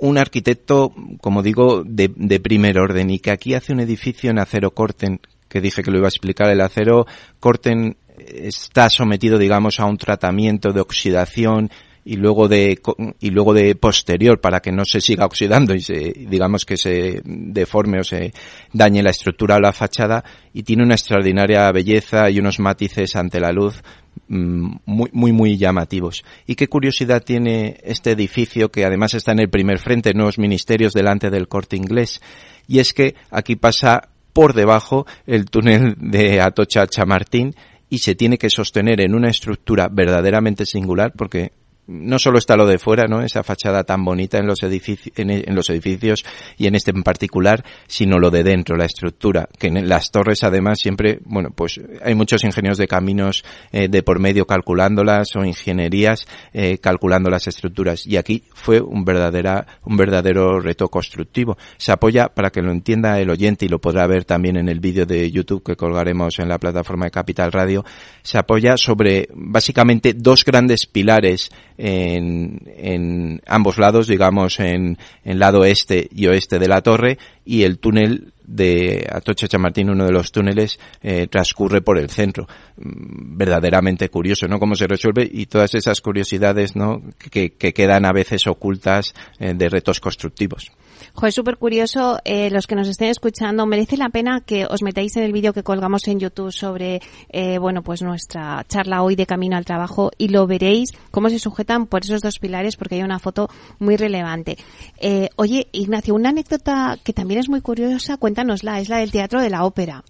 un 0.00 0.18
arquitecto, 0.18 0.92
como 1.20 1.42
digo, 1.42 1.82
de, 1.84 2.10
de, 2.14 2.40
primer 2.40 2.78
orden 2.78 3.10
y 3.10 3.18
que 3.18 3.30
aquí 3.30 3.54
hace 3.54 3.72
un 3.72 3.80
edificio 3.80 4.30
en 4.30 4.38
acero 4.38 4.72
corten, 4.72 5.20
que 5.48 5.60
dije 5.60 5.82
que 5.82 5.90
lo 5.90 5.98
iba 5.98 6.06
a 6.06 6.10
explicar, 6.10 6.50
el 6.50 6.60
acero 6.60 7.06
corten 7.38 7.96
está 8.18 8.88
sometido, 8.90 9.38
digamos, 9.38 9.80
a 9.80 9.86
un 9.86 9.96
tratamiento 9.96 10.72
de 10.72 10.80
oxidación 10.80 11.70
y 12.08 12.16
luego 12.16 12.48
de 12.48 12.80
y 13.20 13.30
luego 13.30 13.52
de 13.52 13.74
posterior 13.74 14.40
para 14.40 14.60
que 14.60 14.72
no 14.72 14.86
se 14.86 15.02
siga 15.02 15.26
oxidando 15.26 15.74
y 15.74 15.82
se 15.82 16.14
digamos 16.26 16.64
que 16.64 16.78
se 16.78 17.20
deforme 17.22 18.00
o 18.00 18.04
se 18.04 18.32
dañe 18.72 19.02
la 19.02 19.10
estructura 19.10 19.56
o 19.56 19.60
la 19.60 19.74
fachada 19.74 20.24
y 20.54 20.62
tiene 20.62 20.84
una 20.84 20.94
extraordinaria 20.94 21.70
belleza 21.70 22.30
y 22.30 22.38
unos 22.38 22.60
matices 22.60 23.14
ante 23.14 23.40
la 23.40 23.52
luz 23.52 23.82
mm, 24.26 24.76
muy, 24.86 25.10
muy, 25.12 25.32
muy 25.32 25.58
llamativos. 25.58 26.24
Y 26.46 26.54
qué 26.54 26.66
curiosidad 26.66 27.22
tiene 27.22 27.76
este 27.82 28.12
edificio 28.12 28.70
que 28.70 28.86
además 28.86 29.12
está 29.12 29.32
en 29.32 29.40
el 29.40 29.50
primer 29.50 29.78
frente, 29.78 30.14
nuevos 30.14 30.38
ministerios 30.38 30.94
delante 30.94 31.28
del 31.28 31.46
corte 31.46 31.76
inglés. 31.76 32.22
Y 32.66 32.78
es 32.78 32.94
que 32.94 33.16
aquí 33.30 33.56
pasa 33.56 34.08
por 34.32 34.54
debajo 34.54 35.06
el 35.26 35.44
túnel 35.50 35.94
de 35.98 36.40
Atocha 36.40 36.86
Chamartín 36.86 37.54
y 37.90 37.98
se 37.98 38.14
tiene 38.14 38.38
que 38.38 38.48
sostener 38.48 39.02
en 39.02 39.14
una 39.14 39.28
estructura 39.28 39.88
verdaderamente 39.88 40.64
singular 40.64 41.12
porque 41.14 41.52
no 41.88 42.18
solo 42.18 42.38
está 42.38 42.54
lo 42.56 42.66
de 42.66 42.78
fuera, 42.78 43.08
¿no? 43.08 43.22
Esa 43.22 43.42
fachada 43.42 43.82
tan 43.82 44.04
bonita 44.04 44.38
en 44.38 44.46
los, 44.46 44.62
edificios, 44.62 45.12
en, 45.16 45.54
los 45.54 45.70
edificios 45.70 46.24
y 46.58 46.66
en 46.66 46.74
este 46.74 46.90
en 46.90 47.02
particular, 47.02 47.64
sino 47.86 48.18
lo 48.18 48.30
de 48.30 48.44
dentro, 48.44 48.76
la 48.76 48.84
estructura, 48.84 49.48
que 49.58 49.68
en 49.68 49.88
las 49.88 50.10
torres 50.10 50.44
además 50.44 50.78
siempre, 50.80 51.18
bueno, 51.24 51.50
pues 51.50 51.80
hay 52.02 52.14
muchos 52.14 52.44
ingenieros 52.44 52.78
de 52.78 52.86
caminos 52.86 53.42
eh, 53.72 53.88
de 53.88 54.02
por 54.02 54.20
medio 54.20 54.46
calculándolas 54.46 55.34
o 55.36 55.44
ingenierías 55.44 56.26
eh, 56.52 56.78
calculando 56.78 57.30
las 57.30 57.46
estructuras 57.46 58.06
y 58.06 58.16
aquí 58.16 58.44
fue 58.54 58.80
un 58.80 59.04
verdadera, 59.04 59.66
un 59.84 59.96
verdadero 59.96 60.60
reto 60.60 60.88
constructivo. 60.88 61.56
Se 61.78 61.90
apoya 61.90 62.28
para 62.28 62.50
que 62.50 62.60
lo 62.60 62.70
entienda 62.70 63.18
el 63.18 63.30
oyente 63.30 63.64
y 63.64 63.68
lo 63.68 63.80
podrá 63.80 64.06
ver 64.06 64.26
también 64.26 64.58
en 64.58 64.68
el 64.68 64.80
vídeo 64.80 65.06
de 65.06 65.30
YouTube 65.30 65.64
que 65.64 65.76
colgaremos 65.76 66.38
en 66.38 66.48
la 66.48 66.58
plataforma 66.58 67.06
de 67.06 67.10
Capital 67.10 67.50
Radio, 67.50 67.84
se 68.22 68.36
apoya 68.36 68.76
sobre 68.76 69.28
básicamente 69.34 70.12
dos 70.12 70.44
grandes 70.44 70.86
pilares 70.86 71.50
en, 71.78 72.60
en 72.76 73.40
ambos 73.46 73.78
lados, 73.78 74.08
digamos 74.08 74.58
en, 74.60 74.98
en 75.24 75.38
lado 75.38 75.64
este 75.64 76.08
y 76.12 76.26
oeste 76.26 76.58
de 76.58 76.68
la 76.68 76.82
torre 76.82 77.18
y 77.44 77.62
el 77.62 77.78
túnel 77.78 78.32
de 78.44 79.06
Atocha 79.10 79.46
Chamartín, 79.46 79.90
uno 79.90 80.06
de 80.06 80.12
los 80.12 80.32
túneles, 80.32 80.80
eh, 81.02 81.28
transcurre 81.28 81.82
por 81.82 81.98
el 81.98 82.10
centro. 82.10 82.48
Mm, 82.76 83.36
verdaderamente 83.36 84.08
curioso, 84.08 84.48
¿no? 84.48 84.58
Cómo 84.58 84.74
se 84.74 84.86
resuelve 84.86 85.28
y 85.30 85.46
todas 85.46 85.74
esas 85.74 86.00
curiosidades, 86.00 86.74
¿no? 86.74 87.02
Que, 87.30 87.50
que 87.50 87.72
quedan 87.72 88.06
a 88.06 88.12
veces 88.12 88.46
ocultas 88.46 89.14
eh, 89.38 89.54
de 89.54 89.68
retos 89.68 90.00
constructivos. 90.00 90.72
Joder, 91.18 91.32
súper 91.32 91.56
curioso. 91.56 92.20
Eh, 92.24 92.48
los 92.48 92.68
que 92.68 92.76
nos 92.76 92.86
estén 92.86 93.08
escuchando, 93.08 93.66
merece 93.66 93.96
la 93.96 94.08
pena 94.08 94.40
que 94.46 94.66
os 94.66 94.84
metáis 94.84 95.16
en 95.16 95.24
el 95.24 95.32
vídeo 95.32 95.52
que 95.52 95.64
colgamos 95.64 96.06
en 96.06 96.20
YouTube 96.20 96.52
sobre, 96.52 97.00
eh, 97.30 97.58
bueno, 97.58 97.82
pues 97.82 98.02
nuestra 98.02 98.64
charla 98.68 99.02
hoy 99.02 99.16
de 99.16 99.26
camino 99.26 99.56
al 99.56 99.64
trabajo 99.64 100.12
y 100.16 100.28
lo 100.28 100.46
veréis 100.46 100.92
cómo 101.10 101.28
se 101.28 101.40
sujetan 101.40 101.86
por 101.86 102.04
esos 102.04 102.20
dos 102.20 102.38
pilares 102.38 102.76
porque 102.76 102.94
hay 102.94 103.02
una 103.02 103.18
foto 103.18 103.48
muy 103.80 103.96
relevante. 103.96 104.58
Eh, 105.00 105.28
oye, 105.34 105.66
Ignacio, 105.72 106.14
una 106.14 106.28
anécdota 106.28 106.96
que 107.02 107.12
también 107.12 107.40
es 107.40 107.48
muy 107.48 107.62
curiosa, 107.62 108.16
cuéntanosla, 108.16 108.78
es 108.78 108.88
la 108.88 108.98
del 108.98 109.10
Teatro 109.10 109.40
de 109.40 109.50
la 109.50 109.64
Ópera. 109.64 110.04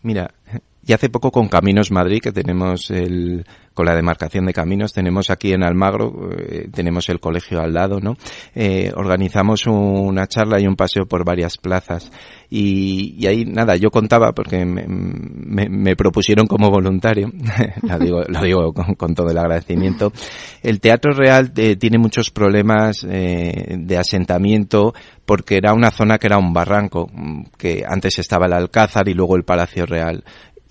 Mira, 0.00 0.32
Y 0.86 0.92
hace 0.92 1.08
poco 1.08 1.30
con 1.30 1.48
Caminos 1.48 1.90
Madrid, 1.90 2.20
que 2.20 2.32
tenemos 2.32 2.90
el, 2.90 3.46
con 3.74 3.86
la 3.86 3.94
demarcación 3.94 4.46
de 4.46 4.52
caminos, 4.52 4.92
tenemos 4.92 5.30
aquí 5.30 5.52
en 5.52 5.64
Almagro, 5.64 6.30
eh, 6.38 6.68
tenemos 6.72 7.08
el 7.08 7.20
colegio 7.20 7.60
al 7.60 7.74
lado, 7.74 8.00
¿no? 8.00 8.16
Eh, 8.54 8.92
organizamos 8.94 9.66
una 9.66 10.26
charla 10.28 10.60
y 10.60 10.66
un 10.66 10.76
paseo 10.76 11.06
por 11.06 11.24
varias 11.24 11.58
plazas. 11.58 12.10
Y, 12.48 13.26
ahí, 13.26 13.44
nada, 13.44 13.74
yo 13.74 13.90
contaba, 13.90 14.32
porque 14.32 14.64
me, 14.64 15.96
propusieron 15.96 16.46
como 16.46 16.70
voluntario, 16.70 17.32
lo 17.82 17.98
digo, 17.98 18.22
lo 18.28 18.42
digo 18.42 18.72
con, 18.72 19.14
todo 19.14 19.30
el 19.30 19.38
agradecimiento, 19.38 20.12
el 20.62 20.80
Teatro 20.80 21.12
Real 21.12 21.52
eh, 21.56 21.76
tiene 21.76 21.98
muchos 21.98 22.30
problemas 22.30 23.00
de 23.04 23.96
asentamiento, 23.98 24.94
porque 25.24 25.56
era 25.56 25.72
una 25.72 25.90
zona 25.90 26.18
que 26.18 26.28
era 26.28 26.38
un 26.38 26.52
barranco, 26.52 27.10
que 27.58 27.84
antes 27.86 28.18
estaba 28.18 28.46
el 28.46 28.52
Alcázar 28.52 29.08
y 29.08 29.14
luego 29.14 29.36
el 29.36 29.44
Palacio 29.44 29.86
Real 29.86 30.22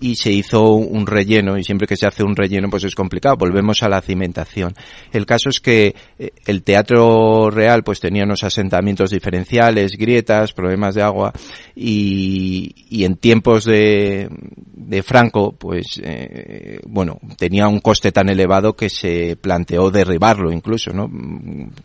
y 0.04 0.16
se 0.16 0.30
hizo 0.30 0.74
un 0.74 1.06
relleno 1.06 1.56
y 1.56 1.64
siempre 1.64 1.86
que 1.86 1.96
se 1.96 2.06
hace 2.06 2.22
un 2.22 2.36
relleno 2.36 2.68
pues 2.68 2.84
es 2.84 2.94
complicado, 2.94 3.36
volvemos 3.38 3.82
a 3.82 3.88
la 3.88 4.02
cimentación. 4.02 4.74
El 5.10 5.24
caso 5.24 5.48
es 5.48 5.60
que 5.60 5.94
eh, 6.18 6.30
el 6.44 6.62
teatro 6.62 7.48
real 7.50 7.82
pues 7.82 8.00
tenía 8.00 8.24
unos 8.24 8.44
asentamientos 8.44 9.10
diferenciales, 9.10 9.96
grietas, 9.96 10.52
problemas 10.52 10.94
de 10.94 11.02
agua 11.02 11.32
y, 11.74 12.74
y 12.90 13.04
en 13.04 13.16
tiempos 13.16 13.64
de, 13.64 14.28
de 14.74 15.02
Franco 15.02 15.52
pues 15.52 15.98
eh, 16.02 16.80
bueno, 16.86 17.18
tenía 17.38 17.66
un 17.66 17.80
coste 17.80 18.12
tan 18.12 18.28
elevado 18.28 18.74
que 18.74 18.90
se 18.90 19.36
planteó 19.40 19.90
derribarlo 19.90 20.52
incluso, 20.52 20.92
¿no? 20.92 21.10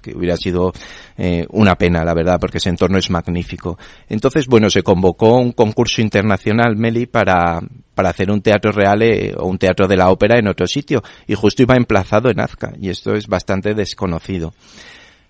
Que 0.02 0.14
hubiera 0.14 0.36
sido 0.36 0.74
eh, 1.18 1.46
una 1.52 1.76
pena, 1.76 2.04
la 2.04 2.14
verdad, 2.14 2.38
porque 2.38 2.58
ese 2.58 2.70
entorno 2.70 2.98
es 2.98 3.10
magnífico. 3.10 3.78
Entonces, 4.10 4.48
bueno, 4.48 4.70
se 4.70 4.84
convocó 4.84 5.38
un 5.38 5.54
concurso 5.54 6.02
internacional, 6.02 6.76
Meli, 6.76 7.06
para, 7.06 7.62
para 8.00 8.12
hacer 8.12 8.32
un 8.32 8.42
teatro 8.42 8.72
real 8.72 9.02
eh, 9.02 9.34
o 9.36 9.46
un 9.46 9.58
teatro 9.58 9.86
de 9.86 9.98
la 9.98 10.10
ópera 10.10 10.40
en 10.40 10.48
otro 10.48 10.66
sitio 10.68 11.04
y 11.28 11.36
justo 11.36 11.64
iba 11.64 11.76
emplazado 11.76 12.30
en 12.30 12.40
Azca 12.40 12.72
y 12.80 12.88
esto 12.90 13.14
es 13.14 13.28
bastante 13.28 13.74
desconocido. 13.74 14.54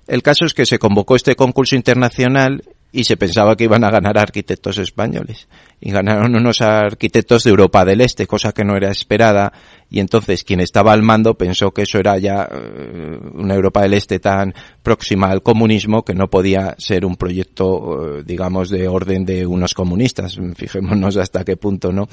El 0.05 0.21
caso 0.21 0.45
es 0.45 0.53
que 0.53 0.67
se 0.67 0.77
convocó 0.77 1.15
este 1.15 1.35
concurso 1.35 1.75
internacional 1.75 2.61
y 2.91 3.03
se 3.03 3.17
pensaba 3.17 3.55
que 3.55 3.65
iban 3.65 3.83
a 3.83 3.91
ganar 3.91 4.17
arquitectos 4.17 4.77
españoles. 4.79 5.47
Y 5.79 5.91
ganaron 5.91 6.35
unos 6.35 6.61
arquitectos 6.61 7.43
de 7.43 7.51
Europa 7.51 7.85
del 7.85 8.01
Este, 8.01 8.25
cosa 8.25 8.51
que 8.51 8.65
no 8.65 8.75
era 8.75 8.89
esperada. 8.89 9.53
Y 9.91 9.99
entonces 9.99 10.43
quien 10.43 10.59
estaba 10.59 10.91
al 10.91 11.03
mando 11.03 11.35
pensó 11.35 11.71
que 11.71 11.83
eso 11.83 11.99
era 11.99 12.17
ya 12.17 12.49
eh, 12.51 13.19
una 13.33 13.53
Europa 13.53 13.81
del 13.83 13.93
Este 13.93 14.19
tan 14.19 14.53
próxima 14.81 15.29
al 15.29 15.43
comunismo 15.43 16.03
que 16.03 16.15
no 16.15 16.29
podía 16.29 16.75
ser 16.79 17.05
un 17.05 17.15
proyecto, 17.15 18.17
eh, 18.19 18.23
digamos, 18.25 18.69
de 18.69 18.87
orden 18.87 19.23
de 19.23 19.45
unos 19.45 19.73
comunistas. 19.73 20.37
Fijémonos 20.55 21.15
hasta 21.17 21.45
qué 21.45 21.57
punto, 21.57 21.91
¿no? 21.91 22.09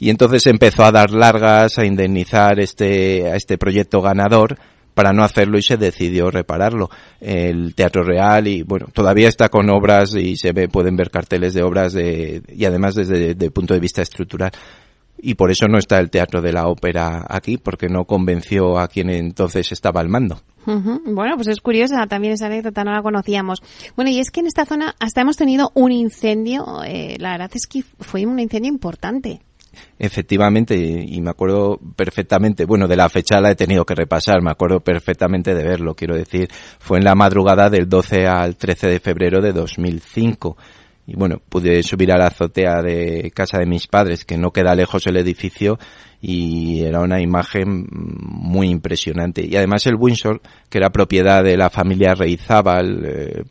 Y 0.00 0.10
entonces 0.10 0.46
empezó 0.46 0.84
a 0.84 0.92
dar 0.92 1.10
largas, 1.10 1.78
a 1.78 1.86
indemnizar 1.86 2.58
este, 2.58 3.28
a 3.30 3.36
este 3.36 3.58
proyecto 3.58 4.02
ganador 4.02 4.58
para 4.96 5.12
no 5.12 5.24
hacerlo 5.24 5.58
y 5.58 5.62
se 5.62 5.76
decidió 5.76 6.30
repararlo. 6.30 6.88
El 7.20 7.74
Teatro 7.74 8.02
Real 8.02 8.48
y 8.48 8.62
bueno, 8.62 8.86
todavía 8.94 9.28
está 9.28 9.50
con 9.50 9.68
obras 9.68 10.14
y 10.14 10.38
se 10.38 10.52
ve, 10.52 10.68
pueden 10.68 10.96
ver 10.96 11.10
carteles 11.10 11.52
de 11.52 11.62
obras 11.62 11.92
de, 11.92 12.42
y 12.48 12.64
además 12.64 12.94
desde 12.94 13.32
el 13.32 13.52
punto 13.52 13.74
de 13.74 13.80
vista 13.80 14.00
estructural. 14.00 14.52
Y 15.18 15.34
por 15.34 15.50
eso 15.50 15.68
no 15.68 15.76
está 15.76 15.98
el 15.98 16.08
Teatro 16.08 16.40
de 16.40 16.54
la 16.54 16.66
Ópera 16.68 17.26
aquí, 17.28 17.58
porque 17.58 17.88
no 17.88 18.06
convenció 18.06 18.78
a 18.78 18.88
quien 18.88 19.10
entonces 19.10 19.70
estaba 19.70 20.00
al 20.00 20.08
mando. 20.08 20.40
Bueno, 20.64 21.36
pues 21.36 21.48
es 21.48 21.60
curiosa 21.60 22.06
también 22.06 22.32
esa 22.32 22.46
anécdota, 22.46 22.82
no 22.82 22.92
la 22.92 23.02
conocíamos. 23.02 23.62
Bueno, 23.96 24.10
y 24.10 24.18
es 24.18 24.30
que 24.30 24.40
en 24.40 24.46
esta 24.46 24.64
zona 24.64 24.94
hasta 24.98 25.20
hemos 25.20 25.36
tenido 25.36 25.72
un 25.74 25.92
incendio, 25.92 26.82
eh, 26.86 27.16
la 27.18 27.32
verdad 27.32 27.50
es 27.52 27.66
que 27.66 27.82
fue 28.00 28.24
un 28.24 28.38
incendio 28.38 28.72
importante. 28.72 29.42
Efectivamente, 29.98 30.76
y 30.76 31.20
me 31.20 31.30
acuerdo 31.30 31.78
perfectamente, 31.96 32.64
bueno, 32.64 32.86
de 32.86 32.96
la 32.96 33.08
fecha 33.08 33.40
la 33.40 33.50
he 33.50 33.54
tenido 33.54 33.84
que 33.84 33.94
repasar, 33.94 34.42
me 34.42 34.50
acuerdo 34.50 34.80
perfectamente 34.80 35.54
de 35.54 35.64
verlo, 35.64 35.94
quiero 35.94 36.16
decir, 36.16 36.48
fue 36.78 36.98
en 36.98 37.04
la 37.04 37.14
madrugada 37.14 37.70
del 37.70 37.88
12 37.88 38.26
al 38.26 38.56
13 38.56 38.88
de 38.88 39.00
febrero 39.00 39.40
de 39.40 39.52
2005 39.52 40.56
y 41.06 41.14
bueno, 41.14 41.40
pude 41.48 41.82
subir 41.82 42.10
a 42.10 42.18
la 42.18 42.26
azotea 42.26 42.82
de 42.82 43.30
casa 43.34 43.58
de 43.58 43.66
mis 43.66 43.86
padres, 43.86 44.24
que 44.24 44.36
no 44.36 44.50
queda 44.50 44.74
lejos 44.74 45.06
el 45.06 45.16
edificio, 45.16 45.78
y 46.20 46.82
era 46.82 47.00
una 47.00 47.20
imagen 47.20 47.86
muy 47.90 48.68
impresionante. 48.68 49.46
Y 49.46 49.54
además 49.54 49.86
el 49.86 49.94
Windsor, 49.94 50.40
que 50.68 50.78
era 50.78 50.90
propiedad 50.90 51.44
de 51.44 51.56
la 51.56 51.70
familia 51.70 52.14
Reizábal, 52.14 53.04
eh, 53.04 53.42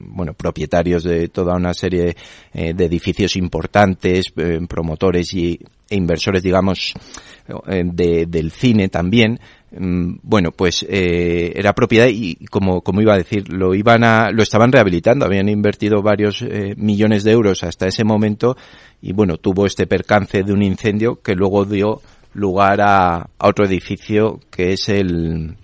bueno, 0.00 0.34
propietarios 0.34 1.02
de 1.02 1.28
toda 1.28 1.56
una 1.56 1.74
serie 1.74 2.14
eh, 2.52 2.74
de 2.74 2.84
edificios 2.84 3.34
importantes, 3.34 4.26
eh, 4.36 4.60
promotores 4.68 5.34
y, 5.34 5.58
e 5.88 5.96
inversores, 5.96 6.42
digamos, 6.42 6.94
de, 7.66 8.26
del 8.26 8.52
cine 8.52 8.88
también, 8.88 9.40
bueno, 9.72 10.50
pues 10.50 10.84
eh, 10.88 11.52
era 11.54 11.74
propiedad 11.74 12.08
y 12.08 12.34
como, 12.46 12.80
como 12.80 13.00
iba 13.00 13.14
a 13.14 13.18
decir, 13.18 13.48
lo 13.52 13.74
iban 13.74 14.02
a, 14.02 14.30
lo 14.32 14.42
estaban 14.42 14.72
rehabilitando, 14.72 15.24
habían 15.24 15.48
invertido 15.48 16.02
varios 16.02 16.42
eh, 16.42 16.74
millones 16.76 17.22
de 17.22 17.32
euros 17.32 17.62
hasta 17.62 17.86
ese 17.86 18.02
momento 18.02 18.56
y 19.00 19.12
bueno, 19.12 19.36
tuvo 19.36 19.66
este 19.66 19.86
percance 19.86 20.42
de 20.42 20.52
un 20.52 20.62
incendio 20.62 21.20
que 21.22 21.34
luego 21.34 21.64
dio 21.64 22.00
lugar 22.34 22.80
a, 22.80 23.16
a 23.38 23.48
otro 23.48 23.64
edificio 23.64 24.40
que 24.50 24.72
es 24.72 24.88
el, 24.88 25.56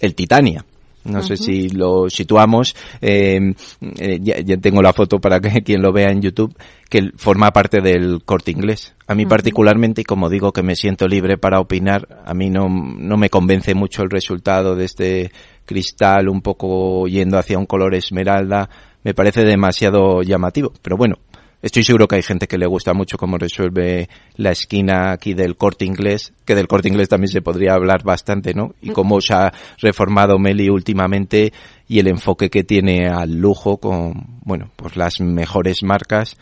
el 0.00 0.14
Titania. 0.14 0.64
No 1.04 1.22
sé 1.22 1.36
si 1.36 1.68
lo 1.68 2.08
situamos. 2.08 2.74
Eh, 3.00 3.54
eh, 3.98 4.18
ya, 4.20 4.56
tengo 4.56 4.80
la 4.82 4.92
foto 4.92 5.20
para 5.20 5.40
que 5.40 5.62
quien 5.64 5.82
lo 5.82 5.92
vea 5.92 6.10
en 6.10 6.22
YouTube, 6.22 6.56
que 6.88 7.10
forma 7.16 7.50
parte 7.50 7.80
del 7.80 8.22
corte 8.24 8.50
inglés. 8.50 8.94
A 9.06 9.14
mí 9.14 9.26
particularmente, 9.26 10.00
y 10.00 10.04
como 10.04 10.30
digo 10.30 10.52
que 10.52 10.62
me 10.62 10.76
siento 10.76 11.06
libre 11.06 11.36
para 11.36 11.60
opinar, 11.60 12.08
a 12.24 12.32
mí 12.32 12.48
no, 12.48 12.68
no 12.68 13.16
me 13.16 13.28
convence 13.28 13.74
mucho 13.74 14.02
el 14.02 14.10
resultado 14.10 14.74
de 14.76 14.84
este 14.86 15.32
cristal 15.66 16.28
un 16.28 16.40
poco 16.40 17.06
yendo 17.06 17.38
hacia 17.38 17.58
un 17.58 17.66
color 17.66 17.94
esmeralda. 17.94 18.68
Me 19.02 19.12
parece 19.12 19.44
demasiado 19.44 20.22
llamativo. 20.22 20.72
Pero 20.80 20.96
bueno, 20.96 21.16
Estoy 21.64 21.82
seguro 21.82 22.06
que 22.06 22.16
hay 22.16 22.22
gente 22.22 22.46
que 22.46 22.58
le 22.58 22.66
gusta 22.66 22.92
mucho 22.92 23.16
cómo 23.16 23.38
resuelve 23.38 24.10
la 24.36 24.50
esquina 24.50 25.12
aquí 25.12 25.32
del 25.32 25.56
corte 25.56 25.86
inglés, 25.86 26.34
que 26.44 26.54
del 26.54 26.68
corte 26.68 26.88
inglés 26.88 27.08
también 27.08 27.32
se 27.32 27.40
podría 27.40 27.72
hablar 27.72 28.02
bastante, 28.04 28.52
¿no? 28.52 28.74
Y 28.82 28.90
cómo 28.90 29.18
se 29.22 29.32
ha 29.32 29.50
reformado 29.78 30.38
Meli 30.38 30.68
últimamente 30.68 31.54
y 31.88 32.00
el 32.00 32.08
enfoque 32.08 32.50
que 32.50 32.64
tiene 32.64 33.08
al 33.08 33.38
lujo 33.38 33.78
con, 33.78 34.40
bueno, 34.42 34.72
pues 34.76 34.98
las 34.98 35.22
mejores 35.22 35.82
marcas 35.82 36.36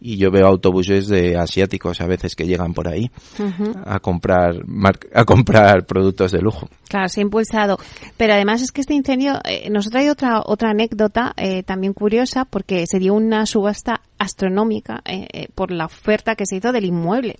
y 0.00 0.16
yo 0.16 0.30
veo 0.30 0.46
autobuses 0.46 1.08
de 1.08 1.36
asiáticos 1.36 2.00
a 2.00 2.06
veces 2.06 2.36
que 2.36 2.46
llegan 2.46 2.74
por 2.74 2.88
ahí 2.88 3.10
a 3.84 3.98
comprar 4.00 4.54
a 5.12 5.24
comprar 5.24 5.86
productos 5.86 6.32
de 6.32 6.40
lujo. 6.40 6.68
Claro, 6.88 7.08
se 7.08 7.20
ha 7.20 7.22
impulsado. 7.22 7.78
Pero 8.16 8.34
además 8.34 8.62
es 8.62 8.72
que 8.72 8.80
este 8.80 8.94
incendio 8.94 9.40
eh, 9.44 9.68
nos 9.70 9.90
trae 9.90 10.10
otra 10.10 10.42
otra 10.44 10.70
anécdota 10.70 11.32
eh, 11.36 11.62
también 11.62 11.92
curiosa 11.92 12.44
porque 12.44 12.84
se 12.86 12.98
dio 12.98 13.14
una 13.14 13.46
subasta 13.46 14.02
astronómica 14.18 15.02
eh, 15.04 15.48
por 15.54 15.70
la 15.70 15.86
oferta 15.86 16.34
que 16.34 16.46
se 16.46 16.56
hizo 16.56 16.72
del 16.72 16.84
inmueble. 16.84 17.36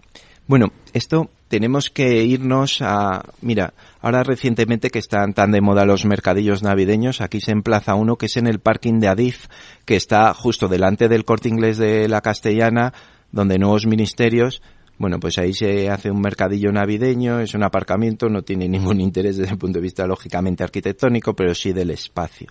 Bueno, 0.47 0.69
esto 0.93 1.31
tenemos 1.49 1.91
que 1.91 2.25
irnos 2.25 2.81
a... 2.81 3.25
Mira, 3.41 3.75
ahora 4.01 4.23
recientemente 4.23 4.91
que 4.91 4.99
están 4.99 5.35
tan 5.35 5.51
de 5.51 5.61
moda 5.61 5.85
los 5.85 6.05
mercadillos 6.05 6.63
navideños, 6.63 7.21
aquí 7.21 7.41
se 7.41 7.53
emplaza 7.53 7.95
uno 7.95 8.17
que 8.17 8.27
es 8.27 8.37
en 8.37 8.47
el 8.47 8.61
parking 8.61 9.01
de 9.01 9.09
Adif, 9.09 9.47
que 9.85 9.97
está 9.97 10.33
justo 10.35 10.69
delante 10.69 11.09
del 11.09 11.25
corte 11.25 11.49
inglés 11.49 11.79
de 11.79 12.09
la 12.09 12.21
Castellana, 12.21 12.93
donde 13.33 13.59
nuevos 13.59 13.87
ministerios 13.87 14.63
bueno, 14.99 15.21
pues 15.21 15.39
ahí 15.39 15.55
se 15.55 15.89
hace 15.91 16.11
un 16.11 16.21
mercadillo 16.21 16.73
navideño, 16.73 17.39
es 17.39 17.55
un 17.55 17.63
aparcamiento, 17.63 18.29
no 18.29 18.43
tiene 18.43 18.69
ningún 18.69 19.01
interés 19.01 19.37
desde 19.37 19.53
el 19.53 19.59
punto 19.59 19.79
de 19.79 19.85
vista 19.85 20.05
lógicamente 20.09 20.65
arquitectónico, 20.65 21.35
pero 21.35 21.55
sí 21.55 21.73
del 21.73 21.93
espacio. 21.93 22.49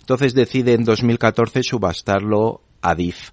Entonces 0.00 0.34
decide 0.34 0.72
en 0.72 0.84
2014 0.84 1.62
subastarlo 1.62 2.62
a 2.80 2.94
DIF. 2.94 3.32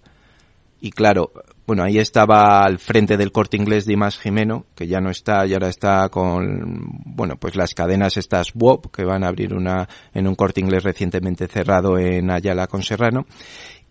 Y 0.81 0.91
claro, 0.91 1.31
bueno, 1.67 1.83
ahí 1.83 1.99
estaba 1.99 2.63
al 2.63 2.79
frente 2.79 3.17
del 3.17 3.33
corte 3.33 3.57
inglés 3.57 3.85
Dimas 3.85 4.17
Jimeno, 4.17 4.67
que 4.73 4.87
ya 4.87 5.01
no 5.01 5.09
está, 5.09 5.45
y 5.45 5.51
ahora 5.51 5.67
está 5.67 6.07
con, 6.07 7.03
bueno, 7.05 7.35
pues 7.35 7.57
las 7.57 7.73
cadenas 7.73 8.15
estas 8.15 8.53
WOP, 8.55 8.89
que 8.89 9.03
van 9.03 9.25
a 9.25 9.27
abrir 9.27 9.53
una, 9.53 9.85
en 10.13 10.27
un 10.29 10.35
corte 10.35 10.61
inglés 10.61 10.83
recientemente 10.83 11.45
cerrado 11.47 11.99
en 11.99 12.31
Ayala 12.31 12.67
con 12.67 12.83
Serrano. 12.83 13.25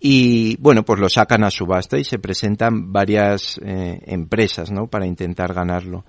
Y 0.00 0.56
bueno, 0.56 0.84
pues 0.84 0.98
lo 0.98 1.10
sacan 1.10 1.44
a 1.44 1.50
subasta 1.50 1.98
y 1.98 2.04
se 2.04 2.18
presentan 2.18 2.94
varias 2.94 3.60
eh, 3.62 4.00
empresas, 4.06 4.70
¿no? 4.70 4.86
Para 4.86 5.06
intentar 5.06 5.52
ganarlo. 5.52 6.06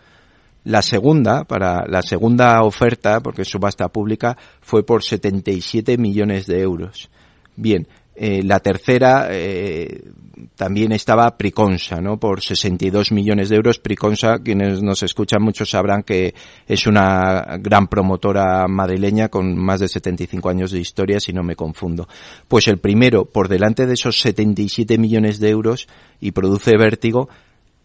La 0.64 0.82
segunda, 0.82 1.44
para 1.44 1.86
la 1.86 2.02
segunda 2.02 2.64
oferta, 2.64 3.20
porque 3.20 3.42
es 3.42 3.50
subasta 3.50 3.90
pública, 3.90 4.38
fue 4.62 4.86
por 4.86 5.04
77 5.04 5.98
millones 5.98 6.48
de 6.48 6.62
euros. 6.62 7.10
Bien, 7.58 7.88
eh, 8.20 8.42
la 8.44 8.60
tercera 8.60 9.28
eh, 9.30 10.02
también 10.56 10.92
estaba 10.92 11.38
Priconsa, 11.38 12.02
¿no? 12.02 12.20
Por 12.20 12.42
62 12.42 13.12
millones 13.12 13.50
de 13.50 13.58
euros. 13.58 13.78
Priconsa, 13.78 14.40
quienes 14.40 14.82
nos 14.82 15.04
escuchan 15.04 15.44
muchos 15.44 15.70
sabrán 15.70 16.02
que 16.02 16.34
es 16.68 16.88
una 16.88 17.58
gran 17.60 17.88
promotora 17.88 18.68
madrileña 18.68 19.30
con 19.30 19.56
más 19.56 19.82
de 19.82 19.88
75 19.88 20.50
años 20.50 20.72
de 20.72 20.80
historia, 20.80 21.20
si 21.20 21.32
no 21.32 21.44
me 21.44 21.56
confundo. 21.56 22.08
Pues 22.48 22.68
el 22.68 22.80
primero, 22.80 23.26
por 23.26 23.50
delante 23.50 23.86
de 23.86 23.94
esos 23.94 24.20
77 24.20 24.98
millones 24.98 25.40
de 25.40 25.50
euros 25.50 25.88
y 26.20 26.32
produce 26.32 26.76
vértigo, 26.76 27.30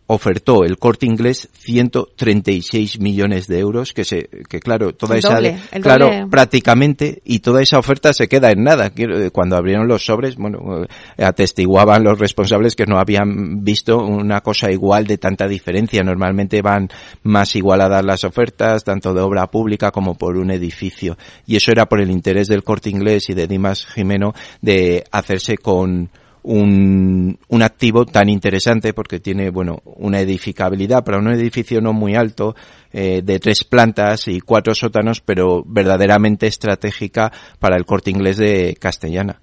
ofertó 0.07 0.65
el 0.65 0.79
corte 0.79 1.07
inglés 1.07 1.49
136 1.53 3.01
millones 3.01 3.47
de 3.47 3.59
euros, 3.59 3.93
que 3.93 4.05
se, 4.05 4.29
que 4.49 4.61
claro, 4.61 4.95
toda 4.95 5.17
esa, 5.17 5.41
claro, 5.81 6.29
prácticamente, 6.31 7.23
y 7.25 7.39
toda 7.39 7.63
esa 7.63 7.79
oferta 7.79 8.13
se 8.13 8.29
queda 8.29 8.51
en 8.51 8.65
nada. 8.65 8.93
Cuando 9.33 9.57
abrieron 9.57 9.89
los 9.89 10.05
sobres, 10.05 10.37
bueno, 10.37 10.85
eh, 10.85 11.25
atestiguaban 11.25 12.05
los 12.05 12.19
responsables 12.19 12.75
que 12.75 12.87
no 12.87 12.99
habían 12.99 13.65
visto 13.65 13.99
una 13.99 14.41
cosa 14.41 14.71
igual 14.71 15.07
de 15.07 15.19
tanta 15.19 15.47
diferencia. 15.47 16.03
Normalmente 16.03 16.63
van 16.63 16.89
más 17.23 17.55
igualadas 17.57 18.05
las 18.05 18.25
ofertas, 18.25 18.85
tanto 18.85 19.15
de 19.15 19.21
obra 19.21 19.47
pública 19.47 19.91
como 19.91 20.15
por 20.15 20.37
un 20.37 20.51
edificio. 20.51 21.17
Y 21.47 21.57
eso 21.57 21.71
era 21.71 21.87
por 21.87 22.01
el 22.01 22.11
interés 22.11 22.49
del 22.49 22.65
corte 22.65 22.91
inglés 22.91 23.31
y 23.31 23.35
de 23.35 23.47
Dimas 23.47 23.87
Jimeno 23.87 24.35
de 24.61 25.05
hacerse 25.11 25.57
con, 25.57 26.11
un, 26.43 27.39
un 27.49 27.63
activo 27.63 28.05
tan 28.05 28.29
interesante 28.29 28.93
porque 28.95 29.21
tiene, 29.21 29.51
bueno, 29.51 29.81
una 29.85 30.21
edificabilidad 30.21 31.05
para 31.05 31.19
un 31.19 31.29
edificio 31.29 31.81
no 31.81 31.93
muy 31.93 32.15
alto, 32.15 32.55
eh, 32.93 33.23
de 33.25 33.39
tres 33.39 33.65
plantas 33.65 34.29
y 34.29 34.41
cuatro 34.41 34.75
sótanos, 34.75 35.21
pero 35.21 35.65
verdaderamente 35.67 36.47
estratégica 36.47 37.33
para 37.59 37.77
el 37.77 37.87
corte 37.87 38.11
inglés 38.11 38.37
de 38.37 38.77
Castellana. 38.79 39.41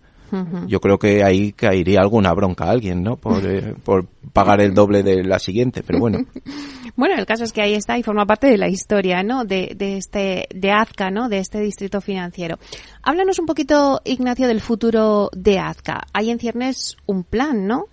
Yo 0.68 0.80
creo 0.80 1.00
que 1.00 1.24
ahí 1.24 1.54
caería 1.54 2.02
alguna 2.02 2.32
bronca 2.34 2.66
a 2.66 2.70
alguien, 2.70 3.02
¿no? 3.02 3.16
Por, 3.16 3.44
eh, 3.48 3.74
por 3.84 4.06
pagar 4.32 4.62
el 4.62 4.76
doble 4.76 5.02
de 5.02 5.24
la 5.24 5.40
siguiente, 5.40 5.82
pero 5.82 5.98
bueno. 5.98 6.20
Bueno, 7.00 7.16
el 7.16 7.26
caso 7.26 7.46
es 7.46 7.54
que 7.54 7.62
ahí 7.62 7.76
está 7.76 7.98
y 7.98 8.04
forma 8.04 8.26
parte 8.26 8.48
de 8.48 8.58
la 8.58 8.68
historia, 8.68 9.24
¿no? 9.24 9.46
De, 9.46 9.72
de 9.74 9.96
este, 9.96 10.50
de 10.54 10.72
Azca, 10.74 11.10
¿no? 11.10 11.30
De 11.30 11.38
este 11.38 11.62
distrito 11.62 12.02
financiero. 12.02 12.60
Háblanos 13.02 13.40
un 13.40 13.46
poquito, 13.46 14.02
Ignacio, 14.04 14.50
del 14.50 14.60
futuro 14.60 15.30
de 15.32 15.60
Azca. 15.60 16.02
Hay 16.12 16.30
en 16.30 16.40
ciernes 16.40 16.98
un 17.06 17.24
plan, 17.24 17.66
¿no? 17.68 17.86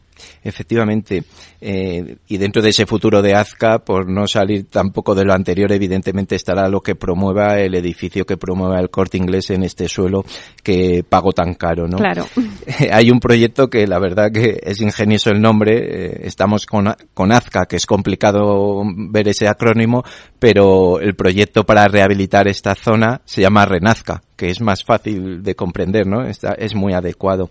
Efectivamente, 0.42 1.24
eh, 1.60 2.16
y 2.28 2.36
dentro 2.36 2.62
de 2.62 2.70
ese 2.70 2.86
futuro 2.86 3.22
de 3.22 3.34
Azca, 3.34 3.78
por 3.78 4.08
no 4.08 4.26
salir 4.26 4.68
tampoco 4.68 5.14
de 5.14 5.24
lo 5.24 5.32
anterior, 5.32 5.72
evidentemente 5.72 6.36
estará 6.36 6.68
lo 6.68 6.80
que 6.80 6.94
promueva 6.94 7.58
el 7.58 7.74
edificio 7.74 8.24
que 8.24 8.36
promueva 8.36 8.78
el 8.78 8.90
corte 8.90 9.16
inglés 9.16 9.50
en 9.50 9.62
este 9.62 9.88
suelo 9.88 10.24
que 10.62 11.04
pago 11.08 11.32
tan 11.32 11.54
caro, 11.54 11.86
¿no? 11.86 11.98
Claro. 11.98 12.26
Hay 12.92 13.10
un 13.10 13.20
proyecto 13.20 13.68
que 13.68 13.86
la 13.86 13.98
verdad 13.98 14.30
que 14.32 14.60
es 14.62 14.80
ingenioso 14.80 15.30
el 15.30 15.40
nombre, 15.40 15.76
eh, 15.76 16.20
estamos 16.24 16.66
con, 16.66 16.94
con 17.14 17.32
Azca, 17.32 17.66
que 17.66 17.76
es 17.76 17.86
complicado 17.86 18.82
ver 19.10 19.28
ese 19.28 19.48
acrónimo, 19.48 20.04
pero 20.38 21.00
el 21.00 21.14
proyecto 21.14 21.64
para 21.64 21.88
rehabilitar 21.88 22.48
esta 22.48 22.74
zona 22.74 23.20
se 23.24 23.42
llama 23.42 23.64
Renazca 23.64 24.22
que 24.36 24.50
es 24.50 24.60
más 24.60 24.84
fácil 24.84 25.42
de 25.42 25.54
comprender, 25.54 26.06
¿no? 26.06 26.24
Está, 26.24 26.52
es 26.52 26.74
muy 26.74 26.92
adecuado. 26.92 27.48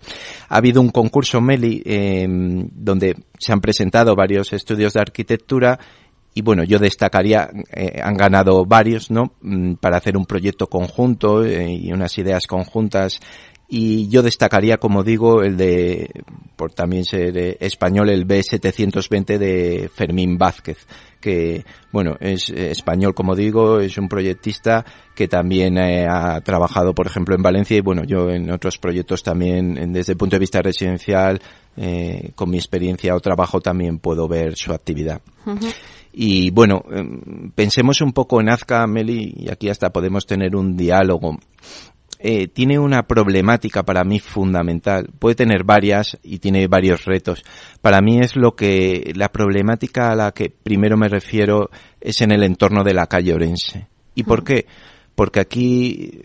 Ha 0.48 0.56
habido 0.56 0.80
un 0.80 0.90
concurso 0.90 1.40
Meli 1.40 1.82
eh, 1.84 2.26
donde 2.28 3.16
se 3.38 3.52
han 3.52 3.60
presentado 3.60 4.14
varios 4.14 4.52
estudios 4.52 4.92
de 4.94 5.00
arquitectura 5.00 5.78
y 6.32 6.42
bueno, 6.42 6.64
yo 6.64 6.78
destacaría, 6.78 7.48
eh, 7.72 7.98
han 8.02 8.14
ganado 8.14 8.66
varios, 8.66 9.10
¿no? 9.10 9.32
Mm, 9.40 9.74
para 9.74 9.96
hacer 9.96 10.16
un 10.16 10.26
proyecto 10.26 10.66
conjunto 10.66 11.44
eh, 11.44 11.72
y 11.72 11.92
unas 11.92 12.16
ideas 12.18 12.46
conjuntas 12.46 13.20
y 13.68 14.08
yo 14.08 14.22
destacaría, 14.22 14.78
como 14.78 15.02
digo, 15.02 15.42
el 15.42 15.56
de, 15.56 16.10
por 16.54 16.72
también 16.72 17.04
ser 17.04 17.36
eh, 17.36 17.56
español, 17.60 18.10
el 18.10 18.26
B720 18.26 19.38
de 19.38 19.90
Fermín 19.92 20.38
Vázquez, 20.38 20.86
que, 21.26 21.64
bueno, 21.90 22.14
es 22.20 22.50
eh, 22.50 22.70
español, 22.70 23.12
como 23.12 23.34
digo, 23.34 23.80
es 23.80 23.98
un 23.98 24.08
proyectista 24.08 24.84
que 25.12 25.26
también 25.26 25.76
eh, 25.76 26.06
ha 26.08 26.40
trabajado, 26.40 26.94
por 26.94 27.08
ejemplo, 27.08 27.34
en 27.34 27.42
Valencia 27.42 27.76
y, 27.76 27.80
bueno, 27.80 28.04
yo 28.04 28.30
en 28.30 28.48
otros 28.52 28.78
proyectos 28.78 29.24
también, 29.24 29.92
desde 29.92 30.12
el 30.12 30.18
punto 30.18 30.36
de 30.36 30.40
vista 30.40 30.62
residencial, 30.62 31.40
con 32.36 32.48
mi 32.48 32.56
experiencia 32.56 33.14
o 33.14 33.20
trabajo 33.20 33.60
también 33.60 33.98
puedo 33.98 34.28
ver 34.28 34.56
su 34.56 34.72
actividad. 34.72 35.20
Y 36.12 36.50
bueno, 36.50 36.82
em, 36.90 37.50
pensemos 37.54 38.00
un 38.00 38.12
poco 38.12 38.40
en 38.40 38.48
Azca, 38.48 38.86
Meli, 38.86 39.34
y 39.36 39.50
aquí 39.50 39.68
hasta 39.68 39.90
podemos 39.90 40.24
tener 40.26 40.54
un 40.56 40.76
diálogo. 40.76 41.38
Eh, 42.28 42.48
tiene 42.48 42.76
una 42.76 43.04
problemática 43.04 43.84
para 43.84 44.02
mí 44.02 44.18
fundamental. 44.18 45.10
Puede 45.16 45.36
tener 45.36 45.62
varias 45.62 46.18
y 46.24 46.40
tiene 46.40 46.66
varios 46.66 47.04
retos. 47.04 47.44
Para 47.80 48.00
mí 48.00 48.18
es 48.18 48.34
lo 48.34 48.56
que 48.56 49.12
la 49.14 49.28
problemática 49.28 50.10
a 50.10 50.16
la 50.16 50.32
que 50.32 50.50
primero 50.50 50.96
me 50.96 51.08
refiero 51.08 51.70
es 52.00 52.20
en 52.22 52.32
el 52.32 52.42
entorno 52.42 52.82
de 52.82 52.94
la 52.94 53.06
calle 53.06 53.32
Orense. 53.32 53.86
¿Y 54.16 54.24
por 54.24 54.42
qué? 54.42 54.66
Porque 55.14 55.38
aquí 55.38 56.22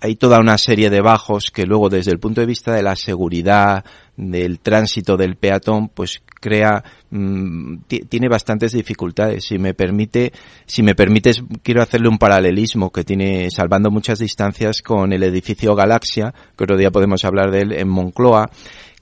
hay 0.00 0.16
toda 0.16 0.38
una 0.38 0.58
serie 0.58 0.90
de 0.90 1.00
bajos 1.00 1.50
que 1.50 1.66
luego 1.66 1.88
desde 1.88 2.12
el 2.12 2.18
punto 2.18 2.40
de 2.40 2.46
vista 2.46 2.72
de 2.72 2.82
la 2.82 2.94
seguridad, 2.94 3.84
del 4.16 4.58
tránsito 4.58 5.16
del 5.16 5.36
peatón, 5.36 5.88
pues 5.88 6.22
crea, 6.40 6.82
mm, 7.10 7.78
tiene 8.08 8.28
bastantes 8.28 8.72
dificultades. 8.72 9.44
Si 9.44 9.58
me 9.58 9.74
permite, 9.74 10.32
si 10.66 10.82
me 10.82 10.94
permites, 10.94 11.42
quiero 11.62 11.82
hacerle 11.82 12.08
un 12.08 12.18
paralelismo 12.18 12.90
que 12.90 13.04
tiene, 13.04 13.50
salvando 13.50 13.90
muchas 13.90 14.18
distancias 14.18 14.82
con 14.82 15.12
el 15.12 15.22
edificio 15.22 15.74
Galaxia, 15.74 16.34
que 16.56 16.64
otro 16.64 16.76
día 16.76 16.90
podemos 16.90 17.24
hablar 17.24 17.50
de 17.50 17.60
él 17.62 17.72
en 17.72 17.88
Moncloa, 17.88 18.50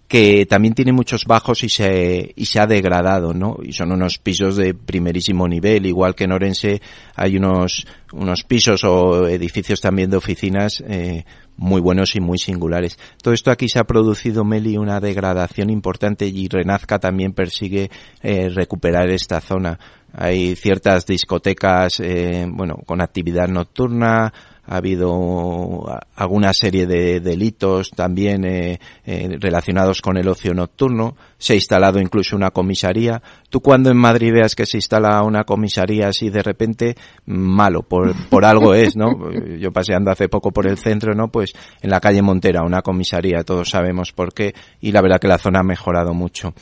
que 0.08 0.46
también 0.46 0.74
tiene 0.74 0.92
muchos 0.92 1.24
bajos 1.24 1.64
y 1.64 1.68
se, 1.68 2.32
y 2.36 2.46
se 2.46 2.60
ha 2.60 2.66
degradado, 2.66 3.34
¿no? 3.34 3.56
Y 3.62 3.72
son 3.72 3.90
unos 3.90 4.18
pisos 4.18 4.56
de 4.56 4.72
primerísimo 4.72 5.48
nivel, 5.48 5.86
igual 5.86 6.14
que 6.14 6.24
en 6.24 6.32
Orense 6.32 6.80
hay 7.16 7.36
unos, 7.36 7.86
unos 8.12 8.44
pisos 8.44 8.84
o 8.84 9.26
edificios 9.26 9.80
también 9.80 10.10
de 10.10 10.16
oficinas, 10.16 10.82
eh, 10.86 11.24
muy 11.56 11.80
buenos 11.80 12.14
y 12.14 12.20
muy 12.20 12.38
singulares. 12.38 12.98
Todo 13.20 13.34
esto 13.34 13.50
aquí 13.50 13.68
se 13.68 13.80
ha 13.80 13.84
producido, 13.84 14.44
Meli, 14.44 14.76
una 14.76 15.00
degradación 15.00 15.70
importante 15.70 16.26
y 16.26 16.48
Renazca 16.48 17.00
también 17.00 17.32
persigue 17.32 17.90
eh, 18.22 18.48
recuperar 18.48 19.10
esta 19.10 19.40
zona. 19.40 19.78
Hay 20.12 20.54
ciertas 20.54 21.04
discotecas, 21.04 22.00
eh, 22.00 22.46
bueno, 22.48 22.76
con 22.86 23.00
actividad 23.00 23.48
nocturna, 23.48 24.32
ha 24.66 24.76
habido 24.76 25.84
alguna 26.14 26.52
serie 26.52 26.86
de 26.86 27.20
delitos 27.20 27.90
también 27.90 28.44
eh, 28.44 28.80
eh, 29.04 29.36
relacionados 29.40 30.00
con 30.00 30.16
el 30.16 30.28
ocio 30.28 30.54
nocturno. 30.54 31.16
Se 31.38 31.52
ha 31.52 31.56
instalado 31.56 32.00
incluso 32.00 32.36
una 32.36 32.50
comisaría. 32.50 33.22
Tú 33.50 33.60
cuando 33.60 33.90
en 33.90 33.96
Madrid 33.96 34.32
veas 34.32 34.54
que 34.54 34.66
se 34.66 34.78
instala 34.78 35.22
una 35.22 35.44
comisaría 35.44 36.08
así 36.08 36.30
de 36.30 36.42
repente, 36.42 36.96
malo, 37.26 37.82
por, 37.82 38.14
por 38.28 38.44
algo 38.44 38.74
es, 38.74 38.96
¿no? 38.96 39.30
Yo 39.58 39.72
paseando 39.72 40.10
hace 40.10 40.28
poco 40.28 40.50
por 40.50 40.66
el 40.66 40.78
centro, 40.78 41.14
¿no? 41.14 41.28
Pues 41.28 41.52
en 41.80 41.90
la 41.90 42.00
calle 42.00 42.22
Montera, 42.22 42.62
una 42.62 42.82
comisaría, 42.82 43.44
todos 43.44 43.70
sabemos 43.70 44.12
por 44.12 44.32
qué, 44.32 44.54
y 44.80 44.92
la 44.92 45.02
verdad 45.02 45.20
que 45.20 45.28
la 45.28 45.38
zona 45.38 45.60
ha 45.60 45.64
mejorado 45.64 46.14
mucho. 46.14 46.54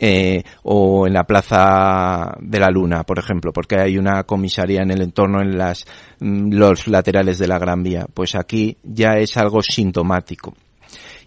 Eh, 0.00 0.42
o 0.62 1.06
en 1.06 1.12
la 1.12 1.24
Plaza 1.24 2.34
de 2.40 2.58
la 2.58 2.70
Luna, 2.70 3.04
por 3.04 3.18
ejemplo, 3.18 3.52
porque 3.52 3.76
hay 3.78 3.98
una 3.98 4.24
comisaría 4.24 4.82
en 4.82 4.90
el 4.90 5.02
entorno, 5.02 5.42
en 5.42 5.56
las, 5.58 5.84
mm, 6.18 6.52
los 6.52 6.88
laterales 6.88 7.38
de 7.38 7.46
la 7.46 7.58
Gran 7.58 7.82
Vía. 7.82 8.06
Pues 8.12 8.34
aquí 8.34 8.78
ya 8.82 9.18
es 9.18 9.36
algo 9.36 9.62
sintomático 9.62 10.54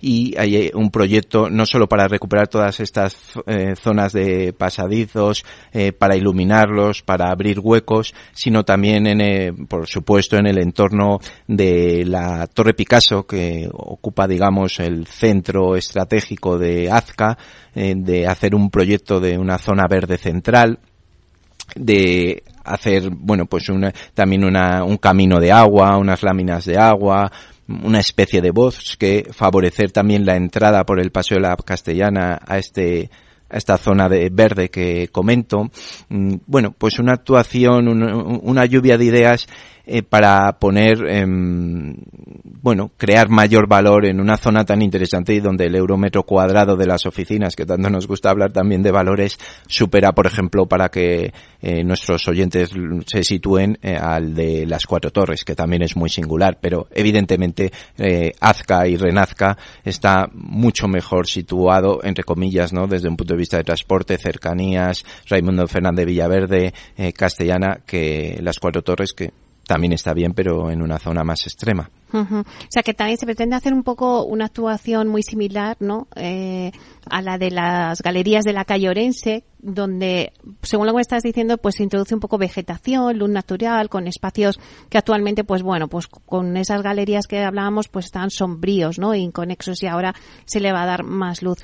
y 0.08 0.38
hay 0.38 0.56
eh, 0.56 0.72
un 0.76 0.92
proyecto 0.92 1.50
no 1.50 1.66
solo 1.66 1.90
para 1.90 2.08
recuperar 2.08 2.48
todas 2.48 2.80
estas 2.80 3.18
eh, 3.48 3.74
zonas 3.76 4.14
de 4.14 4.54
pasadizos, 4.54 5.44
eh, 5.74 5.94
para 5.94 6.16
iluminarlos, 6.16 7.02
para 7.02 7.32
abrir 7.32 7.60
huecos, 7.60 8.14
sino 8.32 8.64
también, 8.64 9.08
en, 9.08 9.66
por 9.66 9.88
supuesto, 9.88 10.38
en 10.38 10.46
el 10.46 10.60
entorno 10.60 11.18
de 11.48 12.06
la 12.06 12.46
Torre 12.46 12.76
Picasso, 12.76 13.26
que 13.26 13.68
ocupa, 13.74 14.28
digamos, 14.28 14.80
el 14.80 15.08
centro 15.08 15.76
estratégico 15.76 16.60
de 16.60 16.92
Azca, 16.92 17.36
de 17.74 18.28
hacer 18.28 18.54
un 18.54 18.70
proyecto 18.70 19.20
de 19.20 19.40
una 19.40 19.58
zona 19.58 19.86
verde 19.90 20.18
central, 20.18 20.80
de 21.76 22.44
hacer, 22.64 23.10
bueno, 23.10 23.48
pues 23.48 23.66
también 24.14 24.46
una, 24.46 24.84
un 24.84 24.98
camino 24.98 25.40
de 25.40 25.52
agua, 25.52 25.98
unas 25.98 26.24
láminas 26.24 26.66
de 26.66 26.78
agua, 26.78 27.32
una 27.68 28.00
especie 28.00 28.42
de 28.42 28.52
bosque, 28.52 29.28
favorecer 29.32 29.92
también 29.92 30.26
la 30.26 30.36
entrada 30.36 30.84
por 30.86 31.00
el 31.00 31.12
Paseo 31.12 31.38
de 31.38 31.44
la 31.44 31.56
Castellana 31.56 32.40
a 32.46 32.58
este 32.58 33.10
a 33.48 33.58
esta 33.58 33.78
zona 33.78 34.10
de 34.10 34.30
verde 34.32 34.70
que 34.70 35.08
comento. 35.10 35.70
Mm, 36.10 36.38
bueno, 36.48 36.74
pues 36.78 37.00
una 37.00 37.14
actuación, 37.14 37.88
una 37.88 38.66
lluvia 38.66 38.98
de 38.98 39.06
ideas 39.06 39.48
eh, 39.88 40.02
para 40.02 40.58
poner, 40.60 41.06
em, 41.08 41.96
bueno, 42.44 42.92
crear 42.98 43.30
mayor 43.30 43.68
valor 43.68 44.06
en 44.06 44.20
una 44.20 44.36
zona 44.38 44.66
tan 44.66 44.82
interesante 44.82 45.34
y 45.34 45.40
donde 45.40 45.66
el 45.66 45.76
eurometro 45.76 46.24
cuadrado 46.24 46.76
de 46.76 46.88
las 46.88 47.06
oficinas, 47.06 47.56
que 47.56 47.68
tanto 47.68 47.90
nos 47.92 48.08
gusta 48.08 48.32
hablar 48.32 48.52
también 48.52 48.82
de 48.82 48.92
valores, 48.92 49.38
supera, 49.68 50.14
por 50.14 50.26
ejemplo, 50.26 50.66
para 50.66 50.90
que 50.90 51.32
eh, 51.62 51.84
nuestros 51.84 52.28
oyentes 52.28 52.72
se 53.06 53.24
sitúen 53.24 53.78
eh, 53.84 53.96
al 53.96 54.34
de 54.34 54.66
las 54.66 54.88
cuatro 54.88 55.12
torres, 55.12 55.44
que 55.44 55.54
también 55.54 55.84
es 55.84 55.96
muy 55.96 56.10
singular, 56.10 56.58
pero 56.60 56.88
evidentemente 56.92 57.72
Azca 58.40 58.88
y 58.88 58.98
Renazca 58.98 59.58
está 59.84 60.28
mucho 60.34 60.88
mejor 60.88 61.28
situado, 61.28 62.00
entre 62.04 62.24
comillas, 62.24 62.74
¿no? 62.74 62.88
Desde 62.88 63.08
un 63.08 63.18
punto 63.18 63.34
de 63.34 63.40
vista 63.40 63.58
de 63.58 63.64
transporte, 63.64 64.18
cercanías, 64.18 65.06
Raimundo 65.28 65.68
Fernández 65.68 66.06
Villaverde, 66.06 66.74
Castellana, 67.16 67.82
que 67.86 68.40
las 68.42 68.60
cuatro 68.60 68.82
torres 68.82 69.14
que 69.14 69.32
también 69.68 69.94
está 69.94 70.14
bien, 70.14 70.34
pero 70.34 70.70
en 70.70 70.82
una 70.82 71.00
zona 71.00 71.24
más 71.24 71.46
extrema. 71.46 71.90
O 72.14 72.44
sea 72.70 72.82
que 72.82 72.94
también 72.94 73.18
se 73.18 73.26
pretende 73.26 73.58
hacer 73.58 73.74
un 73.74 73.84
poco 73.84 74.24
una 74.24 74.46
actuación 74.46 75.10
muy 75.10 75.22
similar, 75.22 75.76
¿no? 75.82 76.08
Eh, 76.16 76.72
a 77.10 77.22
la 77.22 77.38
de 77.38 77.52
las 77.52 78.02
galerías 78.02 78.46
de 78.46 78.54
la 78.54 78.64
calle 78.64 78.90
Orense, 78.90 79.44
donde, 79.60 80.32
según 80.62 80.88
lo 80.88 80.94
que 80.94 81.02
estás 81.02 81.24
diciendo, 81.24 81.58
pues 81.58 81.76
se 81.76 81.84
introduce 81.84 82.14
un 82.14 82.22
poco 82.22 82.38
vegetación, 82.38 83.18
luz 83.18 83.30
natural, 83.30 83.90
con 83.90 84.08
espacios 84.08 84.60
que 84.90 84.98
actualmente, 84.98 85.44
pues 85.44 85.62
bueno, 85.62 85.90
pues 85.90 86.08
con 86.08 86.56
esas 86.56 86.82
galerías 86.84 87.28
que 87.28 87.44
hablábamos, 87.44 87.90
pues 87.90 88.06
están 88.06 88.30
sombríos, 88.30 88.98
¿no? 88.98 89.14
Inconexos 89.14 89.84
y 89.84 89.88
ahora 89.88 90.14
se 90.46 90.62
le 90.62 90.72
va 90.72 90.84
a 90.84 90.86
dar 90.86 91.04
más 91.04 91.42
luz. 91.42 91.58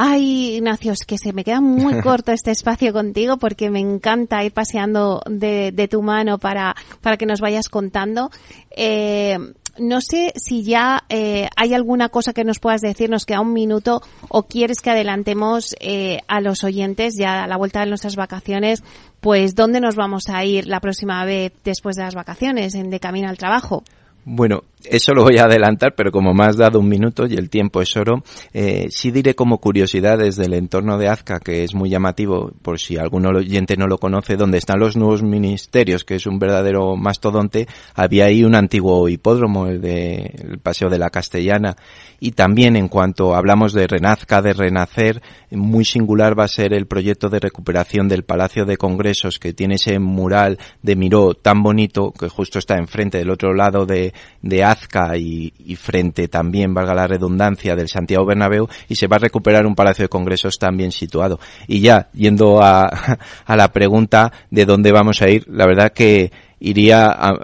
Ay, 0.00 0.54
Ignacio, 0.54 0.92
es 0.92 1.04
que 1.04 1.18
se 1.18 1.32
me 1.32 1.42
queda 1.42 1.60
muy 1.60 2.00
corto 2.02 2.30
este 2.30 2.52
espacio 2.52 2.92
contigo 2.92 3.36
porque 3.36 3.68
me 3.68 3.80
encanta 3.80 4.44
ir 4.44 4.52
paseando 4.52 5.20
de, 5.28 5.72
de 5.72 5.88
tu 5.88 6.02
mano 6.02 6.38
para, 6.38 6.76
para 7.00 7.16
que 7.16 7.26
nos 7.26 7.40
vayas 7.40 7.68
contando. 7.68 8.30
Eh, 8.70 9.36
no 9.76 10.00
sé 10.00 10.32
si 10.36 10.62
ya 10.62 11.02
eh, 11.08 11.48
hay 11.56 11.74
alguna 11.74 12.10
cosa 12.10 12.32
que 12.32 12.44
nos 12.44 12.60
puedas 12.60 12.80
decir, 12.80 13.10
nos 13.10 13.26
queda 13.26 13.40
un 13.40 13.52
minuto, 13.52 14.00
o 14.28 14.44
quieres 14.44 14.80
que 14.82 14.90
adelantemos 14.90 15.74
eh, 15.80 16.20
a 16.28 16.40
los 16.40 16.62
oyentes 16.62 17.14
ya 17.18 17.42
a 17.42 17.48
la 17.48 17.56
vuelta 17.56 17.80
de 17.80 17.86
nuestras 17.86 18.14
vacaciones, 18.14 18.84
pues 19.20 19.56
dónde 19.56 19.80
nos 19.80 19.96
vamos 19.96 20.28
a 20.28 20.44
ir 20.44 20.68
la 20.68 20.78
próxima 20.78 21.24
vez 21.24 21.52
después 21.64 21.96
de 21.96 22.04
las 22.04 22.14
vacaciones, 22.14 22.76
en 22.76 22.90
de 22.90 23.00
camino 23.00 23.28
al 23.28 23.36
trabajo. 23.36 23.82
Bueno, 24.24 24.62
eso 24.84 25.12
lo 25.12 25.22
voy 25.22 25.38
a 25.38 25.44
adelantar, 25.44 25.94
pero 25.96 26.12
como 26.12 26.32
me 26.32 26.44
has 26.44 26.56
dado 26.56 26.78
un 26.78 26.88
minuto 26.88 27.26
y 27.26 27.34
el 27.34 27.50
tiempo 27.50 27.82
es 27.82 27.96
oro, 27.96 28.22
eh, 28.52 28.86
sí 28.90 29.10
diré 29.10 29.34
como 29.34 29.58
curiosidad 29.58 30.18
desde 30.18 30.44
el 30.44 30.54
entorno 30.54 30.98
de 30.98 31.08
Azca, 31.08 31.40
que 31.40 31.64
es 31.64 31.74
muy 31.74 31.90
llamativo, 31.90 32.52
por 32.62 32.78
si 32.78 32.96
algún 32.96 33.26
oyente 33.26 33.76
no 33.76 33.86
lo 33.86 33.98
conoce, 33.98 34.36
donde 34.36 34.58
están 34.58 34.78
los 34.78 34.96
nuevos 34.96 35.22
ministerios, 35.22 36.04
que 36.04 36.14
es 36.14 36.26
un 36.26 36.38
verdadero 36.38 36.96
mastodonte, 36.96 37.66
había 37.94 38.26
ahí 38.26 38.44
un 38.44 38.54
antiguo 38.54 39.08
hipódromo, 39.08 39.66
el 39.66 39.80
de 39.80 40.34
el 40.38 40.58
Paseo 40.58 40.88
de 40.88 40.98
la 40.98 41.10
Castellana, 41.10 41.76
y 42.20 42.32
también 42.32 42.76
en 42.76 42.88
cuanto 42.88 43.34
hablamos 43.34 43.72
de 43.72 43.86
Renazca, 43.86 44.42
de 44.42 44.52
Renacer, 44.52 45.22
muy 45.50 45.84
singular 45.84 46.38
va 46.38 46.44
a 46.44 46.48
ser 46.48 46.72
el 46.72 46.86
proyecto 46.86 47.28
de 47.28 47.40
recuperación 47.40 48.08
del 48.08 48.24
Palacio 48.24 48.64
de 48.64 48.76
Congresos, 48.76 49.38
que 49.38 49.52
tiene 49.52 49.74
ese 49.74 49.98
mural 49.98 50.58
de 50.82 50.96
Miró 50.96 51.34
tan 51.34 51.62
bonito, 51.62 52.12
que 52.12 52.28
justo 52.28 52.58
está 52.58 52.76
enfrente 52.76 53.18
del 53.18 53.30
otro 53.30 53.54
lado 53.54 53.86
de 53.86 54.12
de 54.42 54.64
Azca 54.70 55.16
y, 55.16 55.52
frente 55.76 56.28
también, 56.28 56.74
valga 56.74 56.94
la 56.94 57.06
redundancia, 57.06 57.76
del 57.76 57.88
Santiago 57.88 58.26
Bernabéu 58.26 58.68
y 58.88 58.96
se 58.96 59.06
va 59.06 59.16
a 59.16 59.20
recuperar 59.20 59.66
un 59.66 59.74
palacio 59.74 60.04
de 60.04 60.08
congresos 60.08 60.58
también 60.58 60.92
situado. 60.92 61.38
Y 61.66 61.80
ya, 61.80 62.08
yendo 62.12 62.62
a, 62.62 62.86
a 63.46 63.56
la 63.56 63.72
pregunta 63.72 64.32
de 64.50 64.64
dónde 64.64 64.92
vamos 64.92 65.22
a 65.22 65.28
ir, 65.28 65.46
la 65.48 65.66
verdad 65.66 65.92
que 65.92 66.30
iría 66.60 67.06
a, 67.06 67.34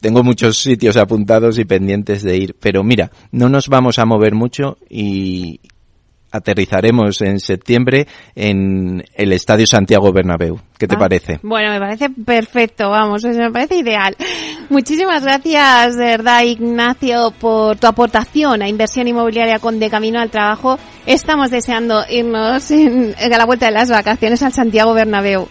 tengo 0.00 0.22
muchos 0.22 0.58
sitios 0.58 0.96
apuntados 0.96 1.58
y 1.58 1.64
pendientes 1.64 2.22
de 2.22 2.36
ir, 2.36 2.56
pero 2.58 2.82
mira, 2.82 3.10
no 3.30 3.48
nos 3.48 3.68
vamos 3.68 3.98
a 3.98 4.06
mover 4.06 4.34
mucho 4.34 4.78
y, 4.88 5.60
aterrizaremos 6.34 7.22
en 7.22 7.38
septiembre 7.38 8.08
en 8.34 9.04
el 9.14 9.32
Estadio 9.32 9.68
Santiago 9.68 10.12
Bernabéu. 10.12 10.58
¿Qué 10.76 10.88
te 10.88 10.96
ah, 10.96 10.98
parece? 10.98 11.38
Bueno, 11.44 11.70
me 11.70 11.78
parece 11.78 12.10
perfecto, 12.10 12.90
vamos, 12.90 13.22
me 13.24 13.52
parece 13.52 13.76
ideal. 13.76 14.16
Muchísimas 14.70 15.22
gracias, 15.22 15.96
de 15.96 16.04
verdad, 16.04 16.42
Ignacio, 16.42 17.32
por 17.38 17.76
tu 17.76 17.86
aportación 17.86 18.62
a 18.62 18.68
inversión 18.68 19.06
inmobiliaria 19.06 19.58
con 19.58 19.78
De 19.78 19.90
Camino 19.90 20.20
al 20.20 20.30
Trabajo. 20.30 20.78
Estamos 21.06 21.50
deseando 21.50 22.02
irnos 22.08 22.70
en, 22.70 23.14
a 23.20 23.28
la 23.28 23.44
vuelta 23.44 23.66
de 23.66 23.72
las 23.72 23.90
vacaciones 23.90 24.42
al 24.42 24.52
Santiago 24.52 24.94
Bernabéu. 24.94 25.48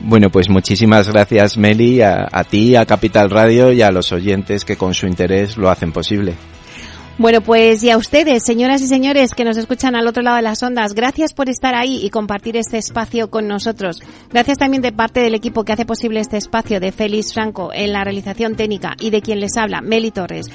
Bueno, 0.00 0.30
pues 0.30 0.48
muchísimas 0.48 1.08
gracias, 1.08 1.58
Meli, 1.58 2.00
a, 2.02 2.28
a 2.30 2.44
ti, 2.44 2.76
a 2.76 2.86
Capital 2.86 3.30
Radio 3.30 3.72
y 3.72 3.82
a 3.82 3.90
los 3.90 4.12
oyentes 4.12 4.64
que 4.64 4.76
con 4.76 4.94
su 4.94 5.06
interés 5.06 5.56
lo 5.56 5.70
hacen 5.70 5.92
posible. 5.92 6.34
Bueno, 7.18 7.40
pues 7.40 7.82
y 7.82 7.90
a 7.90 7.96
ustedes, 7.96 8.44
señoras 8.44 8.80
y 8.80 8.86
señores 8.86 9.34
que 9.34 9.44
nos 9.44 9.56
escuchan 9.56 9.96
al 9.96 10.06
otro 10.06 10.22
lado 10.22 10.36
de 10.36 10.42
las 10.42 10.62
ondas, 10.62 10.94
gracias 10.94 11.32
por 11.34 11.48
estar 11.48 11.74
ahí 11.74 11.98
y 12.00 12.10
compartir 12.10 12.56
este 12.56 12.78
espacio 12.78 13.28
con 13.28 13.48
nosotros. 13.48 14.00
Gracias 14.30 14.58
también 14.58 14.82
de 14.82 14.92
parte 14.92 15.18
del 15.18 15.34
equipo 15.34 15.64
que 15.64 15.72
hace 15.72 15.84
posible 15.84 16.20
este 16.20 16.36
espacio 16.36 16.78
de 16.78 16.92
Félix 16.92 17.34
Franco 17.34 17.72
en 17.74 17.92
la 17.92 18.04
realización 18.04 18.54
técnica 18.54 18.94
y 19.00 19.10
de 19.10 19.20
quien 19.20 19.40
les 19.40 19.56
habla, 19.56 19.80
Meli 19.80 20.12
Torres. 20.12 20.48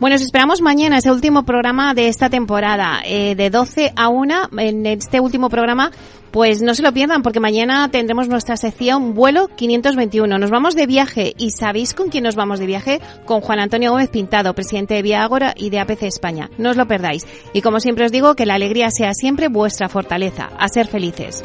Bueno, 0.00 0.16
os 0.16 0.22
esperamos 0.22 0.62
mañana, 0.62 0.96
ese 0.96 1.12
último 1.12 1.42
programa 1.42 1.92
de 1.92 2.08
esta 2.08 2.30
temporada, 2.30 3.02
eh, 3.04 3.34
de 3.34 3.50
12 3.50 3.92
a 3.94 4.08
1. 4.08 4.48
En 4.56 4.86
este 4.86 5.20
último 5.20 5.50
programa, 5.50 5.90
pues 6.30 6.62
no 6.62 6.74
se 6.74 6.82
lo 6.82 6.90
pierdan, 6.94 7.22
porque 7.22 7.38
mañana 7.38 7.90
tendremos 7.90 8.26
nuestra 8.26 8.56
sección 8.56 9.12
Vuelo 9.12 9.48
521. 9.48 10.38
Nos 10.38 10.50
vamos 10.50 10.74
de 10.74 10.86
viaje, 10.86 11.34
y 11.36 11.50
¿sabéis 11.50 11.92
con 11.92 12.08
quién 12.08 12.24
nos 12.24 12.34
vamos 12.34 12.60
de 12.60 12.64
viaje? 12.64 12.98
Con 13.26 13.42
Juan 13.42 13.60
Antonio 13.60 13.90
Gómez 13.90 14.08
Pintado, 14.08 14.54
presidente 14.54 14.94
de 14.94 15.02
Vía 15.02 15.22
Ágora 15.22 15.52
y 15.54 15.68
de 15.68 15.80
APC 15.80 16.04
España. 16.04 16.48
No 16.56 16.70
os 16.70 16.78
lo 16.78 16.88
perdáis. 16.88 17.26
Y 17.52 17.60
como 17.60 17.78
siempre 17.78 18.06
os 18.06 18.10
digo, 18.10 18.34
que 18.34 18.46
la 18.46 18.54
alegría 18.54 18.90
sea 18.90 19.12
siempre 19.12 19.48
vuestra 19.48 19.90
fortaleza. 19.90 20.48
A 20.58 20.68
ser 20.68 20.86
felices. 20.86 21.44